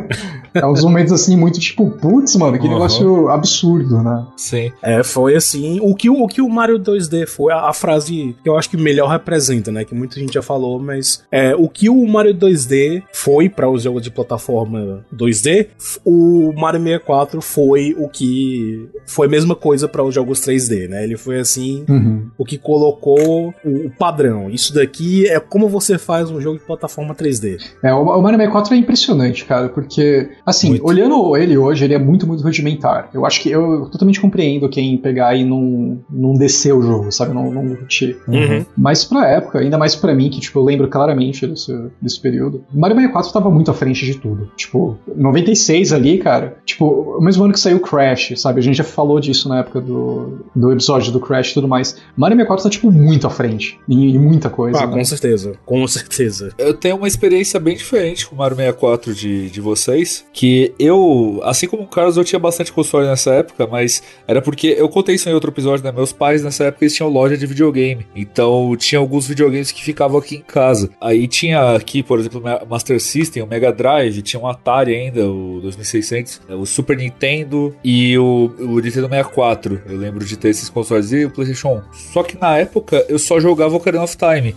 [0.54, 2.72] é uns momentos assim, muito tipo, putz, mano, que uhum.
[2.72, 4.26] negócio absurdo, né?
[4.36, 4.72] Sim.
[4.82, 5.78] É, foi assim.
[5.80, 8.76] O que o, que o Mario 2D foi, a, a, frase que eu acho que
[8.76, 9.84] melhor representa, né?
[9.84, 13.82] Que muita gente já falou, mas é, o que o Mario 2D foi para os
[13.82, 15.68] jogos de plataforma 2D,
[16.04, 21.02] o Mario 64 foi o que foi a mesma coisa para os jogos 3D, né?
[21.02, 22.28] Ele foi assim, uhum.
[22.38, 24.50] o que colocou o, o, padrão.
[24.50, 27.58] Isso daqui é como você faz um jogo de plataforma 3D.
[27.82, 30.86] É, o, o Mario 64 é impressionante, cara, porque assim, muito.
[30.86, 33.08] olhando ele hoje, ele é muito, muito rudimentar.
[33.12, 37.34] Eu acho que eu totalmente compreendo quem pegar e não, não descer o jogo, sabe?
[37.34, 38.16] Não, não curtir.
[38.28, 38.34] Uhum.
[38.76, 42.64] Mas pra época, ainda mais pra mim, que tipo, eu lembro claramente desse, desse período,
[42.72, 44.50] Mario 64 tava muito à frente de tudo.
[44.56, 48.60] Tipo, 96 ali, cara, tipo, o mesmo ano que saiu Crash, sabe?
[48.60, 51.96] A gente já falou disso na época do, do episódio do Crash e tudo mais.
[52.16, 54.78] Mario 64 tá, tipo, muito à frente em, em muita coisa.
[54.78, 54.94] Ah, né?
[54.94, 55.52] com certeza.
[55.64, 56.52] Com certeza.
[56.58, 61.40] Eu tenho uma experiência bem diferente com o Mario 64 de, de vocês, que eu,
[61.44, 65.14] assim como o Carlos, eu tinha bastante console nessa época, mas era porque eu contei
[65.14, 65.92] isso em outro episódio, né?
[65.92, 68.06] Meus pais nessa época eles tinham loja de videogame.
[68.14, 68.39] Então
[68.78, 70.90] tinha alguns videogames que ficavam aqui em casa.
[71.00, 75.26] Aí tinha aqui, por exemplo, o Master System, o Mega Drive, tinha um Atari ainda,
[75.26, 79.82] o 2600, o Super Nintendo e o, o Nintendo 64.
[79.86, 81.82] Eu lembro de ter esses consoles e o PlayStation 1.
[82.12, 84.54] Só que na época eu só jogava Ocarina of Time.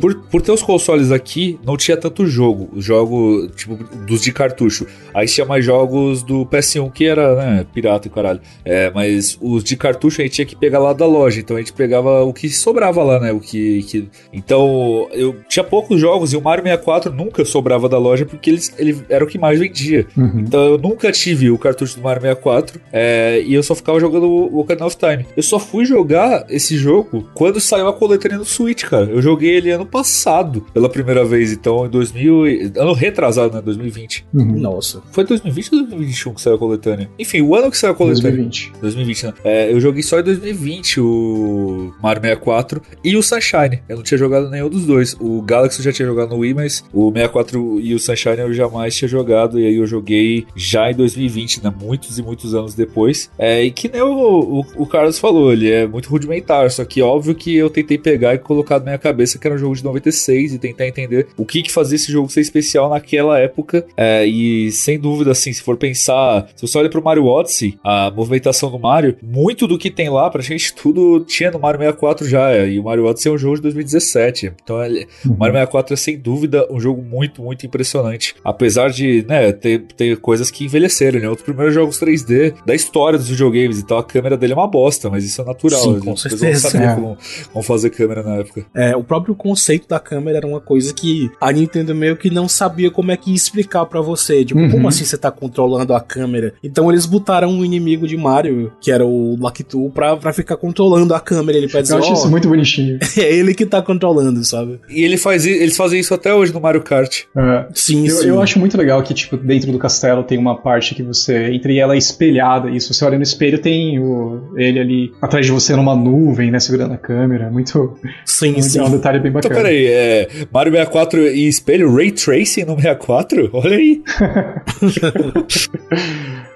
[0.00, 2.68] por, por ter os consoles aqui, não tinha tanto jogo.
[2.72, 3.76] Os jogos, tipo,
[4.06, 4.86] dos de cartucho.
[5.14, 8.40] Aí tinha mais jogos do PS1 que era, né, pirata e caralho.
[8.64, 11.40] É, mas os de cartucho a gente tinha que pegar lá da loja.
[11.40, 13.32] Então a gente pegava o que sobrava lá, né?
[13.32, 13.82] O que.
[13.82, 14.08] que...
[14.32, 18.74] Então eu tinha poucos jogos e o Mario 64 nunca sobrava da loja porque eles,
[18.78, 20.06] ele era o que mais vendia.
[20.16, 20.40] Uhum.
[20.40, 24.26] Então eu nunca tive o cartucho do Mario 64 é, e eu só ficava jogando
[24.26, 25.26] o Ocarina of Time.
[25.36, 29.06] Eu só fui jogar esse jogo quando saiu a coletânea no Switch, cara.
[29.06, 32.72] Eu joguei ele ano passado pela primeira vez, então em 2000.
[32.76, 33.62] Ano retrasado, né?
[33.62, 34.26] 2020.
[34.32, 34.58] Uhum.
[34.58, 35.02] Nossa.
[35.12, 37.10] Foi 2020 ou 2021 que saiu a coletânea?
[37.18, 38.32] Enfim, o ano que saiu a coletânea.
[38.32, 38.72] 2020.
[38.80, 39.34] 2020, né?
[39.44, 43.80] É, eu joguei só em 2020 o Mario 64 e o Sunshine.
[43.88, 45.16] Eu não tinha jogado nenhum dos dois.
[45.20, 48.52] O Galaxy eu já tinha jogado no Wii, mas o 64 e o Sunshine eu
[48.52, 49.58] jamais tinha jogado.
[49.58, 51.72] E aí eu joguei já em 2020, né?
[51.80, 53.30] Muitos e muitos anos depois.
[53.38, 56.70] É, e que nem o, o, o Carlos falou, ele é muito rudimentar.
[56.70, 59.58] Só que óbvio que eu tentei pegar e colocar na minha cabeça que era um
[59.58, 63.38] jogo de 96 e tentar entender o que que fazia esse jogo ser especial naquela
[63.38, 63.86] época.
[63.96, 68.10] É, e sem dúvida, assim, se for pensar, se você olha pro Mario Odyssey, a
[68.10, 72.56] movimentação do Mario, muito do que tem lá, praticamente tudo tinha no Mario 64 já.
[72.66, 74.52] E o Mario Odyssey é um jogo de 2017.
[74.62, 75.34] Então, ele, uhum.
[75.34, 78.34] o Mario 64 é sem dúvida um jogo muito, muito impressionante.
[78.44, 81.28] Apesar de, né, ter, ter coisas que envelheceram, né?
[81.28, 83.78] Um dos primeiros jogos 3D da história dos videogames.
[83.78, 85.80] Então, a câmera dele é uma bosta, mas isso é natural.
[85.80, 86.50] Sim, com certeza.
[86.50, 86.94] Não sabia é.
[86.94, 87.18] como,
[87.52, 88.66] como fazer câmera na época.
[88.74, 92.48] É, o próprio conceito da câmera era uma coisa que a Nintendo meio que não
[92.48, 94.44] sabia como é que ia explicar para você.
[94.44, 94.70] Tipo, uhum.
[94.70, 96.54] como assim você tá controlando a câmera?
[96.62, 101.14] Então eles botaram um inimigo de Mario, que era o Lakitu, pra, pra ficar controlando
[101.14, 101.56] a câmera.
[101.56, 102.79] Ele pede Eu acho oh, isso muito bonitinho.
[103.20, 104.80] É ele que tá controlando, sabe?
[104.88, 107.24] E ele faz, eles fazem isso até hoje no Mario Kart.
[107.36, 107.66] É.
[107.74, 108.28] Sim, eu, sim.
[108.28, 111.72] Eu acho muito legal que, tipo, dentro do castelo tem uma parte que você entra
[111.72, 112.70] e ela é espelhada.
[112.70, 116.50] E se você olha no espelho, tem o, ele ali atrás de você numa nuvem,
[116.50, 116.58] né?
[116.60, 117.50] Segurando a câmera.
[117.50, 117.98] Muito.
[118.24, 118.78] Sim, muito, sim.
[118.78, 119.60] É um detalhe bem então, bacana.
[119.60, 123.50] Então, peraí, é, Mario 64 e espelho, Ray Tracing no 64?
[123.52, 124.02] Olha aí.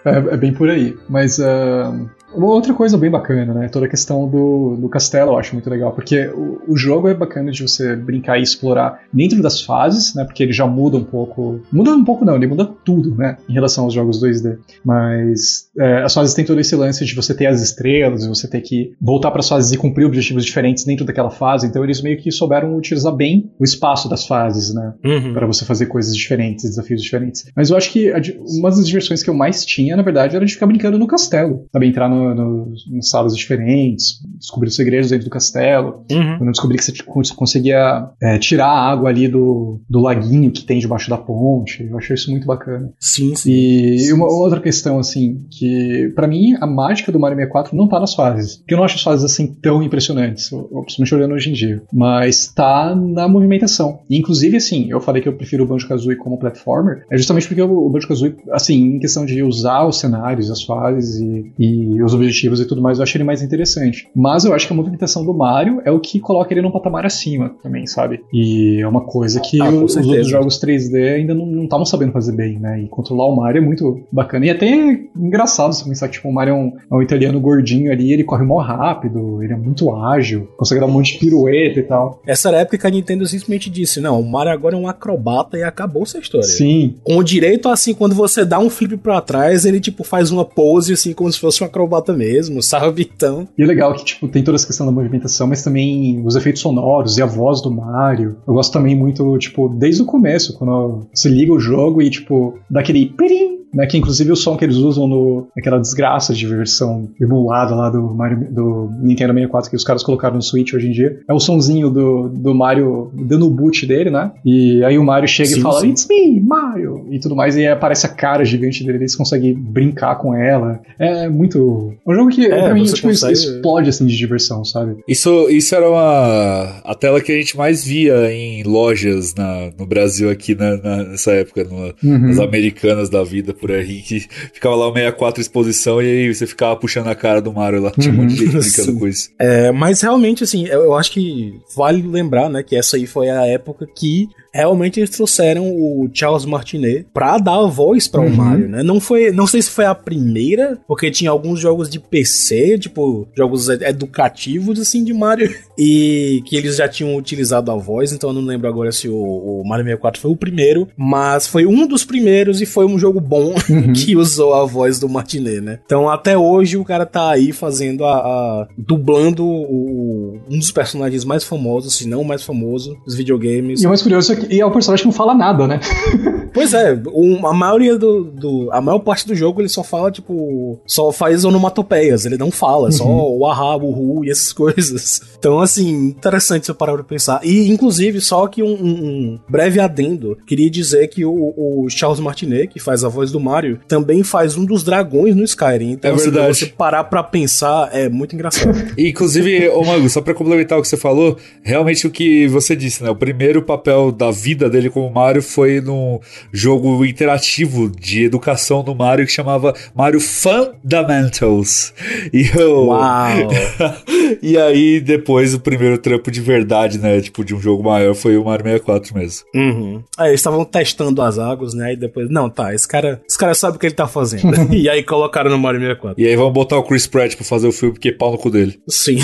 [0.05, 0.97] é, é, bem por aí.
[1.09, 1.39] Mas.
[1.39, 3.69] Uh, Uma outra coisa bem bacana, né?
[3.69, 7.15] Toda a questão do, do castelo eu acho muito legal, porque o, o jogo é
[7.15, 10.25] bacana de você brincar e explorar dentro das fases, né?
[10.25, 11.61] Porque ele já muda um pouco.
[11.73, 13.37] Muda um pouco, não, ele muda tudo, né?
[13.49, 14.59] Em relação aos jogos 2D.
[14.85, 18.61] Mas é, as fases têm todo esse lance de você ter as estrelas, você ter
[18.61, 21.67] que voltar para as fases e cumprir objetivos diferentes dentro daquela fase.
[21.67, 24.95] Então eles meio que souberam utilizar bem o espaço das fases, né?
[25.05, 25.33] Uhum.
[25.33, 27.45] Para você fazer coisas diferentes, desafios diferentes.
[27.55, 28.13] Mas eu acho que
[28.59, 31.67] uma das diversões que eu mais tinha, na verdade, era de ficar brincando no castelo.
[31.73, 31.87] Sabe?
[31.87, 36.05] Entrar no, no, em salas diferentes, descobrir os segredos dentro do castelo.
[36.11, 36.39] Uhum.
[36.39, 40.65] Quando eu descobri que você conseguia é, tirar a água ali do, do laguinho que
[40.65, 41.85] tem debaixo da ponte.
[41.85, 42.93] Eu achei isso muito bacana.
[43.01, 43.51] Sim, sim.
[43.51, 47.89] E sim, uma outra questão, assim, que para mim a mágica do Mario 64 não
[47.89, 48.57] tá nas fases.
[48.57, 51.83] Porque eu não acho as fases assim tão impressionantes, principalmente olhando hoje em dia.
[51.93, 54.01] Mas tá na movimentação.
[54.09, 57.63] E, inclusive, assim, eu falei que eu prefiro o Banjo-Kazooie como platformer, é justamente porque
[57.63, 62.61] o Banjo-Kazooie, assim, em questão de usar os cenários, as fases e, e os objetivos
[62.61, 64.09] e tudo mais, eu achei ele mais interessante.
[64.15, 67.05] Mas eu acho que a movimentação do Mario é o que coloca ele num patamar
[67.05, 68.21] acima também, sabe?
[68.33, 72.33] E é uma coisa que ah, os outros jogos 3D ainda não estavam sabendo fazer
[72.33, 72.83] bem, né?
[72.83, 74.47] E controlar o Mario é muito bacana.
[74.47, 77.41] E até é engraçado você pensar que tipo, o Mario é um, é um italiano
[77.41, 81.19] gordinho ali, ele corre mó rápido, ele é muito ágil, consegue dar um monte de
[81.19, 82.21] pirueta e tal.
[82.27, 84.89] Essa era a época que a Nintendo simplesmente disse: não, o Mario agora é um
[84.89, 86.47] acrobata e acabou essa história.
[86.47, 86.97] Sim.
[87.03, 90.45] Com o direito, assim, quando você dá um flip pra trás, ele, tipo, faz uma
[90.45, 93.11] pose, assim, como se fosse um acrobata mesmo, sabe?
[93.15, 93.49] Então.
[93.57, 96.63] E é legal que, tipo, tem toda essa questão da movimentação, mas também os efeitos
[96.63, 98.37] sonoros e a voz do Mario.
[98.47, 102.59] Eu gosto também muito, tipo, desde o começo, quando você liga o jogo e, tipo,
[102.71, 106.47] dá aquele pirim né, que inclusive o som que eles usam no, naquela desgraça de
[106.47, 110.89] versão emulada lá do, Mario, do Nintendo 64 que os caras colocaram no Switch hoje
[110.89, 114.33] em dia, é o sonzinho do, do Mario dando o boot dele, né?
[114.45, 115.91] E aí o Mario chega sim, e fala, sim.
[115.91, 117.07] It's me, Mario!
[117.11, 120.81] E tudo mais, e aparece a cara gigante dele, eles conseguem brincar com ela.
[120.99, 121.93] É muito.
[122.07, 123.33] É um jogo que, é, pra mim, tipo, consegue...
[123.33, 124.97] explode assim de diversão, sabe?
[125.09, 126.81] Isso, isso era uma.
[126.85, 131.05] a tela que a gente mais via em lojas na, no Brasil aqui na, na,
[131.05, 132.29] nessa época, no, uhum.
[132.29, 134.21] nas americanas da vida por aí, que
[134.53, 137.91] ficava lá o 64 exposição e aí você ficava puxando a cara do Mario lá.
[137.93, 139.31] Tinha um monte de gente brincando com isso.
[139.39, 143.31] É, mas realmente, assim, eu, eu acho que vale lembrar, né, que essa aí foi
[143.31, 148.25] a época que realmente eles trouxeram o Charles Martinet pra dar a voz para o
[148.25, 148.37] uhum.
[148.37, 148.83] Mario, né?
[148.83, 153.27] Não foi, não sei se foi a primeira, porque tinha alguns jogos de PC, tipo
[153.37, 158.35] jogos educativos assim de Mario e que eles já tinham utilizado a voz, então eu
[158.35, 162.05] não lembro agora se o, o Mario 64 foi o primeiro, mas foi um dos
[162.05, 163.93] primeiros e foi um jogo bom uhum.
[163.93, 165.81] que usou a voz do Martinet, né?
[165.85, 171.25] Então até hoje o cara tá aí fazendo a, a dublando o, um dos personagens
[171.25, 173.83] mais famosos, se não o mais famoso dos videogames.
[173.83, 175.81] E o mais curioso é que e é personagem que não fala nada, né?
[176.55, 180.11] Pois é, um, a maioria do, do, A maior parte do jogo ele só fala,
[180.11, 180.81] tipo.
[180.87, 182.93] Só faz onomatopeias, ele não fala, uhum.
[182.93, 185.21] só o ahá, o ru e essas coisas.
[185.37, 187.41] Então, assim, interessante você parar pra pensar.
[187.43, 192.69] E, inclusive, só que um, um breve adendo, queria dizer que o, o, Charles Martinet,
[192.69, 195.91] que faz a voz do Mario, também faz um dos dragões no Skyrim.
[195.91, 196.59] Então, é assim, verdade.
[196.59, 198.95] você parar pra pensar, é muito engraçado.
[198.97, 202.77] e, inclusive, ô Mago, só pra complementar o que você falou, realmente o que você
[202.77, 203.11] disse, né?
[203.11, 206.21] O primeiro papel da vida dele como Mario foi no
[206.53, 211.93] jogo interativo de educação do Mario que chamava Mario Fundamentals.
[212.33, 212.87] E eu...
[212.87, 213.49] Uau!
[214.43, 218.37] e aí depois o primeiro trampo de verdade, né, tipo de um jogo maior foi
[218.37, 219.47] o Mario 64 mesmo.
[219.55, 220.03] Uhum.
[220.17, 223.55] Aí eles estavam testando as águas, né, e depois, não, tá, esse cara, esse cara
[223.55, 224.55] sabe o que ele tá fazendo.
[224.75, 226.21] e aí colocaram no Mario 64.
[226.23, 228.39] E aí vamos botar o Chris Pratt pra fazer o filme, porque é pau no
[228.39, 228.79] cu dele.
[228.89, 229.19] Sim.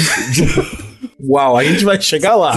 [1.23, 2.55] Uau, a gente vai chegar lá.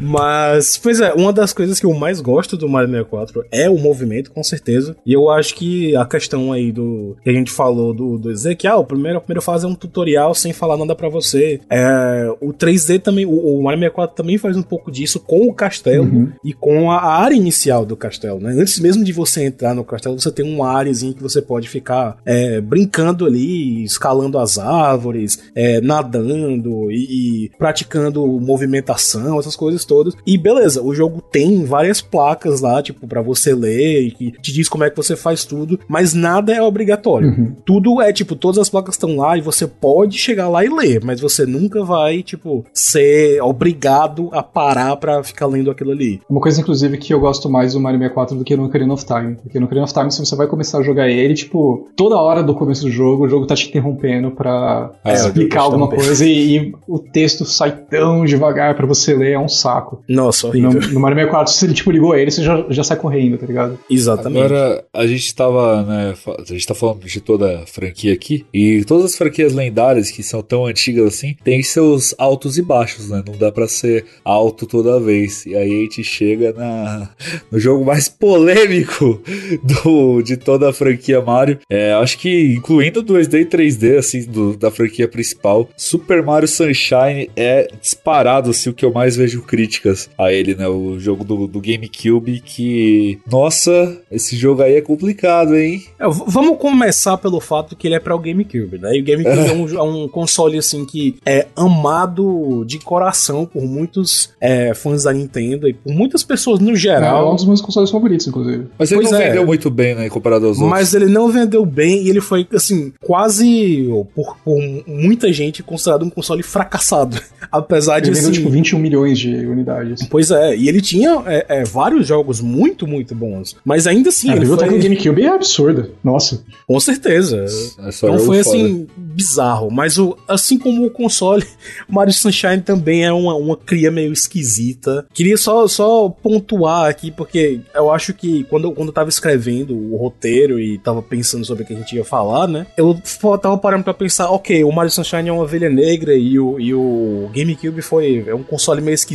[0.00, 3.78] Mas, pois é, uma das coisas que eu mais gosto do Mario 64 é o
[3.78, 4.96] movimento, com certeza.
[5.04, 8.66] E eu acho que a questão aí do que a gente falou do, do que
[8.66, 11.60] ah, o primeiro, a primeira fase é um tutorial sem falar nada para você.
[11.68, 15.54] É, o 3D também, o, o, Mario 64 também faz um pouco disso com o
[15.54, 16.32] castelo uhum.
[16.44, 18.52] e com a, a, área inicial do castelo, né?
[18.52, 22.16] Antes mesmo de você entrar no castelo, você tem uma áreazinha que você pode ficar
[22.24, 30.16] é, brincando ali, escalando as árvores, é, nadando e, e praticando movimentação, essas coisas todas.
[30.26, 34.50] E beleza, o jogo tem várias placas lá, tipo, para você ler e que te
[34.50, 37.28] diz como é que você faz tudo, mas nada é obrigatório.
[37.28, 37.54] Uhum.
[37.66, 41.04] Tudo é, tipo, todas as placas estão lá e você pode chegar lá e ler,
[41.04, 46.22] mas você nunca vai, tipo, ser obrigado a parar para ficar lendo aquilo ali.
[46.30, 49.04] Uma coisa, inclusive, que eu gosto mais do Mario 64 do que no Ocarina of
[49.04, 49.36] Time.
[49.42, 52.42] Porque no Ocarina of Time, se você vai começar a jogar ele, tipo, toda hora
[52.42, 56.56] do começo do jogo, o jogo tá te interrompendo pra é, explicar alguma coisa e,
[56.56, 60.02] e, o texto sai tão devagar para você ler, é um saco.
[60.08, 60.92] Nossa, No, horrível.
[60.92, 63.78] no Mario 64, se ele tipo ligou ele, você já, já sai correndo, tá ligado?
[63.90, 64.44] Exatamente.
[64.44, 68.84] Agora, a gente tava, né, a gente tá falando de toda a franquia aqui, e
[68.84, 73.22] todas as franquias lendárias que são tão antigas assim, tem seus altos e baixos, né?
[73.26, 75.44] Não dá pra ser alto toda vez.
[75.46, 77.10] E aí a gente chega na,
[77.50, 79.20] no jogo mais polêmico
[79.62, 81.58] do, de toda a franquia Mario.
[81.70, 87.30] É, acho que incluindo 2D e 3D, assim, do- da franquia principal, Super Mario Sunshine
[87.36, 90.68] é disparado, assim, o que eu mais vejo críticas a ele, né?
[90.68, 95.82] O jogo do, do GameCube que, nossa, esse jogo aí é complicado, hein?
[95.98, 98.96] É, vamos começar pelo fato que ele é para o GameCube, né?
[98.96, 103.62] E o GameCube é, um, é um console assim que é amado de coração por
[103.62, 107.34] muitos é, fãs da Nintendo e por muitas pessoas no É, é um geral.
[107.34, 108.66] dos meus consoles favoritos, inclusive.
[108.78, 109.28] Mas ele Pois não é.
[109.28, 110.70] vendeu muito bem, né, comparado aos outros.
[110.70, 116.04] Mas ele não vendeu bem e ele foi, assim, quase por, por muita gente considerado
[116.04, 117.20] um console fracassado.
[117.50, 120.06] Apesar de Ele vendeu assim, tipo 21 milhões de unidades.
[120.08, 123.56] Pois é, e ele tinha é, é, vários jogos muito, muito bons.
[123.64, 124.78] Mas ainda assim, a ele biblioteca foi.
[124.78, 125.90] do GameCube é absurda.
[126.02, 126.42] Nossa.
[126.66, 127.44] Com certeza.
[127.78, 128.56] É Então foi foda.
[128.56, 129.70] assim, bizarro.
[129.70, 131.44] Mas o, assim como o console,
[131.88, 135.06] Mario Sunshine também é uma, uma cria meio esquisita.
[135.12, 139.76] Queria só, só pontuar aqui, porque eu acho que quando, eu- quando eu tava escrevendo
[139.76, 142.66] o roteiro e tava pensando sobre o que a gente ia falar, né?
[142.76, 142.96] Eu
[143.40, 146.72] tava parando pra pensar, ok, o Mario Sunshine é uma ovelha negra e o, e
[146.74, 149.09] o GameCube foi é um console meio esquisito.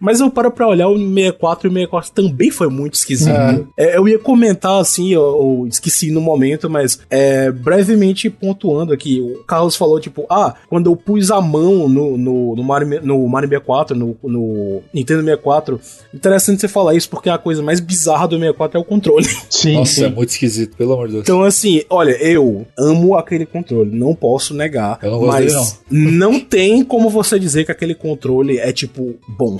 [0.00, 3.68] Mas eu paro pra olhar o 64 e o 64 também foi muito esquisito.
[3.76, 9.20] É, eu ia comentar assim, eu, eu esqueci no momento, mas é, brevemente pontuando aqui,
[9.20, 13.28] o Carlos falou tipo, ah, quando eu pus a mão no, no, no, Mario, no
[13.28, 15.80] Mario 64, no, no Nintendo 64,
[16.14, 19.26] interessante você falar isso porque a coisa mais bizarra do 64 é o controle.
[19.50, 20.04] Sim, Nossa, sim.
[20.04, 21.24] é muito esquisito, pelo amor de Deus.
[21.24, 26.40] Então assim, olha, eu amo aquele controle, não posso negar, Eu não mas dele, não
[26.40, 29.58] tem como você dizer que aquele controle é tipo bom.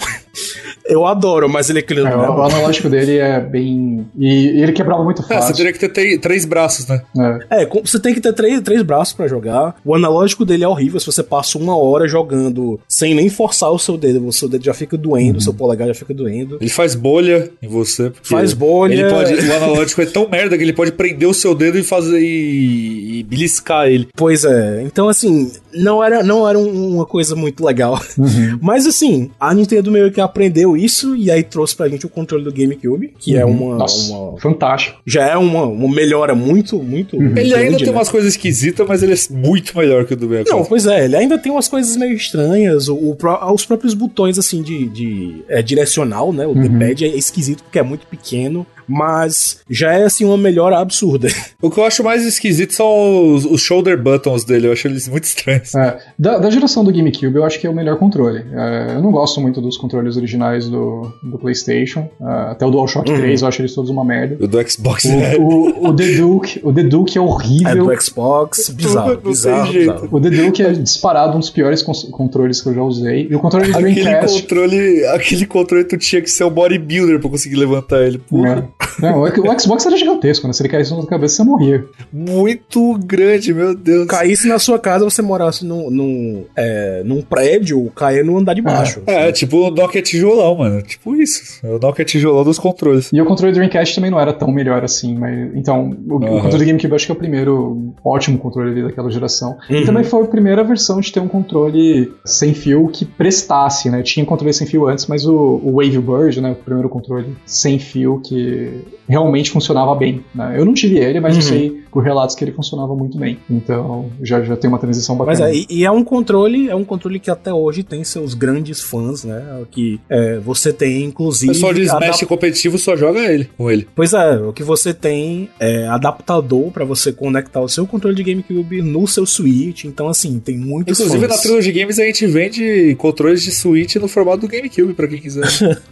[0.87, 4.07] eu adoro, mas ele é aquele É, o, o analógico dele é bem.
[4.19, 5.55] E, e ele quebrava muito É, você fácil.
[5.57, 7.03] teria que ter três, três braços, né?
[7.51, 7.63] É.
[7.63, 9.77] É, com- você tem que ter três, três braços pra jogar.
[9.85, 10.99] O analógico dele é horrível.
[11.01, 14.65] Se você passa uma hora jogando sem nem forçar o seu dedo, o seu dedo
[14.65, 16.59] já fica doendo, o seu polegar já fica doendo.
[16.61, 18.13] Ele faz bolha em você.
[18.23, 18.93] Faz bolha.
[18.95, 21.83] Ele pode, o analógico é tão merda que ele pode prender o seu dedo e
[21.83, 24.09] fazer e, e beliscar ele.
[24.15, 24.83] Pois é.
[24.83, 28.01] Então, assim, não era, não era um- uma coisa muito legal.
[28.19, 28.59] Uhum.
[28.63, 32.45] Mas, assim, a Nintendo meio que aprendeu isso e aí trouxe pra gente o controle
[32.45, 35.01] do GameCube, que é uma, Nossa, uma- fantástico.
[35.07, 37.17] Já é uma, uma melhora muito, muito.
[37.17, 37.93] Ele grande, ainda tem né?
[37.93, 40.57] umas coisas esquisitas, mas ele é muito melhor que o do 64.
[40.59, 42.89] Não, pois é, ele ainda tem umas coisas meio estranhas.
[42.89, 43.17] O, o
[43.53, 46.47] os próprios botões, assim, de, de é, direcional, né?
[46.47, 51.29] O D-pad é esquisito porque é muito pequeno, mas já é, assim, uma melhora absurda.
[51.61, 54.67] O que eu acho mais esquisito são os, os shoulder buttons dele.
[54.67, 55.75] Eu acho eles muito estranhos.
[55.75, 58.45] É, da, da geração do GameCube, eu acho que é o melhor controle.
[58.53, 62.09] É, eu não gosto muito dos controles originais do, do PlayStation.
[62.21, 63.17] É, até o DualShock Uhum.
[63.19, 64.37] 3, eu acho eles todos uma merda.
[64.43, 65.37] O do Xbox, né?
[65.39, 67.87] O, o, o The Duke, o The Duke é É horrível.
[67.87, 70.09] do Xbox, bizarro, bizarro, bizarro.
[70.11, 73.29] O The Duke é disparado um dos piores cons- controles que eu já usei.
[73.31, 74.43] E o controle de Aquele Dreamcast.
[74.43, 78.19] controle, aquele controle tu tinha que ser um bodybuilder pra conseguir levantar ele.
[78.19, 78.69] Porra.
[79.03, 79.11] É.
[79.11, 80.53] Não, o Xbox era gigantesco, né?
[80.53, 81.85] Se ele caísse na sua cabeça, você morria.
[82.13, 84.07] Muito grande, meu Deus.
[84.07, 88.63] Caísse na sua casa, você morasse num, num, é, num prédio, caia no andar de
[88.63, 89.03] baixo.
[89.07, 90.83] É, tipo o Nokia tijolão, mano.
[90.83, 91.65] Tipo isso.
[91.65, 93.11] É o Nokia tijolão dos controles.
[93.13, 95.55] E o controle do Dreamcast também não era tão melhor assim, mas.
[95.55, 96.41] Então, o, o Aham.
[96.43, 99.57] controle do GameCube eu acho que é o primeiro ótimo controle ali daquela geração.
[99.71, 99.77] Uhum.
[99.77, 104.03] E também foi a primeira versão de ter um controle sem fio que prestasse, né?
[104.03, 106.53] Tinha controle sem fio antes, mas o, o Wavebird, né?
[106.53, 108.62] O primeiro controle sem fio que
[109.09, 110.25] realmente funcionava bem.
[110.35, 110.55] Né?
[110.57, 111.49] Eu não tive ele, mas eu Uhum.
[111.49, 113.39] sei por relatos que ele funcionava muito bem.
[113.51, 115.39] Então, já, já tem uma transição bacana.
[115.39, 118.33] Mas é, e, e é um controle, é um controle que até hoje tem seus
[118.35, 119.63] grandes fãs, né?
[119.71, 121.53] Que é, você tem, O inclusive.
[121.53, 123.87] pessoal de adap- Smash competitivo só joga ele, com ele.
[123.95, 128.23] Pois é, o que você tem é adaptador pra você conectar o seu controle de
[128.23, 129.85] GameCube no seu Switch.
[129.85, 131.37] Então, assim, tem muitos Inclusive fãs.
[131.37, 135.19] na Trilogy Games a gente vende controles de Switch no formato do GameCube, pra quem
[135.21, 135.43] quiser.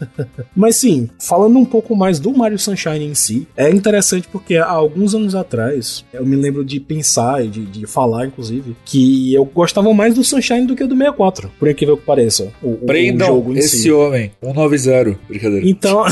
[0.57, 4.67] Mas sim, falando um pouco mais do Mario Sunshine em si, é interessante porque há
[4.71, 9.45] alguns anos atrás, eu me lembro de pensar e de, de falar, inclusive, que eu
[9.45, 12.53] gostava mais do Sunshine do que do 64, por incrível que pareça.
[12.63, 13.91] O, o- o Prendam jogo em esse si.
[13.93, 14.31] homem.
[14.43, 15.19] 190.
[15.29, 15.67] Brincadeira.
[15.69, 16.05] Então,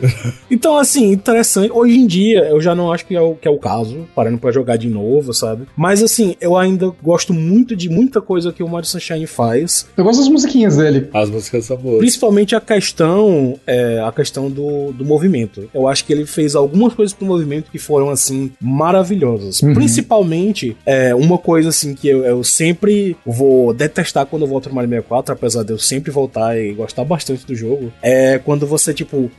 [0.50, 1.70] então, assim, interessante.
[1.72, 4.38] Hoje em dia, eu já não acho que é o, que é o caso, parando
[4.38, 5.66] pra jogar de novo, sabe?
[5.76, 10.04] Mas, assim, eu ainda gosto muito de muita coisa que o Mario Sunshine faz, Eu
[10.04, 11.08] gosto das musiquinhas dele.
[11.12, 11.98] As músicas são boas.
[11.98, 15.68] Principalmente a questão, é, a questão do, do movimento.
[15.74, 19.17] Eu eu acho que ele fez algumas coisas pro movimento que foram, assim, maravilhosas.
[19.62, 19.74] Uhum.
[19.74, 24.74] Principalmente, é, uma coisa, assim, que eu, eu, sempre vou detestar quando eu volto no
[24.74, 28.92] Mario 64, apesar de eu sempre voltar e gostar bastante do jogo, é quando você,
[28.94, 29.30] tipo,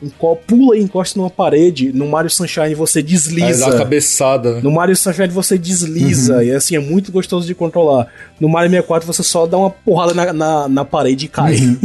[0.48, 3.70] pula e encosta numa parede, no Mario Sunshine você desliza.
[3.70, 4.62] Dá cabeçada, né?
[4.64, 6.44] No Mario Sunshine você desliza, uhum.
[6.44, 8.08] e assim, é muito gostoso de controlar.
[8.40, 11.56] No Mario 64 você só dá uma porrada na, na, na parede e cai.
[11.56, 11.78] Uhum.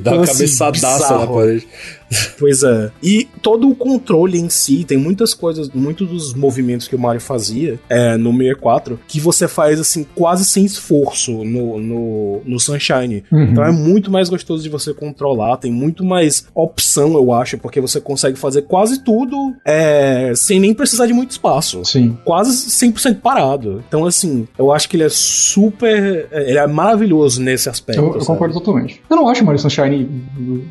[0.00, 1.66] dá uma então, assim, cabeçadaça na parede.
[2.38, 2.90] Pois é.
[3.02, 7.20] E todo o controle em si, tem muitas coisas, muitos dos movimentos que o Mario
[7.20, 13.24] fazia é, no 64, que você faz assim, quase sem esforço no, no, no Sunshine.
[13.30, 13.44] Uhum.
[13.44, 17.80] Então é muito mais gostoso de você controlar, tem muito mais opção, eu acho, porque
[17.80, 21.84] você consegue fazer quase tudo é, sem nem precisar de muito espaço.
[21.84, 22.16] Sim.
[22.24, 23.82] Quase 100% parado.
[23.88, 26.28] Então, assim, eu acho que ele é super.
[26.30, 28.00] Ele é maravilhoso nesse aspecto.
[28.00, 29.00] Eu, eu concordo totalmente.
[29.08, 30.08] Eu não acho Mario Sunshine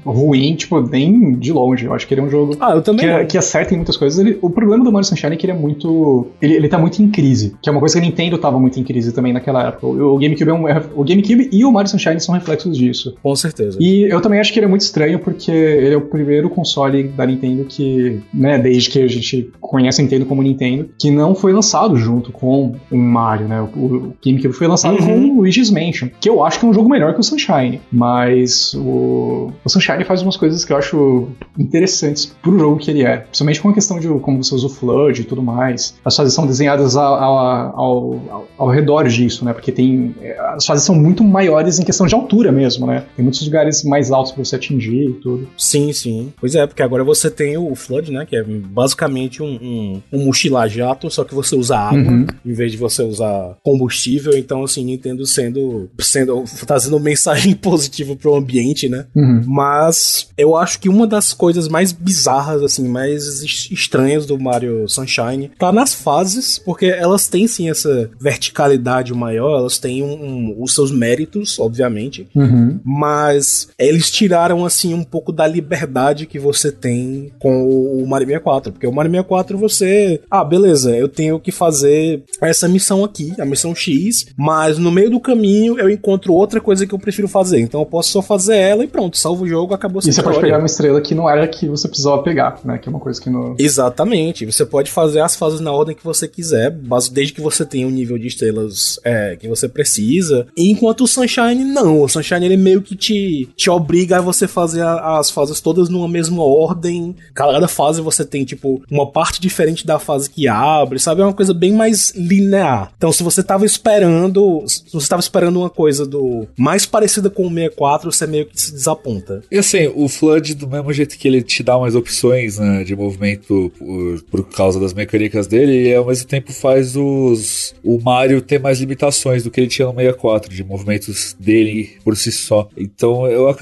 [0.06, 1.86] ruim, tipo, nem de longe.
[1.86, 3.78] Eu acho que ele é um jogo ah, eu também que, é, que acerta em
[3.78, 4.20] muitas coisas.
[4.20, 6.28] Ele, o problema do Mario Sunshine é que ele é muito.
[6.42, 7.56] Ele, ele tá muito em crise.
[7.62, 9.88] Que é uma coisa que a Nintendo tava muito em crise também naquela época.
[9.88, 10.68] O, o GameCube é um.
[10.68, 13.16] É, o GameCube e o Mario Sunshine são reflexos disso.
[13.22, 13.78] Com certeza.
[13.80, 17.04] E eu também acho que ele é muito estranho porque ele é o primeiro console
[17.04, 21.36] da Nintendo que, né, desde que a gente conhece a Nintendo como Nintendo, que não
[21.36, 23.62] foi lançado junto com o Mario, né?
[23.62, 25.06] O, o GameCube foi lançado uhum.
[25.06, 27.82] com o Luigi's Mansion, que eu acho que é um jogo melhor que o Sunshine.
[27.92, 31.13] Mas o, o Sunshine faz umas coisas que eu acho
[31.58, 33.18] interessantes pro jogo que ele é.
[33.18, 35.96] Principalmente com a questão de como você usa o Flood e tudo mais.
[36.04, 39.54] As fases são desenhadas ao, ao, ao, ao redor disso, né?
[39.54, 40.16] Porque tem.
[40.22, 43.06] É, as fases são muito maiores em questão de altura mesmo, né?
[43.16, 45.48] Tem muitos lugares mais altos pra você atingir e tudo.
[45.58, 46.34] Sim, sim.
[46.40, 48.26] Pois é, porque agora você tem o Flood, né?
[48.26, 52.26] Que é basicamente um, um, um mochila-jato, só que você usa água uhum.
[52.46, 54.38] em vez de você usar combustível.
[54.38, 55.90] Então, assim, Nintendo sendo.
[56.00, 59.06] sendo trazendo mensagem positiva pro ambiente, né?
[59.16, 59.42] Uhum.
[59.46, 65.52] Mas eu acho que uma das coisas mais bizarras, assim, mais estranhas do Mario Sunshine.
[65.58, 70.74] Tá nas fases, porque elas têm sim essa verticalidade maior, elas têm um, um, os
[70.74, 72.80] seus méritos, obviamente, uhum.
[72.84, 78.72] mas eles tiraram, assim, um pouco da liberdade que você tem com o Mario 64,
[78.72, 83.46] porque o Mario 64 você, ah, beleza, eu tenho que fazer essa missão aqui, a
[83.46, 87.60] missão X, mas no meio do caminho eu encontro outra coisa que eu prefiro fazer,
[87.60, 90.40] então eu posso só fazer ela e pronto, salvo o jogo, acabou E você pode
[90.40, 92.78] pegar uma estrela que não era que você precisava pegar, né?
[92.78, 93.56] Que é uma coisa que não.
[93.58, 94.46] Exatamente.
[94.46, 96.72] Você pode fazer as fases na ordem que você quiser,
[97.12, 100.48] desde que você tenha o um nível de estrelas é, que você precisa.
[100.58, 102.02] Enquanto o Sunshine, não.
[102.02, 106.08] O Sunshine ele meio que te, te obriga a você fazer as fases todas numa
[106.08, 107.16] mesma ordem.
[107.34, 111.22] Cada fase você tem, tipo, uma parte diferente da fase que abre, sabe?
[111.22, 112.92] É uma coisa bem mais linear.
[112.98, 114.64] Então, se você tava esperando.
[114.68, 118.60] Se você tava esperando uma coisa do mais parecida com o 64, você meio que
[118.60, 119.42] se desaponta.
[119.52, 122.96] E assim, o Flood, do mesmo jeito que ele te dá mais opções né, de
[122.96, 128.42] movimento por, por, causa das mecânicas dele, e ao mesmo tempo faz os o Mario
[128.42, 132.70] ter mais limitações do que ele tinha no 64, de movimentos dele por si só.
[132.76, 133.54] Então eu.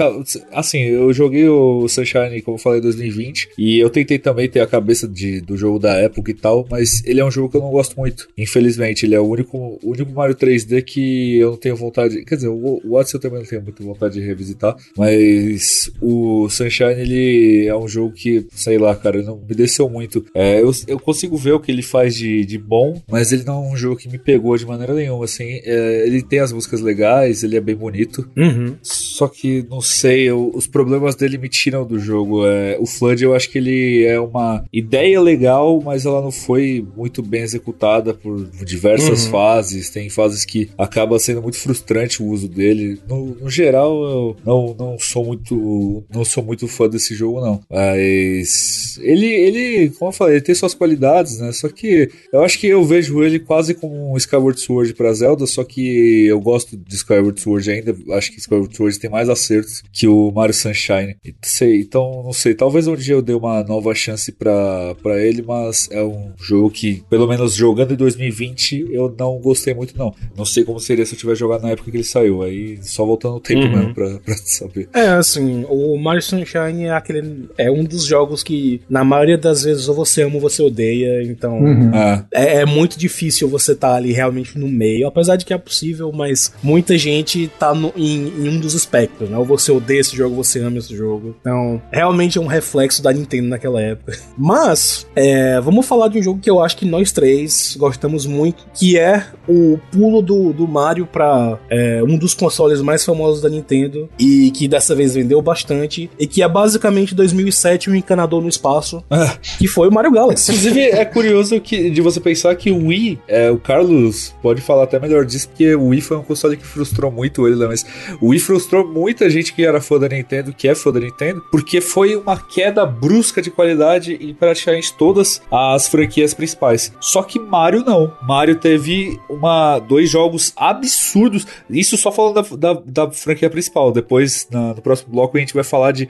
[0.52, 4.61] Assim, eu joguei o Sunshine, como eu falei, em 2020, e eu tentei também ter
[4.61, 7.57] a cabeça de, do jogo da época e tal, mas ele é um jogo que
[7.57, 8.27] eu não gosto muito.
[8.38, 12.23] Infelizmente, ele é o único, o único Mario 3D que eu não tenho vontade.
[12.26, 17.02] Quer dizer, o, Odyssey eu também não tenho muita vontade de revisitar, mas o Sunshine
[17.12, 20.26] ele é um jogo que, sei lá, cara, não me desceu muito.
[20.34, 23.66] É, eu, eu consigo ver o que ele faz de, de bom, mas ele não
[23.66, 25.62] é um jogo que me pegou de maneira nenhuma, assim.
[25.64, 28.30] É, ele tem as músicas legais, ele é bem bonito.
[28.38, 28.76] Uhum.
[28.82, 32.46] Só que, não sei, eu, os problemas dele me tiram do jogo.
[32.46, 36.86] É, o Flood, eu acho que ele é uma ideia legal, mas ela não foi
[36.96, 39.32] muito bem executada por diversas uhum.
[39.32, 39.90] fases.
[39.90, 43.00] Tem fases que acaba sendo muito frustrante o uso dele.
[43.08, 47.61] No, no geral, eu não, não sou muito não sou muito fã desse jogo, não.
[47.69, 51.52] Mas ele, ele, como eu falei, ele tem suas qualidades, né?
[51.52, 55.45] Só que eu acho que eu vejo ele quase como um Skyward Sword para Zelda,
[55.45, 57.95] só que eu gosto de Skyward Sword ainda.
[58.11, 61.15] Acho que Skyward Sword tem mais acertos que o Mario Sunshine.
[61.41, 62.53] Sei, então, não sei.
[62.53, 67.03] Talvez um dia eu dê uma nova chance para ele, mas é um jogo que,
[67.10, 70.14] pelo menos jogando em 2020, eu não gostei muito, não.
[70.36, 72.41] Não sei como seria se eu tivesse jogado na época que ele saiu.
[72.41, 73.78] Aí só voltando o tempo uhum.
[73.78, 74.90] mesmo pra, pra saber.
[74.94, 77.49] É, assim, o Mario Sunshine é aquele.
[77.57, 81.23] É um dos jogos que, na maioria das vezes, ou você ama ou você odeia.
[81.23, 81.91] Então, uhum.
[81.93, 82.26] é.
[82.34, 85.07] é, é, muito difícil você estar tá ali realmente no meio.
[85.07, 89.30] Apesar de que é possível, mas muita gente tá no, em, em, um dos espectros,
[89.30, 89.38] né?
[89.38, 91.35] Ou você odeia esse jogo, ou você ama esse jogo.
[91.39, 94.18] Então, realmente é um reflexo da Nintendo naquela época.
[94.38, 98.65] Mas, é, vamos falar de um jogo que eu acho que nós três gostamos muito,
[98.73, 103.49] que é o pulo do, do Mario para é, um dos consoles mais famosos da
[103.49, 108.41] Nintendo e que dessa vez vendeu bastante e que é base, basicamente 2007 um encanador
[108.41, 109.38] no espaço, é.
[109.60, 110.52] que foi o Mario Galaxy.
[110.52, 114.84] Inclusive, é curioso que, de você pensar que o Wii, é, o Carlos pode falar
[114.84, 117.68] até melhor disso, porque o Wii foi um console que frustrou muito ele, né?
[117.68, 117.86] Mas
[118.20, 121.44] o Wii frustrou muita gente que era fã da Nintendo, que é fã da Nintendo,
[121.52, 126.91] porque foi uma queda brusca de qualidade em praticamente todas as franquias principais.
[126.99, 128.12] Só que Mario não.
[128.24, 131.45] Mario teve uma, dois jogos absurdos.
[131.70, 133.91] Isso só falando da, da, da franquia principal.
[133.91, 136.10] Depois, na, no próximo bloco, a gente vai falar de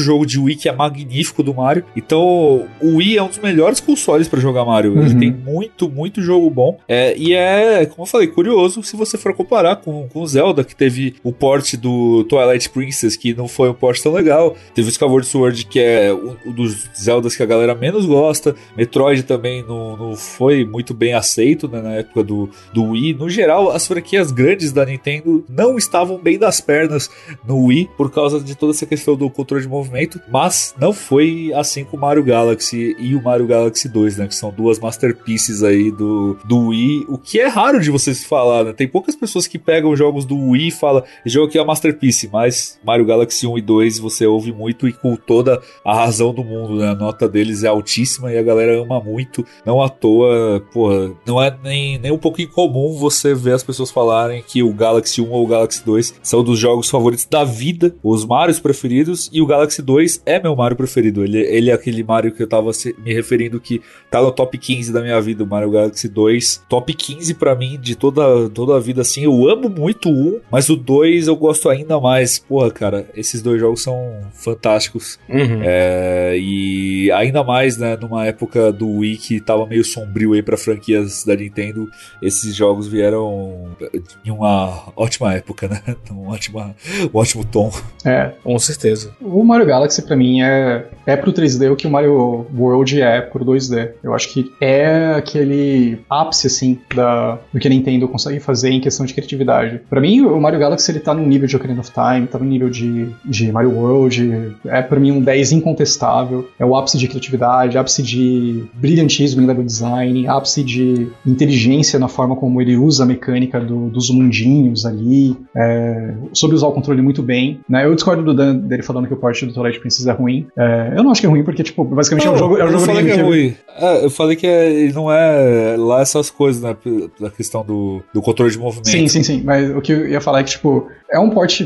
[0.00, 1.84] outro jogo de Wii que é magnífico do Mario.
[1.94, 4.94] Então, o Wii é um dos melhores consoles para jogar Mario.
[4.94, 5.02] Uhum.
[5.02, 6.78] Ele tem muito, muito jogo bom.
[6.88, 10.74] É, e é, como eu falei, curioso se você for comparar com, com Zelda, que
[10.74, 14.56] teve o port do Twilight Princess, que não foi um port tão legal.
[14.74, 18.54] Teve o Skyward Sword, que é um dos Zeldas que a galera menos gosta.
[18.76, 23.14] Metroid também não, não foi muito bem aceito né, na época do, do Wii.
[23.14, 27.10] No geral, as franquias grandes da Nintendo não estavam bem das pernas
[27.46, 29.89] no Wii por causa de toda essa questão do controle de movimento,
[30.28, 34.34] mas não foi assim com o Mario Galaxy e o Mario Galaxy 2, né, que
[34.34, 38.72] são duas masterpieces aí do, do Wii, o que é raro de vocês falar, né?
[38.72, 41.68] Tem poucas pessoas que pegam jogos do Wii e falam, esse jogo aqui é uma
[41.68, 46.32] masterpiece, mas Mario Galaxy 1 e 2 você ouve muito e com toda a razão
[46.34, 46.88] do mundo, né?
[46.88, 51.42] A nota deles é altíssima e a galera ama muito, não à toa, porra, não
[51.42, 55.30] é nem, nem um pouco incomum você ver as pessoas falarem que o Galaxy 1
[55.30, 59.46] ou o Galaxy 2 são dos jogos favoritos da vida, os Marios preferidos, e o
[59.46, 61.24] Galaxy 2 é meu Mario preferido.
[61.24, 63.80] Ele, ele é aquele Mario que eu tava me referindo que
[64.10, 66.64] tá no top 15 da minha vida, o Mario Galaxy 2.
[66.68, 69.24] Top 15 para mim de toda, toda a vida, assim.
[69.24, 72.38] Eu amo muito o 1, mas o 2 eu gosto ainda mais.
[72.38, 75.18] Porra, cara, esses dois jogos são fantásticos.
[75.28, 75.60] Uhum.
[75.62, 80.56] É, e ainda mais, né, numa época do Wii que tava meio sombrio aí pra
[80.56, 81.88] franquias da Nintendo,
[82.22, 83.76] esses jogos vieram
[84.24, 85.80] em uma ótima época, né?
[86.10, 86.74] Um, ótima,
[87.12, 87.70] um ótimo tom.
[88.04, 89.14] É, com certeza.
[89.20, 93.20] O Mario Galaxy, para mim, é, é pro 3D o que o Mario World é
[93.20, 93.90] pro 2D.
[94.02, 98.80] Eu acho que é aquele ápice, assim, da, do que a Nintendo consegue fazer em
[98.80, 99.80] questão de criatividade.
[99.88, 102.44] Para mim, o Mario Galaxy, ele tá no nível de Ocarina of Time, tá no
[102.44, 106.48] nível de, de Mario World, é para mim um 10 incontestável.
[106.58, 112.08] É o ápice de criatividade, ápice de brilhantismo em level design, ápice de inteligência na
[112.08, 117.02] forma como ele usa a mecânica do, dos mundinhos ali, é, soube usar o controle
[117.02, 117.60] muito bem.
[117.68, 117.84] Né?
[117.84, 120.46] Eu discordo do Dan dele falando que o port do Twilight Princess é ruim.
[120.56, 122.58] É, eu não acho que é ruim, porque, tipo, basicamente não, é um jogo.
[122.58, 123.54] É um jogo falei que é ruim.
[123.76, 126.76] É, eu falei que é, não é lá essas coisas, né?
[127.18, 128.88] Da questão do, do controle de movimento.
[128.88, 129.42] Sim, sim, sim.
[129.44, 131.62] Mas o que eu ia falar é que, tipo, é um port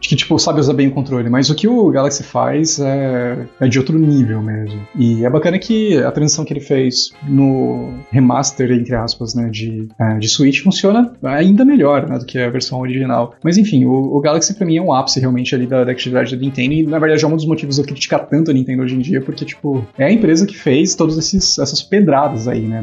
[0.00, 3.68] que, tipo, sabe usar bem o controle, mas o que o Galaxy faz é, é
[3.68, 4.80] de outro nível mesmo.
[4.94, 9.88] E é bacana que a transição que ele fez no remaster, entre aspas, né, de,
[9.98, 13.34] é, de Switch funciona ainda melhor né, do que a versão original.
[13.42, 16.34] Mas enfim, o, o Galaxy pra mim é um ápice realmente ali da, da atividade
[16.34, 18.82] da Nintendo e na verdade é um dos motivos de eu criticar tanto a Nintendo
[18.82, 22.82] hoje em dia, porque, tipo, é a empresa que fez todas essas pedradas aí, né?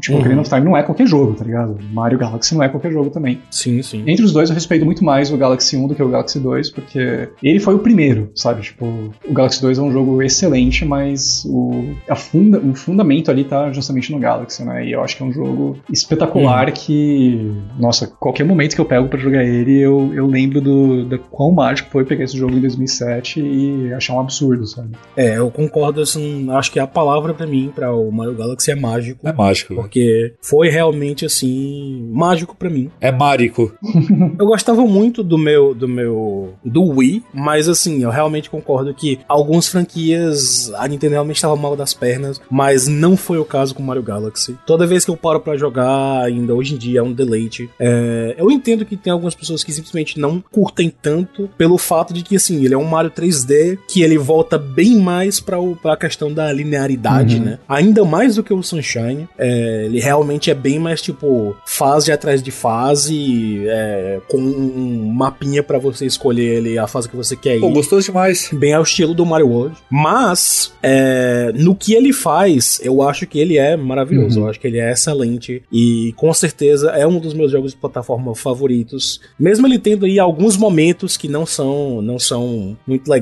[0.00, 0.20] Tipo, uhum.
[0.20, 1.78] Ocarina of Time não é qualquer jogo, tá ligado?
[1.92, 3.40] Mario Galaxy não é qualquer jogo também.
[3.50, 4.04] Sim, sim.
[4.06, 6.70] Entre os dois eu respeito muito mais o Galaxy 1 do que o Galaxy 2,
[6.70, 8.62] porque ele foi o primeiro, sabe?
[8.62, 8.86] Tipo,
[9.28, 13.72] o Galaxy 2 é um jogo excelente, mas o, a funda, o fundamento ali tá
[13.72, 14.86] justamente no Galaxy, né?
[14.86, 16.74] E eu acho que é um jogo espetacular uhum.
[16.74, 21.18] que, nossa, qualquer momento que eu pego para jogar ele, eu, eu lembro do, do
[21.18, 24.90] quão mágico foi pegar esse jogo em 2007 e achar um absurdo, sabe?
[25.16, 28.74] É, eu concordo, assim, acho que a palavra para mim, para o Mario Galaxy é
[28.74, 29.26] mágico.
[29.26, 29.74] É mágico.
[29.74, 32.90] Porque foi realmente, assim, mágico para mim.
[33.00, 33.72] É mágico.
[34.38, 39.20] eu gostava muito do meu, do meu, do Wii, mas assim, eu realmente concordo que
[39.28, 43.82] algumas franquias a Nintendo realmente estava mal das pernas, mas não foi o caso com
[43.82, 44.56] Mario Galaxy.
[44.66, 47.70] Toda vez que eu paro para jogar, ainda hoje em dia é um deleite.
[47.78, 52.22] É, eu entendo que tem algumas pessoas que simplesmente não curtem tanto pelo fato de
[52.22, 56.32] que, assim, ele é um Mario 3D que ele volta bem mais para a questão
[56.32, 57.44] da linearidade, uhum.
[57.44, 57.58] né?
[57.68, 59.28] Ainda mais do que o Sunshine.
[59.38, 65.62] É, ele realmente é bem mais, tipo, fase atrás de fase, é, com um mapinha
[65.62, 67.60] para você escolher ele, a fase que você quer ir.
[67.60, 68.50] Pô, gostoso demais.
[68.52, 69.76] Bem ao estilo do Mario World.
[69.90, 74.40] Mas, é, no que ele faz, eu acho que ele é maravilhoso.
[74.40, 74.46] Uhum.
[74.46, 75.62] Eu acho que ele é excelente.
[75.72, 79.20] E com certeza é um dos meus jogos de plataforma favoritos.
[79.38, 83.19] Mesmo ele tendo aí alguns momentos que não são, não são muito legais,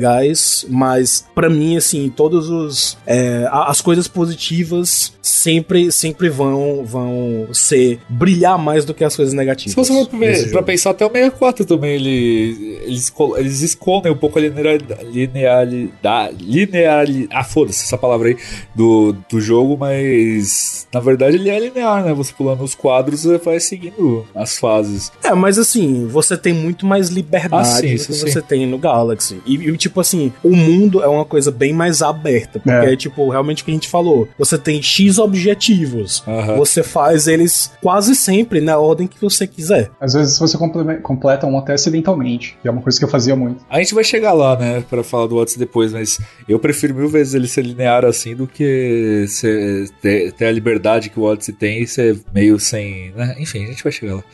[0.69, 2.97] mas para mim, assim, todos os.
[3.07, 9.35] É, as coisas positivas sempre, sempre vão, vão ser brilhar mais do que as coisas
[9.35, 9.73] negativas.
[9.73, 14.17] Se você for pra, pra pensar, até o 64 também, ele, eles, eles escondem um
[14.17, 18.37] pouco a linearidade, linearidade, linearidade ah, foda-se essa palavra aí,
[18.75, 22.13] do, do jogo, mas na verdade ele é linear, né?
[22.15, 25.13] Você pulando os quadros e vai seguindo as fases.
[25.23, 28.27] É, mas assim, você tem muito mais liberdade ah, sim, do que sim.
[28.27, 29.41] você tem no Galaxy.
[29.45, 33.29] E, e, tipo assim, o mundo é uma coisa bem mais aberta, porque é, tipo,
[33.29, 36.57] realmente o que a gente falou, você tem X objetivos, uhum.
[36.57, 39.91] você faz eles quase sempre na ordem que você quiser.
[40.01, 40.57] Às vezes você
[41.03, 43.65] completa um até acidentalmente, que é uma coisa que eu fazia muito.
[43.69, 46.19] A gente vai chegar lá, né, para falar do Odyssey depois, mas
[46.49, 51.11] eu prefiro mil vezes ele ser linear assim do que ser, ter, ter a liberdade
[51.11, 53.13] que o Odyssey tem e ser meio sem.
[53.15, 53.37] Né?
[53.39, 54.25] Enfim, a gente vai chegar lá.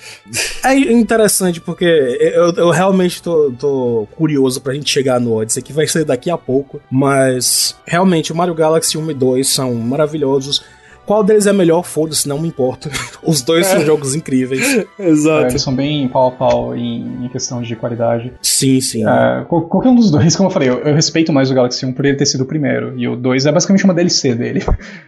[0.64, 5.72] É interessante porque eu, eu realmente tô, tô curioso pra gente chegar no Odyssey, que
[5.72, 10.64] vai ser daqui a pouco, mas realmente o Mario Galaxy 1 e 2 são maravilhosos.
[11.06, 11.82] Qual deles é melhor?
[11.82, 12.90] Foda-se, não me importa.
[13.22, 14.84] Os dois são jogos incríveis.
[14.98, 15.46] Exato.
[15.46, 18.32] É, eles são bem pau a pau em, em questão de qualidade.
[18.40, 19.04] Sim, sim.
[19.06, 21.92] É, qualquer um dos dois, como eu falei, eu, eu, respeito mais o Galaxy 1
[21.92, 22.98] por ele ter sido o primeiro.
[22.98, 24.64] E o 2 é basicamente uma DLC dele.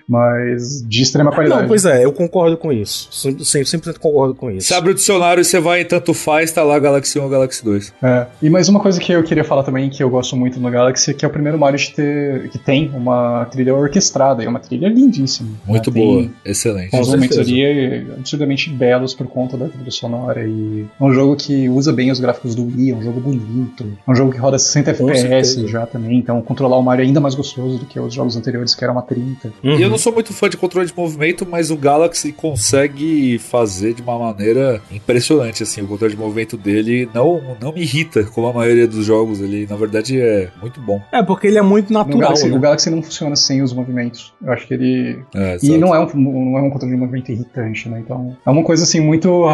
[0.09, 1.63] Mas de extrema qualidade.
[1.63, 3.09] Não, pois é, eu concordo com isso.
[3.11, 4.69] Sempre, sempre concordo com isso.
[4.69, 7.29] Você abre o dicionário e você vai em tanto faz, tá lá Galaxy 1 ou
[7.29, 7.95] Galaxy 2.
[8.03, 8.27] É.
[8.43, 11.15] E mais uma coisa que eu queria falar também, que eu gosto muito no Galaxy,
[11.15, 14.43] que é o primeiro Mario de ter, que tem uma trilha orquestrada.
[14.43, 15.51] E é uma trilha lindíssima.
[15.65, 16.01] Muito né?
[16.01, 16.29] boa.
[16.45, 16.91] Excelente.
[16.91, 20.47] Com os momentos ali absurdamente belos por conta da trilha sonora.
[20.47, 23.87] E é um jogo que usa bem os gráficos do Wii, é um jogo bonito.
[24.07, 25.69] É um jogo que roda 60 Com FPS certeza.
[25.69, 26.19] já também.
[26.19, 28.99] Então controlar o Mario é ainda mais gostoso do que os jogos anteriores, que eram
[28.99, 29.53] a 30.
[29.63, 29.79] Uhum.
[29.79, 33.95] E eu não sou muito fã de controle de movimento, mas o Galaxy consegue fazer
[33.95, 35.63] de uma maneira impressionante.
[35.63, 39.41] Assim, o controle de movimento dele não, não me irrita, como a maioria dos jogos.
[39.41, 41.01] Ele, na verdade, é muito bom.
[41.13, 42.21] É, porque ele é muito natural.
[42.21, 42.57] Galaxy, né?
[42.57, 44.33] O Galaxy não funciona sem os movimentos.
[44.43, 45.19] Eu acho que ele.
[45.35, 48.01] É, e não é um não é um controle de movimento irritante, né?
[48.01, 49.45] Então é uma coisa assim muito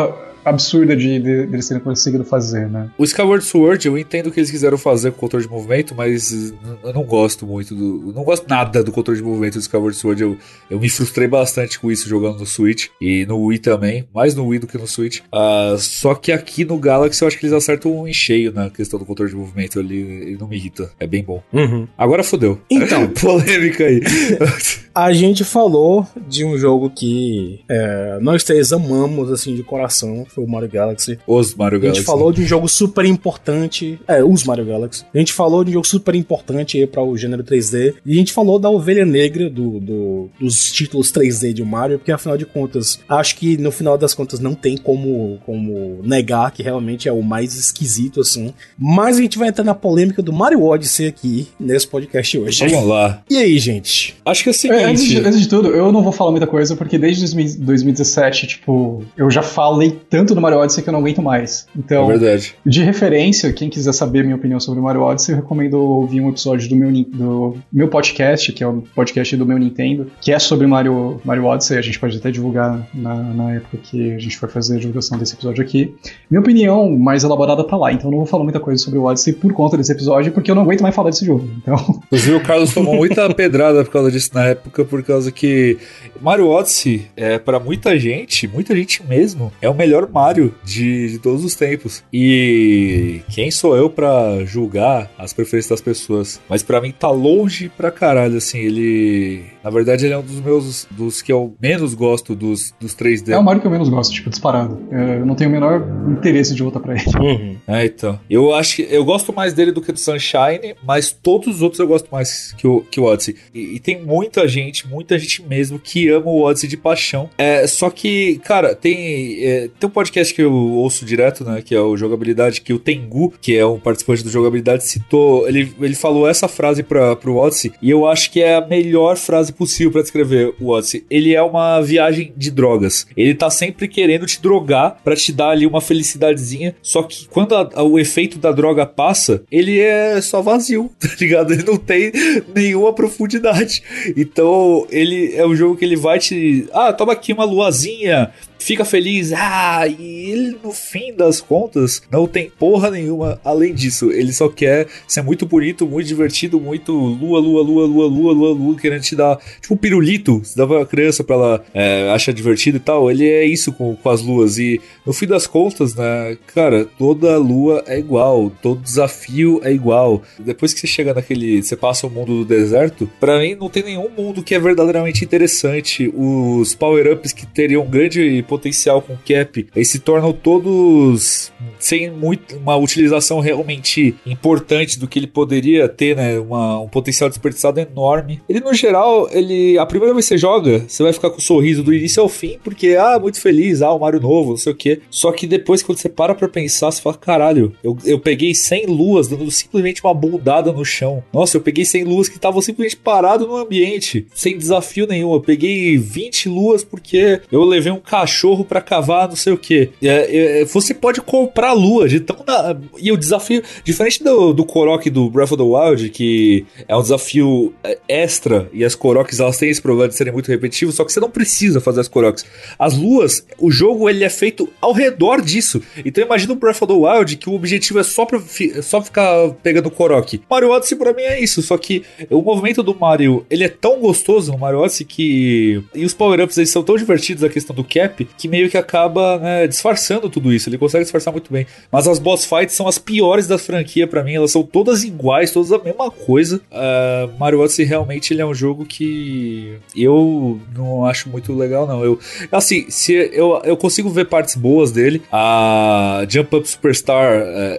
[0.45, 2.91] absurda de, de, de eles terem conseguido fazer, né?
[2.99, 5.95] O Skyward Sword, eu entendo o que eles quiseram fazer com o controle de movimento,
[5.95, 6.53] mas
[6.83, 8.09] eu não gosto muito do.
[8.09, 10.23] Eu não gosto nada do controle de movimento do Skyward Sword.
[10.23, 10.39] Eu,
[10.71, 14.47] eu me frustrei bastante com isso jogando no Switch e no Wii também, mais no
[14.47, 15.21] Wii do que no Switch.
[15.33, 18.71] Uh, só que aqui no Galaxy eu acho que eles acertam um em cheio na
[18.71, 20.01] questão do controle de movimento ali.
[20.01, 20.91] Ele não me irrita.
[20.99, 21.43] É bem bom.
[21.53, 21.87] Uhum.
[21.97, 22.61] Agora fodeu.
[22.71, 24.01] Então, polêmica aí.
[24.95, 30.45] a gente falou de um jogo que é, nós três amamos assim de coração foi
[30.45, 31.19] o Mario Galaxy.
[31.27, 32.01] Os Mario Galaxy.
[32.01, 34.01] A gente falou de um jogo super importante.
[34.09, 35.05] É, os Mario Galaxy.
[35.15, 37.95] A gente falou de um jogo super importante para o gênero 3D.
[38.05, 42.13] E a gente falou da ovelha negra do, do, dos títulos 3D de Mario, porque
[42.13, 46.63] afinal de contas, acho que no final das contas não tem como, como negar que
[46.63, 48.53] realmente é o mais esquisito assim.
[48.79, 52.67] Mas a gente vai entrar na polêmica do Mario Odyssey aqui nesse podcast hoje.
[52.69, 53.23] Vamos lá.
[53.29, 54.17] E aí, gente?
[54.25, 54.83] Acho que é o seguinte.
[54.83, 58.47] É, antes, de, antes de tudo, eu não vou falar muita coisa, porque desde 2017,
[58.47, 61.67] tipo, eu já falei tanto tanto do Mario Odyssey que eu não aguento mais.
[61.77, 62.55] Então, é verdade.
[62.65, 66.29] de referência, quem quiser saber minha opinião sobre o Mario Odyssey, eu recomendo ouvir um
[66.29, 70.39] episódio do meu, do meu podcast, que é o podcast do meu Nintendo, que é
[70.39, 71.77] sobre Mario, Mario Odyssey.
[71.77, 75.19] A gente pode até divulgar na, na época que a gente for fazer a divulgação
[75.19, 75.93] desse episódio aqui.
[76.31, 79.05] Minha opinião mais elaborada tá lá, então eu não vou falar muita coisa sobre o
[79.05, 81.49] Odyssey por conta desse episódio, porque eu não aguento mais falar desse jogo.
[81.59, 82.01] Então...
[82.07, 85.79] Inclusive, o Carlos tomou muita pedrada por causa disso na época, por causa que
[86.21, 91.19] Mario Odyssey, é, para muita gente, muita gente mesmo, é o melhor Mario de, de
[91.19, 92.03] todos os tempos.
[92.13, 96.41] E quem sou eu para julgar as preferências das pessoas?
[96.49, 99.45] Mas para mim tá longe pra caralho, assim, ele...
[99.63, 103.31] Na verdade, ele é um dos meus, dos que eu menos gosto dos, dos 3D.
[103.31, 104.79] É o Mario que eu menos gosto, tipo, disparado.
[104.91, 107.05] É, eu não tenho o menor interesse de voltar pra ele.
[107.19, 107.57] Uhum.
[107.67, 108.19] É, então.
[108.29, 111.79] Eu acho que eu gosto mais dele do que do Sunshine, mas todos os outros
[111.79, 113.37] eu gosto mais que o, que o Odyssey.
[113.55, 117.31] E, e tem muita gente, muita gente mesmo, que ama o Odyssey de paixão.
[117.39, 121.63] É, só que, cara, tem, é, tem um podcast que eu ouço direto, né?
[121.63, 125.47] Que é o Jogabilidade, que o Tengu, que é um participante do Jogabilidade, citou.
[125.49, 129.17] Ele, ele falou essa frase pra, pro Odyssey, e eu acho que é a melhor
[129.17, 131.05] frase possível para descrever o Odyssey.
[131.11, 133.07] Ele é uma viagem de drogas.
[133.17, 136.75] Ele tá sempre querendo te drogar para te dar ali uma felicidadezinha.
[136.83, 141.09] Só que quando a, a, o efeito da droga passa, ele é só vazio, tá
[141.21, 141.53] ligado?
[141.53, 142.13] Ele não tem
[142.55, 143.83] nenhuma profundidade.
[144.17, 146.69] Então, ele é um jogo que ele vai te.
[146.73, 152.27] Ah, toma aqui uma luazinha fica feliz, ah, e ele no fim das contas não
[152.27, 154.11] tem porra nenhuma além disso.
[154.11, 158.55] Ele só quer ser muito bonito, muito divertido, muito lua, lua, lua, lua, lua, lua,
[158.55, 162.33] lua, querendo te dar tipo um pirulito, você dava pra criança pra ela é, achar
[162.33, 163.11] divertido e tal.
[163.11, 164.59] Ele é isso com, com as luas.
[164.59, 170.23] E no fim das contas, né, cara, toda lua é igual, todo desafio é igual.
[170.39, 171.63] Depois que você chega naquele.
[171.63, 175.25] Você passa o mundo do deserto, para mim não tem nenhum mundo que é verdadeiramente
[175.25, 176.13] interessante.
[176.15, 182.77] Os power-ups que teriam grande potencial com cap, eles se tornam todos sem muito, uma
[182.77, 186.39] utilização realmente importante do que ele poderia ter, né?
[186.39, 188.43] Uma, um potencial desperdiçado enorme.
[188.49, 189.79] Ele, no geral, ele.
[189.79, 192.23] A primeira vez que você joga, você vai ficar com o um sorriso do início
[192.23, 195.01] ao fim, porque, ah, muito feliz, ah, o Mario novo, não sei o quê.
[195.11, 198.87] Só que depois, quando você para pra pensar, você fala, caralho, eu, eu peguei 100
[198.87, 201.25] luas dando simplesmente uma bundada no chão.
[201.33, 205.33] Nossa, eu peguei 100 luas que estavam simplesmente parado no ambiente, sem desafio nenhum.
[205.33, 209.91] Eu peguei 20 luas porque eu levei um cachorro para cavar, não sei o que.
[210.03, 212.37] É, é, você pode comprar lua de tão.
[212.47, 212.77] Na...
[212.99, 217.03] E o desafio, diferente do, do Korok do Breath of the Wild, que é um
[217.03, 221.05] desafio é, extra, e as Koroks elas têm esse problema de serem muito repetitivos, só
[221.05, 222.45] que você não precisa fazer as Koroks.
[222.79, 225.81] As luas, o jogo ele é feito ao redor disso.
[226.05, 228.41] Então imagina o Breath of the Wild que o objetivo é só, pra,
[228.83, 230.43] só ficar pegando Korok.
[230.51, 234.01] Mario Odyssey pra mim é isso, só que o movimento do Mario, ele é tão
[234.01, 235.83] gostoso no Mario Odyssey que...
[235.95, 239.39] E os power-ups, eles são tão divertidos, a questão do cap, que meio que acaba
[239.39, 240.69] né, disfarçando tudo isso.
[240.69, 241.67] Ele consegue disfarçar muito bem.
[241.91, 245.51] Mas as boss fights são as piores da franquia para mim, elas são todas iguais,
[245.51, 246.61] todas a mesma coisa.
[246.71, 252.05] Uh, Mario Odyssey realmente ele é um jogo que eu não acho muito legal, não.
[252.05, 252.19] Eu,
[252.51, 255.23] assim, se eu, eu consigo ver partes boas dele.
[255.31, 257.77] A Jump Up Superstar é,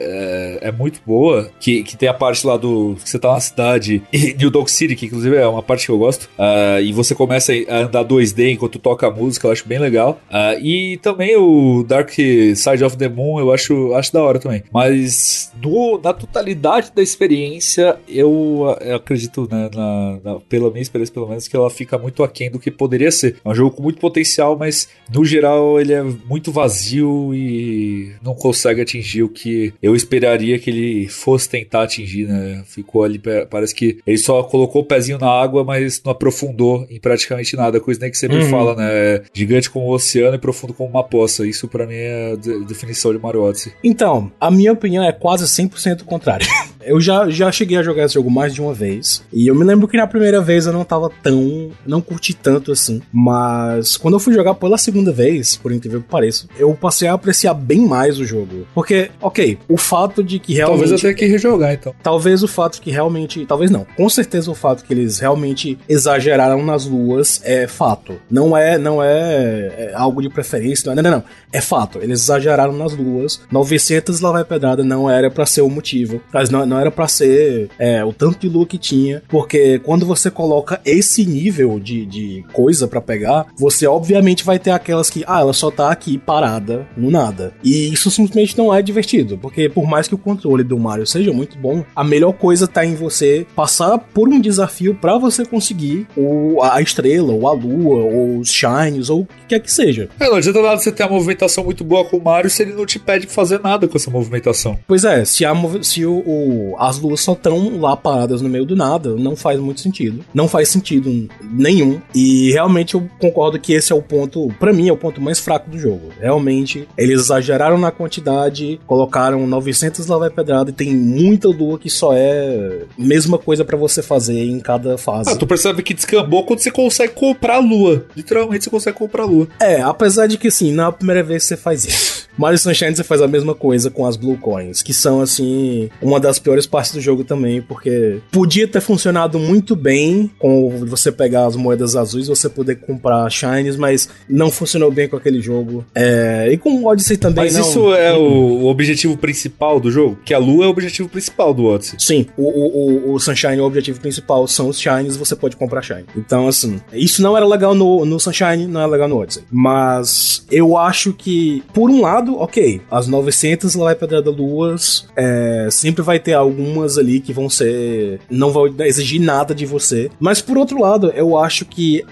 [0.62, 3.40] é, é muito boa, que, que tem a parte lá do que você tá na
[3.40, 4.02] cidade,
[4.38, 7.54] New Dog City, que inclusive é uma parte que eu gosto, uh, e você começa
[7.70, 10.20] a andar 2D enquanto toca a música, eu acho bem legal.
[10.30, 14.64] Uh, e também o Dark Side of the Moon, eu acho, acho da hora também.
[14.72, 21.14] Mas no, na totalidade da experiência, eu, eu acredito, né, na, na, pela minha experiência,
[21.14, 23.38] pelo menos, que ela fica muito aquém do que poderia ser.
[23.44, 28.34] É um jogo com muito potencial, mas no geral ele é muito vazio e não
[28.34, 32.64] consegue atingir o que eu esperaria que ele fosse tentar atingir, né?
[32.66, 37.00] Ficou ali, parece que ele só colocou o pezinho na água, mas não aprofundou em
[37.00, 37.80] praticamente nada.
[37.80, 38.50] Coisa nem que sempre uhum.
[38.50, 39.24] fala, né?
[39.34, 41.46] Gigante como o oceano e profundo como uma poça.
[41.46, 43.74] Isso para mim é a definição de Mario Odyssey.
[43.84, 46.48] Então, a minha opinião é quase 100% contrária.
[46.86, 49.24] Eu já, já cheguei a jogar esse jogo mais de uma vez.
[49.32, 51.72] E eu me lembro que na primeira vez eu não tava tão.
[51.86, 53.02] Não curti tanto assim.
[53.12, 57.14] Mas quando eu fui jogar pela segunda vez, por incrível que pareça, eu passei a
[57.14, 58.68] apreciar bem mais o jogo.
[58.74, 60.80] Porque, ok, o fato de que realmente.
[60.80, 61.94] Talvez eu tenha que rejogar então.
[62.02, 63.46] Talvez o fato que realmente.
[63.46, 63.86] Talvez não.
[63.96, 68.20] Com certeza o fato que eles realmente exageraram nas luas é fato.
[68.30, 70.86] Não é, não é, é algo de preferência.
[70.86, 71.24] Não, é, não, não, não.
[71.52, 72.00] É fato.
[72.02, 73.42] Eles exageraram nas luas.
[73.52, 76.22] 900 lá vai pedrada não era para ser o motivo.
[76.32, 80.06] Mas não, não era para ser é, o tanto de lua que tinha, porque quando
[80.06, 85.24] você coloca esse nível de, de coisa para pegar, você obviamente vai ter aquelas que,
[85.28, 87.54] ah, ela só tá aqui parada no nada.
[87.64, 91.32] E isso simplesmente não é divertido, porque por mais que o controle do Mario seja
[91.32, 96.08] muito bom, a melhor coisa tá em você passar por um desafio para você conseguir
[96.18, 100.10] o, a estrela, ou a lua, ou os shines, ou o que quer que seja.
[100.20, 102.74] É, não adianta nada você ter uma movimentação muito boa com o Mario se ele
[102.74, 104.80] não te pede fazer nada com essa movimentação.
[104.88, 108.66] Pois é, se, a, se o, o as luas só estão lá paradas no meio
[108.66, 110.24] do nada, não faz muito sentido.
[110.34, 112.02] Não faz sentido nenhum.
[112.14, 115.40] E realmente eu concordo que esse é o ponto, para mim, é o ponto mais
[115.40, 116.10] fraco do jogo.
[116.20, 121.90] Realmente, eles exageraram na quantidade, colocaram 900 lá vai pedrada e tem muita lua que
[121.90, 125.30] só é mesma coisa para você fazer em cada fase.
[125.30, 128.06] Ah, tu percebe que descambou quando você consegue comprar a lua.
[128.16, 129.48] Literalmente você consegue comprar a lua.
[129.60, 132.24] É, apesar de que assim, na primeira vez que você faz isso.
[132.38, 136.20] Mario Sunshine você faz a mesma coisa com as Blue Coins, que são assim, uma
[136.20, 141.46] das piores partes do jogo também, porque podia ter funcionado muito bem com você pegar
[141.46, 145.86] as moedas azuis você poder comprar shines, mas não funcionou bem com aquele jogo.
[145.94, 147.62] É, e com o Odyssey também Mas não.
[147.62, 150.18] isso é o, objetivo principal do jogo?
[150.24, 152.00] Que a lua é o objetivo principal do Odyssey.
[152.00, 155.82] Sim, o, o, o Sunshine é o objetivo principal, são os shines, você pode comprar
[155.82, 156.06] shine.
[156.16, 159.44] Então, assim, isso não era legal no, no Sunshine, não é legal no Odyssey.
[159.52, 165.68] Mas eu acho que, por um lado, ok, as 900 lá é da Luas, é,
[165.72, 168.20] sempre vai ter algumas ali que vão ser.
[168.30, 170.10] não vão exigir nada de você.
[170.20, 172.04] Mas por outro lado, eu acho que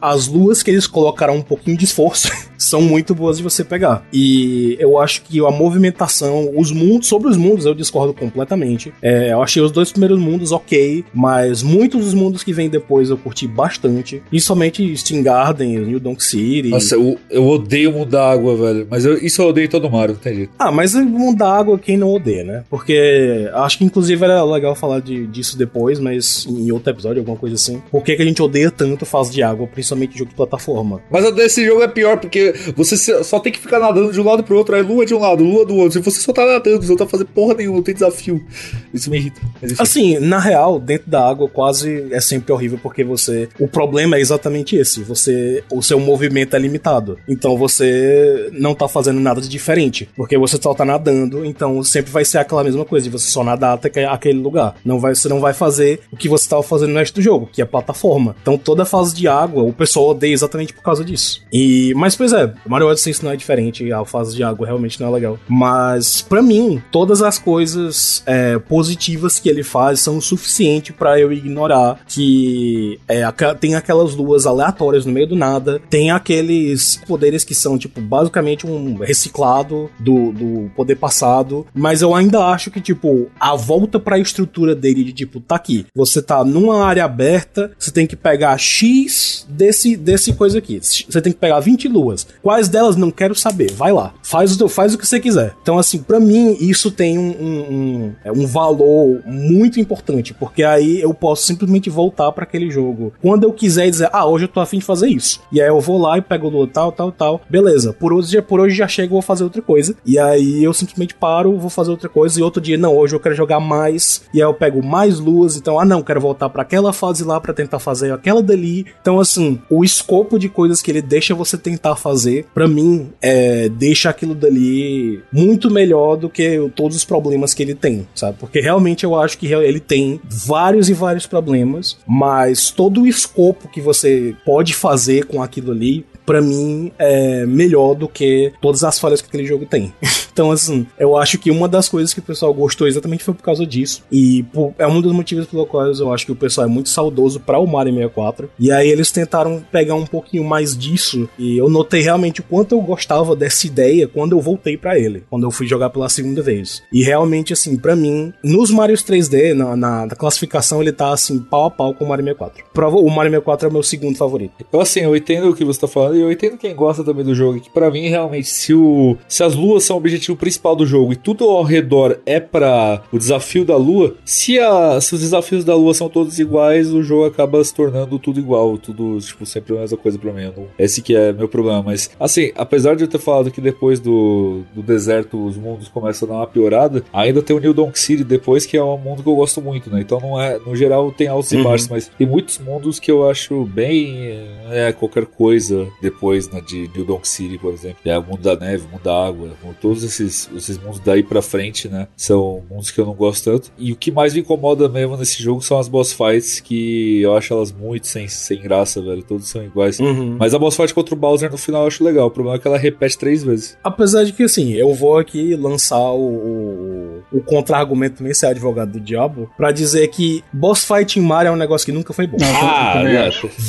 [0.00, 2.30] as luas que eles colocaram um pouquinho de esforço
[2.60, 4.04] são muito boas de você pegar.
[4.12, 8.92] E eu acho que a movimentação, os mundos, sobre os mundos eu discordo completamente.
[9.02, 13.10] É, eu achei os dois primeiros mundos ok, mas muitos dos mundos que vêm depois
[13.10, 14.22] eu curti bastante.
[14.28, 16.68] Principalmente Steam Garden, New Donk City.
[16.68, 18.86] Nossa, eu, eu odeio o mundo da água, velho.
[18.90, 20.52] Mas eu, isso eu odeio todo Mario, não tem jeito.
[20.58, 22.64] Ah, mas o mundo da água quem não odeia, né?
[22.68, 27.36] Porque acho que inclusive era legal falar de, disso depois, mas em outro episódio, alguma
[27.36, 27.82] coisa assim.
[27.90, 31.00] Por que, que a gente odeia tanto fase de água, principalmente jogo de plataforma?
[31.10, 34.42] Mas desse jogo é pior, porque você só tem que ficar nadando de um lado
[34.42, 35.92] pro outro, aí lua de um lado, lua do outro.
[35.92, 38.44] Se você só tá nadando, você não tá fazendo porra nenhuma, não tem desafio.
[38.92, 39.40] Isso me irrita.
[39.78, 43.48] Assim, na real, dentro da água quase é sempre horrível, porque você.
[43.58, 45.02] O problema é exatamente esse.
[45.02, 45.62] Você.
[45.70, 47.18] O seu movimento é limitado.
[47.28, 50.08] Então você não tá fazendo nada de diferente.
[50.16, 53.42] Porque você só tá nadando, então sempre vai ser aquela mesma coisa, de você só
[53.44, 54.74] nadar até aquele lugar.
[54.84, 57.48] Não vai, você não vai fazer o que você tava fazendo no resto do jogo,
[57.52, 58.34] que é plataforma.
[58.40, 61.42] Então toda fase de água, o pessoal odeia exatamente por causa disso.
[61.52, 61.92] E.
[61.94, 65.08] Mas, pois é, Mario Odyssey isso não é diferente, a fase de água realmente não
[65.08, 65.38] é legal.
[65.48, 71.18] Mas, para mim, todas as coisas é, positivas que ele faz são o suficiente para
[71.18, 73.22] eu ignorar que é,
[73.58, 78.66] tem aquelas luas aleatórias no meio do nada, tem aqueles poderes que são, tipo, basicamente
[78.66, 84.16] um reciclado do, do poder passado, mas eu ainda acho que, tipo, a volta para
[84.16, 88.16] a estrutura dele de, tipo, tá aqui, você tá numa área aberta, você tem que
[88.16, 93.10] pegar X desse, desse coisa aqui, você tem que pegar 20 luas, quais delas não
[93.10, 95.54] quero saber, vai lá, faz o, faz o que você quiser.
[95.62, 100.62] Então, assim, para mim, isso tem um, um, um, é um valor muito importante, porque
[100.62, 104.48] aí eu posso simplesmente voltar para aquele jogo quando eu quiser dizer, ah, hoje eu
[104.48, 105.40] tô afim de fazer isso.
[105.52, 107.40] E aí eu vou lá e pego o tal, tal, tal.
[107.48, 109.94] Beleza, por hoje, por hoje já chego, vou fazer outra coisa.
[110.04, 112.38] E aí eu simplesmente paro, vou fazer outra coisa.
[112.38, 114.22] E outro dia, não, hoje eu quero jogar mais.
[114.32, 115.56] E aí eu pego mais luas.
[115.56, 118.86] Então, ah, não, quero voltar para aquela fase lá para tentar fazer aquela dali.
[119.00, 122.19] Então, assim, o escopo de coisas que ele deixa você tentar fazer,
[122.54, 127.74] para mim, é, deixa aquilo dali muito melhor do que todos os problemas que ele
[127.74, 128.36] tem, sabe?
[128.38, 133.68] Porque realmente eu acho que ele tem vários e vários problemas, mas todo o escopo
[133.68, 139.00] que você pode fazer com aquilo ali para mim, é melhor do que todas as
[139.00, 139.92] falhas que aquele jogo tem.
[140.32, 143.42] então, assim, eu acho que uma das coisas que o pessoal gostou exatamente foi por
[143.42, 144.04] causa disso.
[144.12, 146.88] E por, é um dos motivos pelo quais eu acho que o pessoal é muito
[146.88, 148.48] saudoso para o Mario 64.
[148.60, 151.28] E aí eles tentaram pegar um pouquinho mais disso.
[151.36, 155.24] E eu notei realmente o quanto eu gostava dessa ideia quando eu voltei para ele,
[155.28, 156.80] quando eu fui jogar pela segunda vez.
[156.92, 161.40] E realmente, assim, para mim, nos Marios 3D, na, na, na, classificação, ele tá assim,
[161.40, 162.64] pau a pau com o Mario 64.
[163.00, 164.54] O Mario 64 é o meu segundo favorito.
[164.60, 167.34] Então, assim, eu entendo o que você tá falando eu entendo quem gosta também do
[167.34, 170.86] jogo, que para mim realmente se o se as luas são o objetivo principal do
[170.86, 175.20] jogo e tudo ao redor é para o desafio da lua, se, a, se os
[175.20, 179.44] desafios da lua são todos iguais, o jogo acaba se tornando tudo igual, tudo tipo
[179.46, 180.44] sempre a mesma coisa para mim.
[180.44, 184.00] Não, esse que é meu problema, mas assim, apesar de eu ter falado que depois
[184.00, 187.98] do, do deserto os mundos começam a dar uma piorada, ainda tem o New Donk
[187.98, 190.00] City depois que é um mundo que eu gosto muito, né?
[190.00, 191.60] Então não é, no geral tem altos uhum.
[191.60, 194.30] e baixos, mas tem muitos mundos que eu acho bem
[194.70, 197.98] é qualquer coisa depois né, de New Donk City, por exemplo.
[198.04, 199.50] É o mundo da neve, o mundo da água.
[199.80, 202.08] Todos esses, esses mundos daí pra frente, né?
[202.16, 203.70] São mundos que eu não gosto tanto.
[203.78, 207.36] E o que mais me incomoda mesmo nesse jogo são as boss fights, que eu
[207.36, 209.22] acho elas muito sem, sem graça, velho.
[209.22, 209.98] Todos são iguais.
[210.00, 210.36] Uhum.
[210.38, 212.26] Mas a boss fight contra o Bowser no final eu acho legal.
[212.28, 213.76] O problema é que ela repete três vezes.
[213.84, 218.92] Apesar de que, assim, eu vou aqui lançar o, o, o contra-argumento nem ser advogado
[218.92, 222.26] do diabo pra dizer que boss fight em Mario é um negócio que nunca foi
[222.26, 222.38] bom.
[222.40, 223.02] Ah,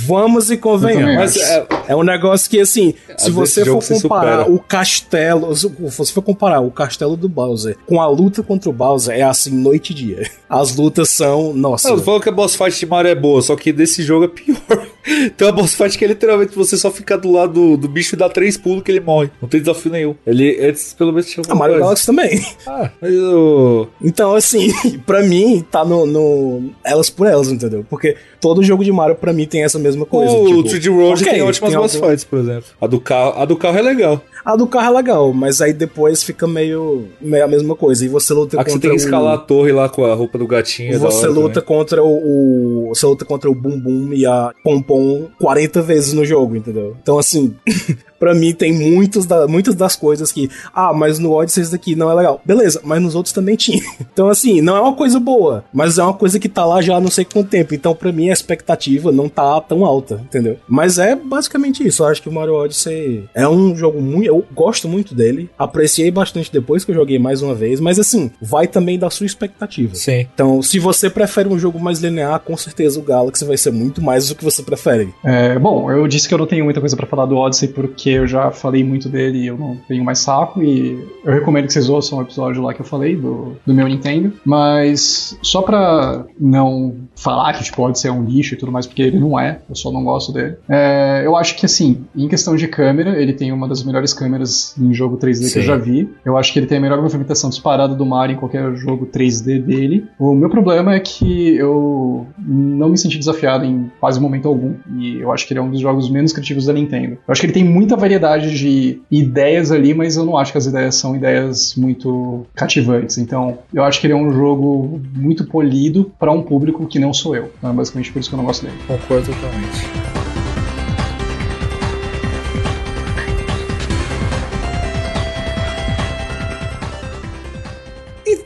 [0.06, 1.16] Vamos e convenhamos.
[1.16, 6.14] Mas é, é um negócio que, assim, se você for comparar o castelo, se você
[6.14, 9.92] for comparar o castelo do Bowser com a luta contra o Bowser, é assim, noite
[9.92, 10.32] e dia.
[10.50, 11.90] As lutas são, nossa.
[11.90, 14.26] Não, eu falo que a boss fight de Mario é boa, só que desse jogo
[14.26, 14.88] é pior.
[15.36, 18.16] Tem uma boss fight que é literalmente você só fica do lado do, do bicho
[18.16, 19.30] e dá três pulos que ele morre.
[19.42, 20.16] Não tem desafio nenhum.
[20.26, 22.46] Ele, antes, pelo menos, tinha A Mario Galaxy também.
[22.68, 23.90] Ah, mas eu...
[24.02, 24.72] Então, assim,
[25.06, 27.86] pra mim, tá no, no, Elas por elas, entendeu?
[27.90, 30.32] Porque todo jogo de Mario, pra mim, tem essa mesma coisa.
[30.32, 32.08] O tipo, 3D World okay, tem ótimas tem boss algum...
[32.08, 32.66] fights, por exemplo.
[32.80, 34.22] A do carro, a do carro é legal.
[34.44, 38.04] A do carro é legal, mas aí depois fica meio, meio a mesma coisa.
[38.04, 38.74] E você luta a contra.
[38.74, 39.36] Você tem que escalar o...
[39.36, 40.98] a torre lá com a roupa do gatinho.
[41.00, 41.68] Você luta também.
[41.68, 44.91] contra o, o, Você luta contra o Bum Bum e a Pompom
[45.40, 46.96] 40 vezes no jogo, entendeu?
[47.02, 47.56] Então, assim.
[48.22, 51.96] para mim tem muitos da, muitas das coisas que, ah, mas no Odyssey isso daqui
[51.96, 52.40] não é legal.
[52.46, 53.82] Beleza, mas nos outros também tinha.
[54.14, 56.98] Então, assim, não é uma coisa boa, mas é uma coisa que tá lá já
[56.98, 57.74] há não sei quanto tempo.
[57.74, 60.58] Então, para mim, a expectativa não tá tão alta, entendeu?
[60.68, 62.04] Mas é basicamente isso.
[62.04, 64.26] Eu acho que o Mario Odyssey é um jogo muito.
[64.26, 65.50] Eu gosto muito dele.
[65.58, 69.26] Apreciei bastante depois que eu joguei mais uma vez, mas assim, vai também da sua
[69.26, 69.96] expectativa.
[69.96, 70.28] Sim.
[70.34, 74.02] Então, se você prefere um jogo mais linear, com certeza o Galaxy vai ser muito
[74.02, 75.14] mais do que você prefere Fere.
[75.24, 78.11] É, bom, eu disse que eu não tenho muita coisa para falar do Odyssey porque
[78.12, 80.62] eu já falei muito dele e eu não tenho mais saco.
[80.62, 83.88] E eu recomendo que vocês ouçam o episódio lá que eu falei do, do meu
[83.88, 84.34] Nintendo.
[84.46, 89.02] Mas só pra não falar que tipo, Odyssey é um lixo e tudo mais, porque
[89.02, 90.56] ele não é, eu só não gosto dele.
[90.68, 94.76] É, eu acho que assim, em questão de câmera, ele tem uma das melhores câmeras
[94.80, 95.54] em jogo 3D Sim.
[95.54, 96.10] que eu já vi.
[96.26, 99.62] Eu acho que ele tem a melhor movimentação disparada do Mario em qualquer jogo 3D
[99.62, 100.08] dele.
[100.20, 104.74] O meu problema é que eu não me senti desafiado em quase momento algum.
[104.98, 107.14] E eu acho que ele é um dos jogos menos criativos da Nintendo.
[107.14, 110.58] Eu acho que ele tem muita variedade de ideias ali, mas eu não acho que
[110.58, 113.18] as ideias são ideias muito cativantes.
[113.18, 117.14] Então, eu acho que ele é um jogo muito polido para um público que não
[117.14, 117.52] sou eu.
[117.58, 118.78] Então, é basicamente por isso que eu não gosto dele.
[118.88, 120.21] Concordo totalmente.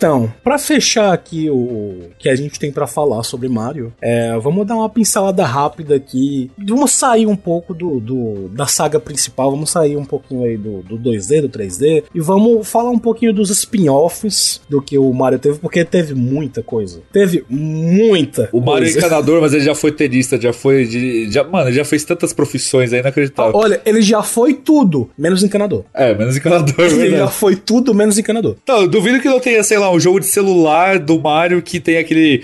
[0.06, 4.68] Então, para fechar aqui o que a gente tem para falar sobre Mario, é, vamos
[4.68, 6.52] dar uma pincelada rápida aqui.
[6.60, 10.84] Vamos sair um pouco do, do, da saga principal, vamos sair um pouquinho aí do,
[10.84, 15.40] do 2D, do 3D, e vamos falar um pouquinho dos spin-offs do que o Mario
[15.40, 17.02] teve, porque teve muita coisa.
[17.12, 18.50] Teve muita.
[18.52, 20.86] O Mario é encanador, mas ele já foi tenista, já foi.
[20.86, 23.56] De, já, mano, ele já fez tantas profissões aí inacreditável.
[23.56, 25.84] Olha, ele já foi tudo, menos encanador.
[25.96, 26.76] É, menos encanador.
[26.86, 28.56] Ele já foi tudo, menos encanador.
[28.68, 31.80] Não, eu duvido que não tenha, sei lá, um jogo de celular do Mario que
[31.80, 32.44] tem aquele,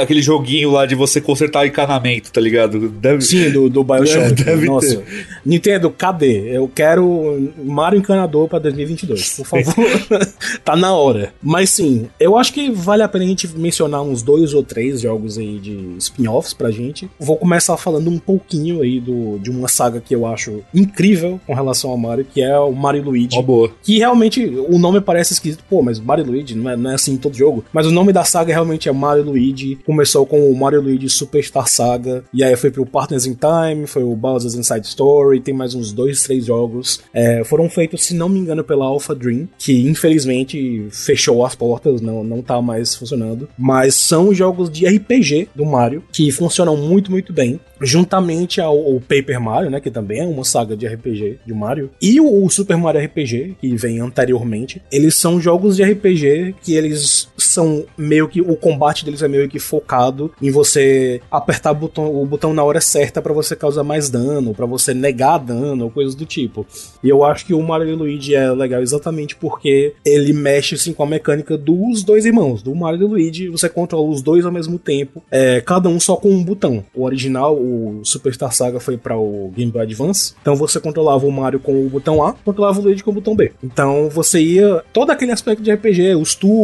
[0.00, 2.88] aquele joguinho lá de você consertar encanamento, tá ligado?
[2.88, 3.22] Deve...
[3.22, 4.32] Sim, do, do Bioshock.
[4.42, 4.96] Deve Nossa.
[4.96, 5.26] Ter.
[5.44, 6.56] Nintendo, cadê?
[6.56, 9.74] Eu quero Mario encanador pra 2022, por favor.
[10.64, 11.32] tá na hora.
[11.42, 15.00] Mas sim, eu acho que vale a pena a gente mencionar uns dois ou três
[15.00, 17.08] jogos aí de spin-offs pra gente.
[17.18, 21.54] Vou começar falando um pouquinho aí do, de uma saga que eu acho incrível com
[21.54, 23.36] relação ao Mario, que é o Mario Luigi.
[23.36, 23.70] Oh, boa.
[23.82, 27.12] Que realmente o nome parece esquisito, pô, mas Mario Luigi não é não é assim
[27.12, 27.64] em todo jogo.
[27.72, 29.78] Mas o nome da saga realmente é Mario Luigi.
[29.84, 32.24] Começou com o Mario Luigi Superstar Saga.
[32.32, 35.40] E aí foi pro Partners in Time, foi o Bowser's Inside Story.
[35.40, 37.00] Tem mais uns dois, três jogos.
[37.12, 42.00] É, foram feitos, se não me engano, pela Alpha Dream, que infelizmente fechou as portas,
[42.00, 43.48] não, não tá mais funcionando.
[43.58, 49.00] Mas são jogos de RPG do Mario que funcionam muito, muito bem juntamente ao, ao,
[49.00, 52.50] Paper Mario, né, que também é uma saga de RPG de Mario, e o, o,
[52.50, 58.28] Super Mario RPG, que vem anteriormente, eles são jogos de RPG que eles são meio
[58.28, 62.52] que o combate deles é meio que focado em você apertar o botão, o botão
[62.52, 66.66] na hora certa para você causar mais dano, para você negar dano, coisas do tipo.
[67.04, 71.04] E eu acho que o Mario Luigi é legal exatamente porque ele mexe assim com
[71.04, 74.50] a mecânica dos dois irmãos, do Mario e do Luigi, você controla os dois ao
[74.50, 76.84] mesmo tempo, é, cada um só com um botão.
[76.92, 80.34] O original, o Superstar Saga foi para o Game Boy Advance.
[80.42, 83.36] Então você controlava o Mario com o botão A, controlava o Luigi com o botão
[83.36, 83.52] B.
[83.62, 86.55] Então você ia todo aquele aspecto de RPG, os turnos,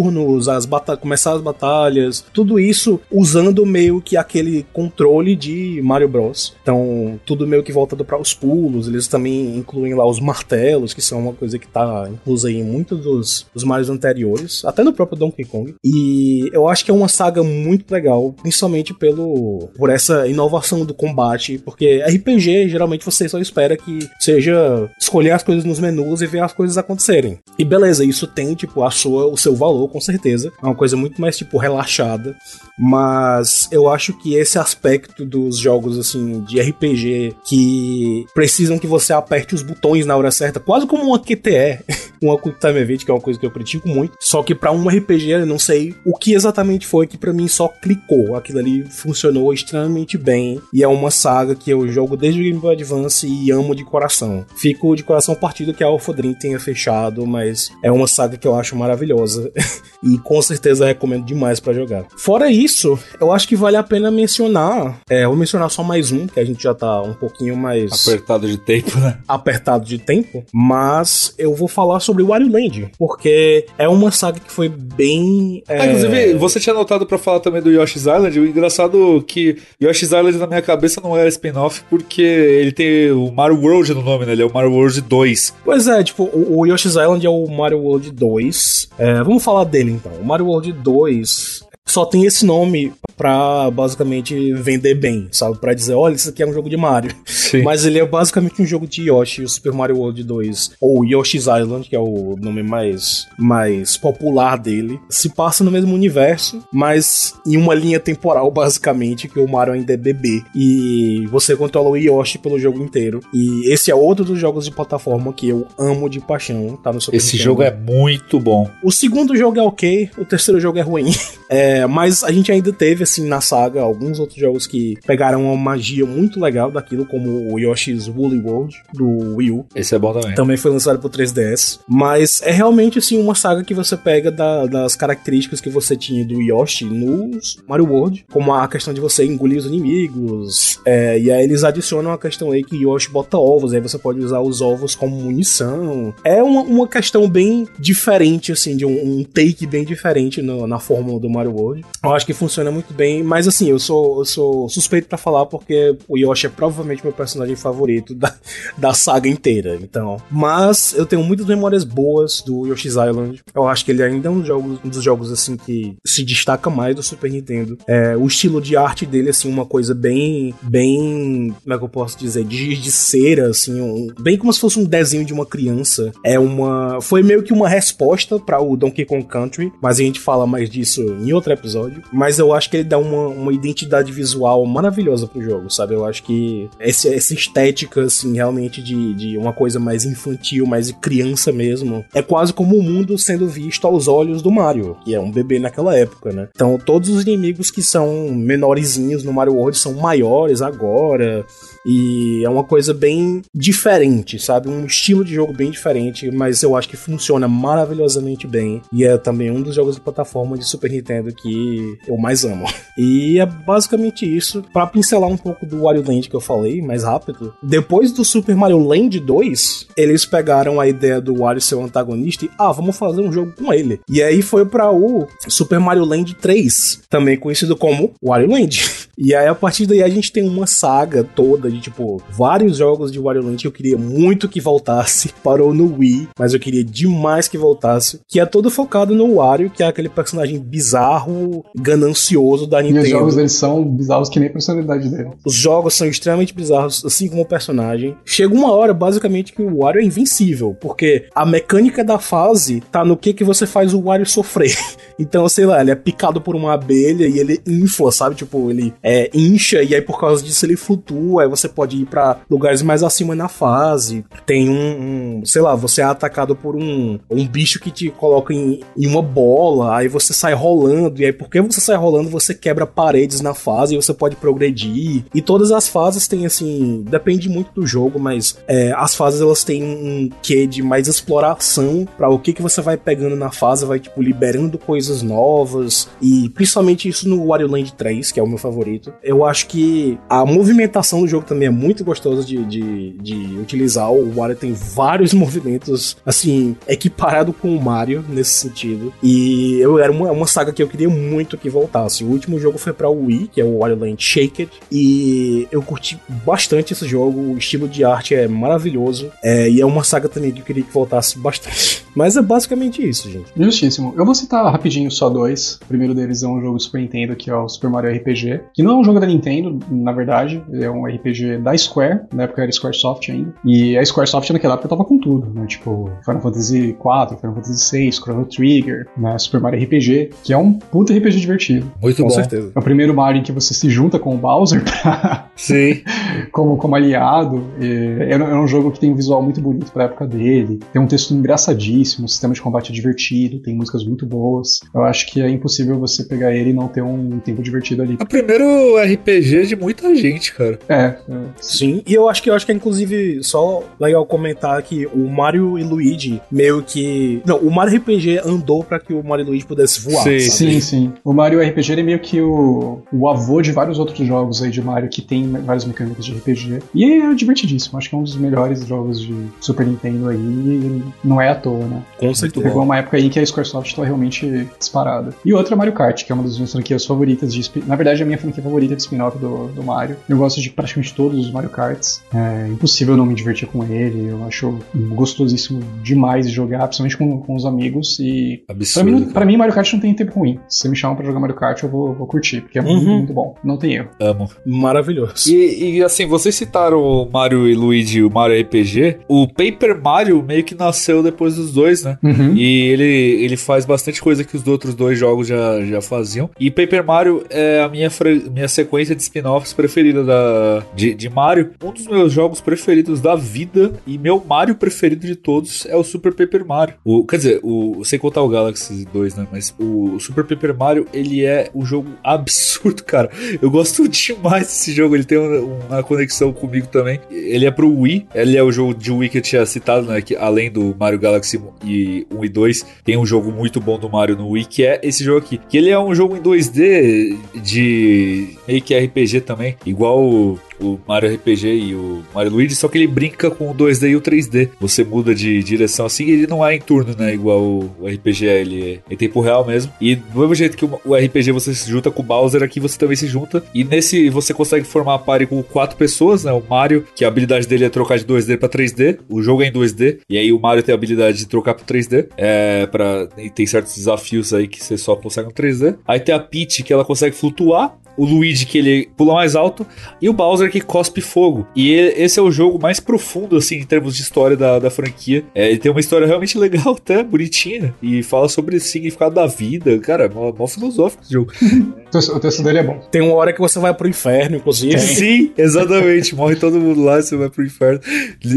[0.48, 0.68] as
[1.00, 6.54] começar as batalhas, tudo isso usando meio que aquele controle de Mario Bros.
[6.62, 8.88] Então tudo meio que voltado para os pulos.
[8.88, 13.00] Eles também incluem lá os martelos, que são uma coisa que tá inclusa em muitos
[13.00, 15.74] dos, dos Marios anteriores, até no próprio Donkey Kong.
[15.84, 20.94] E eu acho que é uma saga muito legal, principalmente pelo por essa inovação do
[20.94, 26.26] combate, porque RPG geralmente você só espera que seja escolher as coisas nos menus e
[26.26, 27.38] ver as coisas acontecerem.
[27.58, 30.96] E beleza, isso tem tipo a sua o seu valor com certeza, é uma coisa
[30.96, 32.36] muito mais tipo relaxada,
[32.78, 39.12] mas eu acho que esse aspecto dos jogos assim de RPG que precisam que você
[39.12, 41.80] aperte os botões na hora certa, quase como uma QTE,
[42.22, 44.72] uma Quick Time Event, que é uma coisa que eu critico muito, só que para
[44.72, 48.58] um RPG eu não sei o que exatamente foi que para mim só clicou, aquilo
[48.58, 50.60] ali funcionou extremamente bem.
[50.72, 53.84] E é uma saga que eu jogo desde o Game Boy Advance e amo de
[53.84, 54.44] coração.
[54.56, 58.46] Fico de coração partido que a Alpha Dream tenha fechado, mas é uma saga que
[58.46, 59.50] eu acho maravilhosa
[60.02, 62.04] e com certeza recomendo demais para jogar.
[62.16, 66.26] Fora isso, eu acho que vale a pena mencionar, é, vou mencionar só mais um,
[66.26, 69.18] que a gente já tá um pouquinho mais apertado de tempo, né?
[69.26, 74.50] Apertado de tempo, mas eu vou falar sobre Wario Land, porque é uma saga que
[74.50, 75.80] foi bem é...
[75.80, 80.12] Ah, inclusive, você tinha notado para falar também do Yoshi's Island, o engraçado que Yoshi's
[80.12, 84.26] Island na minha cabeça não era spin-off porque ele tem o Mario World no nome,
[84.26, 84.32] né?
[84.32, 85.54] Ele é o Mario World 2.
[85.64, 88.88] Pois é, tipo, o, o Yoshi's Island é o Mario World 2.
[88.98, 90.12] É, vamos falar dele então.
[90.12, 95.58] O Mario World 2 só tem esse nome pra basicamente vender bem, sabe?
[95.58, 97.14] Pra dizer, olha, isso aqui é um jogo de Mario.
[97.26, 97.62] Sim.
[97.62, 101.42] Mas ele é basicamente um jogo de Yoshi, o Super Mario World 2, ou Yoshi's
[101.46, 104.98] Island, que é o nome mais, mais popular dele.
[105.08, 109.92] Se passa no mesmo universo, mas em uma linha temporal, basicamente, que o Mario ainda
[109.92, 110.42] é bebê.
[110.54, 113.20] E você controla o Yoshi pelo jogo inteiro.
[113.34, 117.00] E esse é outro dos jogos de plataforma que eu amo de paixão, tá no
[117.00, 117.44] Super Esse Nintendo.
[117.44, 118.70] jogo é muito bom.
[118.82, 121.12] O segundo jogo é ok, o terceiro jogo é ruim.
[121.54, 125.42] É, É, mas a gente ainda teve, assim, na saga, alguns outros jogos que pegaram
[125.44, 129.64] uma magia muito legal daquilo, como o Yoshi's Woolly World, do Wii U.
[129.74, 130.34] Esse é bom também.
[130.34, 131.80] Também foi lançado pro 3DS.
[131.88, 136.26] Mas é realmente, assim, uma saga que você pega da, das características que você tinha
[136.26, 137.30] do Yoshi no
[137.66, 140.78] Mario World, como a questão de você engolir os inimigos.
[140.84, 144.20] É, e aí eles adicionam a questão aí que Yoshi bota ovos, aí você pode
[144.20, 146.12] usar os ovos como munição.
[146.22, 150.78] É uma, uma questão bem diferente, assim, de um, um take bem diferente no, na
[150.78, 151.61] fórmula do Mario World.
[152.02, 155.46] Eu acho que funciona muito bem, mas assim, eu sou, eu sou suspeito para falar
[155.46, 158.34] porque o Yoshi é provavelmente meu personagem favorito da,
[158.76, 159.78] da saga inteira.
[159.80, 163.40] Então, mas eu tenho muitas memórias boas do Yoshi's Island.
[163.54, 166.94] Eu acho que ele ainda é um, um dos jogos assim que se destaca mais
[166.94, 167.78] do Super Nintendo.
[167.86, 171.88] É, o estilo de arte dele assim, uma coisa bem bem, como é que eu
[171.88, 175.46] posso dizer, de, de cera assim, um, bem como se fosse um desenho de uma
[175.46, 176.12] criança.
[176.24, 180.20] É uma foi meio que uma resposta para o Donkey Kong Country, mas a gente
[180.20, 182.02] fala mais disso em episódio.
[182.12, 185.94] Mas eu acho que ele dá uma, uma identidade visual maravilhosa pro jogo, sabe?
[185.94, 190.90] Eu acho que esse, essa estética, assim, realmente de, de uma coisa mais infantil, mais
[190.92, 195.20] criança mesmo, é quase como o mundo sendo visto aos olhos do Mario, que é
[195.20, 196.48] um bebê naquela época, né?
[196.54, 201.44] Então todos os inimigos que são menorzinhos no Mario World são maiores agora.
[201.84, 204.68] E é uma coisa bem diferente, sabe?
[204.68, 208.82] Um estilo de jogo bem diferente, mas eu acho que funciona maravilhosamente bem.
[208.92, 212.66] E é também um dos jogos de plataforma de Super Nintendo que eu mais amo.
[212.98, 214.62] E é basicamente isso.
[214.70, 217.54] Para pincelar um pouco do Wario Land que eu falei, mais rápido.
[217.62, 222.44] Depois do Super Mario Land 2, eles pegaram a ideia do Wario ser o antagonista
[222.44, 224.00] e, ah, vamos fazer um jogo com ele.
[224.08, 228.82] E aí foi para o Super Mario Land 3, também conhecido como Wario Land.
[229.24, 233.10] E aí, a partir daí, a gente tem uma saga toda de, tipo, vários jogos
[233.10, 235.32] de Wario Land que eu queria muito que voltasse.
[235.42, 238.20] Parou no Wii, mas eu queria demais que voltasse.
[238.28, 243.00] Que é todo focado no Wario, que é aquele personagem bizarro, ganancioso da Nintendo.
[243.00, 245.30] E os jogos deles são bizarros que nem a personalidade dele.
[245.44, 248.16] Os jogos são extremamente bizarros, assim como o personagem.
[248.24, 253.04] Chega uma hora, basicamente, que o Wario é invencível, porque a mecânica da fase tá
[253.04, 254.76] no que que você faz o Wario sofrer.
[255.18, 258.34] Então, sei lá, ele é picado por uma abelha e ele infla, sabe?
[258.34, 261.42] Tipo, ele é, incha e aí por causa disso ele flutua.
[261.42, 264.24] Aí você pode ir para lugares mais acima na fase.
[264.46, 268.52] Tem um, um, sei lá, você é atacado por um, um bicho que te coloca
[268.52, 269.96] em, em uma bola.
[269.96, 271.20] Aí você sai rolando.
[271.20, 275.24] E aí, porque você sai rolando, você quebra paredes na fase e você pode progredir.
[275.34, 277.04] E todas as fases têm assim.
[277.08, 282.06] Depende muito do jogo, mas é, as fases elas têm um quê de mais exploração
[282.16, 286.08] para o que, que você vai pegando na fase, vai tipo liberando coisas novas.
[286.20, 289.12] E principalmente isso no Wario Land 3, que é o meu favorito.
[289.22, 294.10] Eu acho que a movimentação do jogo também é muito gostosa de, de, de utilizar.
[294.10, 299.12] O Wario tem vários movimentos, assim, equiparado com o Mario nesse sentido.
[299.22, 302.24] E eu era uma, uma saga que eu queria muito que voltasse.
[302.24, 305.68] O último jogo foi para o Wii, que é o Wario Land Shake It, e
[305.70, 307.38] eu curti bastante esse jogo.
[307.52, 309.30] O estilo de arte é maravilhoso.
[309.42, 312.02] É, e é uma saga também que eu queria que voltasse bastante.
[312.14, 313.52] Mas é basicamente isso, gente.
[313.56, 314.14] Justíssimo.
[314.16, 315.78] Eu vou citar rapidinho só dois.
[315.82, 318.82] O primeiro deles é um jogo Super Nintendo, que é o Super Mario RPG, que
[318.82, 322.62] não é um jogo da Nintendo, na verdade, é um RPG da Square, na época
[322.62, 323.52] era Squaresoft ainda.
[323.64, 325.66] E a Squaresoft naquela época tava com tudo, né?
[325.66, 329.38] Tipo, Final Fantasy IV, Final Fantasy VI, Chrono Trigger, né?
[329.38, 331.90] Super Mario RPG, que é um puta RPG divertido.
[332.00, 332.34] Muito Com bom.
[332.34, 332.72] certeza.
[332.74, 336.02] É o primeiro Mario em que você se junta com o Bowser pra, Sim.
[336.52, 337.64] como, como aliado.
[337.80, 340.80] É, é um jogo que tem um visual muito bonito pra época dele.
[340.92, 344.80] Tem um texto engraçadíssimo, um sistema de combate divertido, tem músicas muito boas.
[344.94, 348.16] Eu acho que é impossível você pegar ele e não ter um tempo divertido ali.
[348.18, 350.78] É o primeiro RPG de muita gente, cara.
[350.88, 351.16] É.
[351.60, 355.28] Sim, e eu acho que eu acho que é inclusive só legal comentar que o
[355.28, 357.42] Mario e Luigi meio que.
[357.46, 360.24] Não, o Mario RPG andou pra que o Mario e Luigi pudesse voar.
[360.24, 360.40] Sim.
[360.40, 360.72] sabe?
[360.72, 361.12] Sim, sim.
[361.24, 364.82] O Mario RPG é meio que o, o avô de vários outros jogos aí de
[364.82, 366.78] Mario que tem várias mecânicas de RPG.
[366.94, 367.98] E é divertidíssimo.
[367.98, 370.36] Acho que é um dos melhores jogos de Super Nintendo aí.
[370.36, 372.02] E não é à toa, né?
[372.18, 372.66] Com certeza.
[372.66, 375.34] Pegou uma época aí que a Squaresoft estava realmente disparada.
[375.44, 378.20] E outra é Mario Kart, que é uma das minhas franquias favoritas de Na verdade,
[378.20, 380.16] é a minha franquia favorita de spin-off do, do Mario.
[380.28, 382.22] Eu gosto de praticamente todos os Mario Karts.
[382.34, 384.28] É impossível não me divertir com ele.
[384.28, 388.18] Eu acho gostosíssimo demais de jogar, principalmente com, com os amigos.
[388.20, 389.10] E Pra Absurdo.
[389.10, 389.32] mim, cara.
[389.32, 390.58] pra mim, Mario Kart não tem tempo ruim.
[390.68, 393.04] Se você me chamar pra jogar Mario Kart, eu vou, vou curtir, porque é muito,
[393.06, 393.18] Uhum.
[393.18, 393.54] muito bom.
[393.64, 394.08] Não tem erro.
[394.20, 394.48] Amo.
[394.66, 395.50] Maravilhoso.
[395.52, 399.18] E, e, assim, vocês citaram o Mario e Luigi e o Mario RPG.
[399.28, 402.18] O Paper Mario meio que nasceu depois dos dois, né?
[402.22, 402.54] Uhum.
[402.54, 403.04] E ele,
[403.44, 406.50] ele faz bastante coisa que os outros dois jogos já, já faziam.
[406.58, 408.08] E Paper Mario é a minha,
[408.52, 411.72] minha sequência de spin-offs preferida da, de, de Mario.
[411.82, 416.04] Um dos meus jogos preferidos da vida e meu Mario preferido de todos é o
[416.04, 416.94] Super Paper Mario.
[417.04, 419.46] O, quer dizer, o, sem contar o Galaxy 2, né?
[419.50, 423.30] Mas o Super Paper Mario, ele é um jogo absurdo, cara.
[423.60, 425.14] Eu gosto demais desse jogo.
[425.14, 427.20] Ele tem uma, uma conexão comigo também.
[427.30, 428.28] Ele é pro Wii.
[428.34, 430.20] Ele é o jogo de Wii que eu tinha citado, né?
[430.20, 434.08] Que além do Mario Galaxy e 1 e 2, tem um jogo muito bom do
[434.08, 435.60] Mario no Wii, que é esse jogo aqui.
[435.68, 441.34] Que ele é um jogo em 2D de meio que RPG também, igual o, Mario
[441.34, 444.70] RPG e o Mario Luigi, só que ele brinca com o 2D e o 3D.
[444.80, 447.34] Você muda de direção assim, ele não é em turno, né?
[447.34, 449.92] Igual o, RPG ele é em tempo real mesmo.
[450.00, 452.98] E do mesmo jeito que o, RPG você se junta com o Bowser, aqui você
[452.98, 453.62] também se junta.
[453.74, 456.52] E nesse você consegue formar a party com quatro pessoas, né?
[456.52, 459.18] O Mario, que a habilidade dele é trocar de 2D para 3D.
[459.28, 460.20] O jogo é em 2D.
[460.28, 462.28] E aí o Mario tem a habilidade de trocar para 3D.
[462.36, 465.96] É, pra, e tem certos desafios aí que você só consegue no 3D.
[466.06, 469.86] Aí tem a Peach, que ela consegue flutuar o Luigi que ele pula mais alto
[470.20, 471.66] e o Bowser que cospe fogo.
[471.74, 475.44] E esse é o jogo mais profundo, assim, em termos de história da, da franquia.
[475.54, 479.46] É, ele tem uma história realmente legal, até bonitinha, e fala sobre o significado da
[479.46, 479.98] vida.
[479.98, 481.52] Cara, mó, mó filosófico esse jogo.
[482.34, 482.98] o texto dele é bom.
[483.10, 484.98] Tem uma hora que você vai pro inferno, inclusive.
[484.98, 486.34] Sim, exatamente.
[486.34, 488.00] Morre todo mundo lá e você vai pro inferno.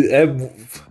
[0.10, 0.28] É,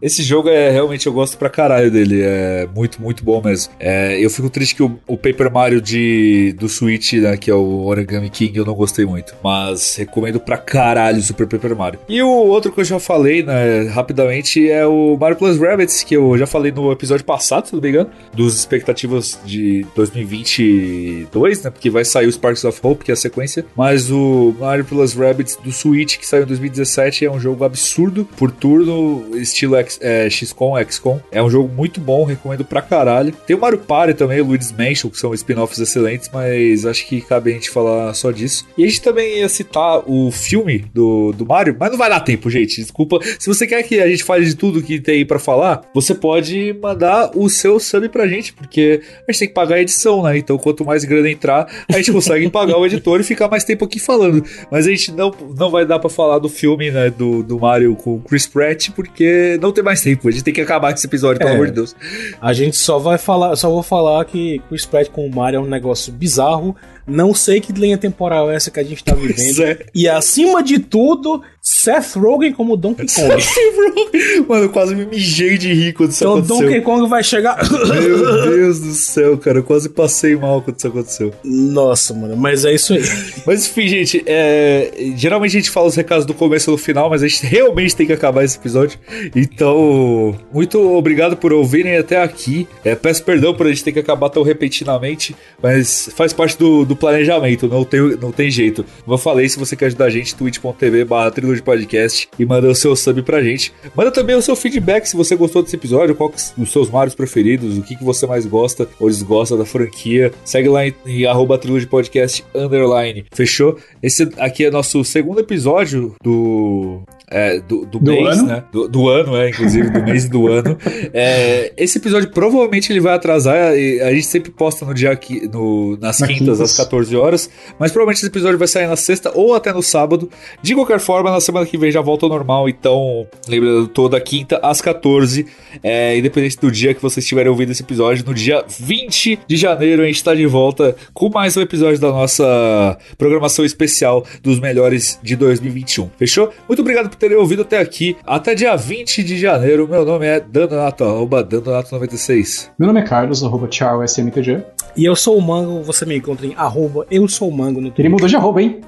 [0.01, 2.23] esse jogo é realmente, eu gosto pra caralho dele.
[2.23, 3.73] É muito, muito bom mesmo.
[3.79, 7.55] É, eu fico triste que o, o Paper Mario de, do Switch, né, que é
[7.55, 9.35] o Origami King, eu não gostei muito.
[9.43, 12.01] Mas recomendo pra caralho Super Paper Mario.
[12.09, 16.17] E o outro que eu já falei, né, rapidamente, é o Mario Plus Rabbits, que
[16.17, 21.71] eu já falei no episódio passado, se não me engano, dos expectativas de 2022, né,
[21.71, 23.65] porque vai sair o Sparks of Hope, que é a sequência.
[23.77, 28.29] Mas o Mario Plus Rabbits do Switch, que saiu em 2017, é um jogo absurdo,
[28.37, 31.21] por turno, estilo X, é, XCOM, XCOM.
[31.31, 33.33] É um jogo muito bom, recomendo pra caralho.
[33.47, 37.21] Tem o Mario Party também, o Luigi's Mansion, que são spin-offs excelentes, mas acho que
[37.21, 38.67] cabe a gente falar só disso disso.
[38.77, 42.21] E a gente também ia citar o filme do, do Mario, mas não vai dar
[42.21, 42.81] tempo, gente.
[42.81, 43.19] Desculpa.
[43.39, 46.15] Se você quer que a gente fale de tudo que tem aí pra falar, você
[46.15, 50.23] pode mandar o seu sub pra gente, porque a gente tem que pagar a edição,
[50.23, 50.37] né?
[50.37, 53.85] Então, quanto mais grana entrar, a gente consegue pagar o editor e ficar mais tempo
[53.85, 54.45] aqui falando.
[54.71, 57.11] Mas a gente não, não vai dar pra falar do filme, né?
[57.11, 60.29] Do, do Mario com o Chris Pratt, porque não tem mais tempo.
[60.29, 61.97] A gente tem que acabar com esse episódio, pelo é, amor de Deus.
[62.41, 65.61] A gente só vai falar, só vou falar que Chris Pratt com o Mario é
[65.61, 69.63] um negócio bizarro não sei que linha temporal é essa que a gente tá vivendo.
[69.63, 69.87] É.
[69.95, 73.45] E acima de tudo, Seth Rogen como Donkey Kong.
[74.49, 76.57] Mano, eu quase me mijei de rir quando isso então, aconteceu.
[76.57, 77.59] Então Donkey Kong vai chegar.
[77.71, 79.59] Meu Deus do céu, cara.
[79.59, 81.33] Eu quase passei mal quando isso aconteceu.
[81.45, 83.03] Nossa, mano, mas é isso aí.
[83.47, 85.13] Mas enfim, gente, é...
[85.17, 87.95] geralmente a gente fala os recados do começo e do final, mas a gente realmente
[87.95, 88.99] tem que acabar esse episódio.
[89.35, 92.67] Então, muito obrigado por ouvirem até aqui.
[92.85, 96.85] É, peço perdão por a gente ter que acabar tão repentinamente, mas faz parte do,
[96.85, 98.85] do do planejamento, não tem, não tem jeito.
[99.05, 102.69] Como eu falei, se você quer ajudar a gente, twitch.tv barra de podcast e manda
[102.69, 103.73] o seu sub pra gente.
[103.95, 107.79] Manda também o seu feedback se você gostou desse episódio, qual os seus Marios preferidos,
[107.79, 110.33] o que, que você mais gosta ou desgosta da franquia.
[110.45, 111.59] Segue lá em, em arroba
[111.89, 113.25] podcast underline.
[113.33, 113.79] Fechou?
[114.03, 118.47] Esse aqui é nosso segundo episódio do é, do, do, do, mês, ano?
[118.47, 118.65] né?
[118.71, 120.77] Do, do, ano, é, inclusive, do mês e do ano.
[121.17, 123.73] É, esse episódio provavelmente ele vai atrasar.
[123.73, 127.49] A gente sempre posta no dia aqui, no, nas Na quintas, quintas, às 14 horas.
[127.79, 130.29] Mas provavelmente esse episódio vai sair na sexta ou até no sábado.
[130.61, 132.69] De qualquer forma, na semana que vem já volta ao normal.
[132.69, 135.47] Então, lembrando, toda quinta às 14.
[135.83, 140.03] É, independente do dia que vocês estiverem ouvindo esse episódio, no dia 20 de janeiro
[140.03, 145.19] a gente está de volta com mais um episódio da nossa programação especial dos melhores
[145.23, 146.11] de 2021.
[146.17, 146.53] Fechou?
[146.69, 148.17] Muito obrigado por terem ouvido até aqui.
[148.27, 149.89] Até dia 20 de janeiro.
[149.89, 152.71] Meu nome é Dandonato, arroba Dandonato96.
[152.79, 154.63] Meu nome é Carlos, arroba tchau SMTG.
[154.97, 157.89] E eu sou o Mango, você me encontra em arroba eu sou o Mango no
[157.89, 158.07] Twitter.
[158.07, 158.81] Ele mudou de arroba, hein?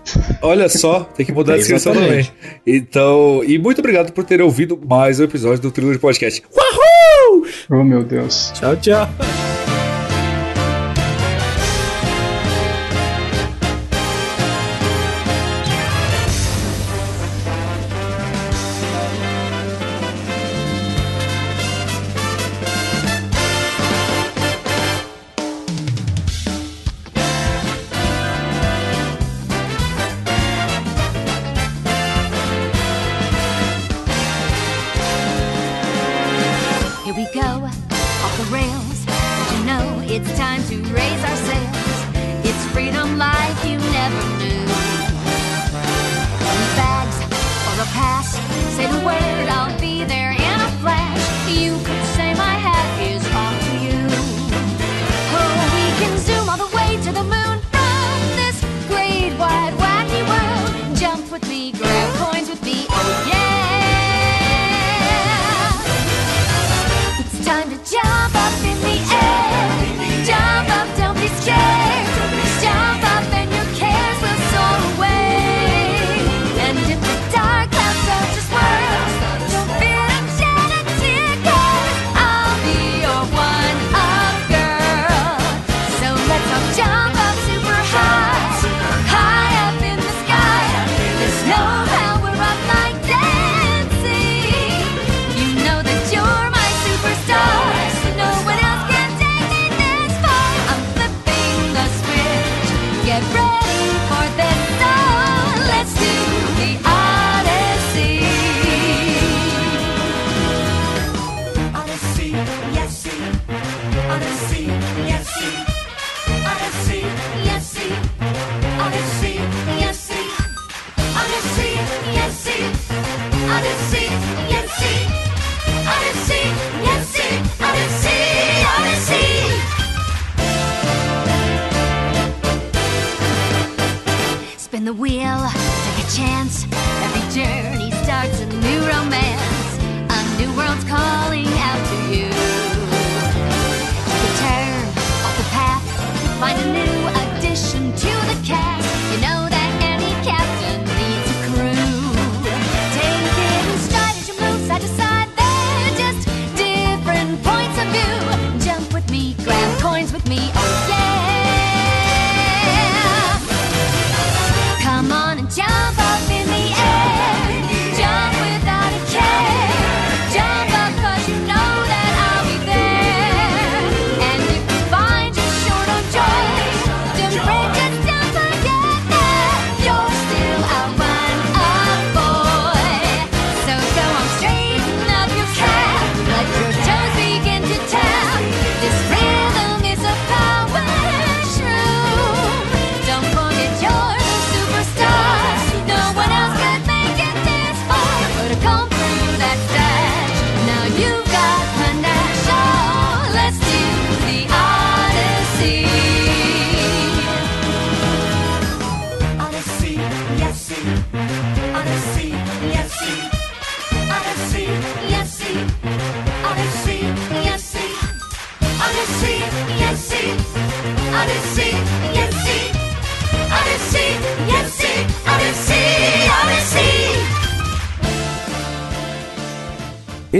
[0.42, 2.28] Olha só, tem que mudar a descrição também.
[2.66, 6.42] Então, e muito obrigado por ter ouvido mais um episódio do Trilho de Podcast.
[6.54, 7.46] Wahoo!
[7.70, 8.52] Oh, meu Deus.
[8.54, 9.45] Tchau, tchau.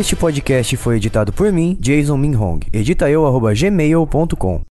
[0.07, 2.61] Este podcast foi editado por mim, Jason Minhong.
[2.73, 4.63] Edita eu, arroba gmail.com.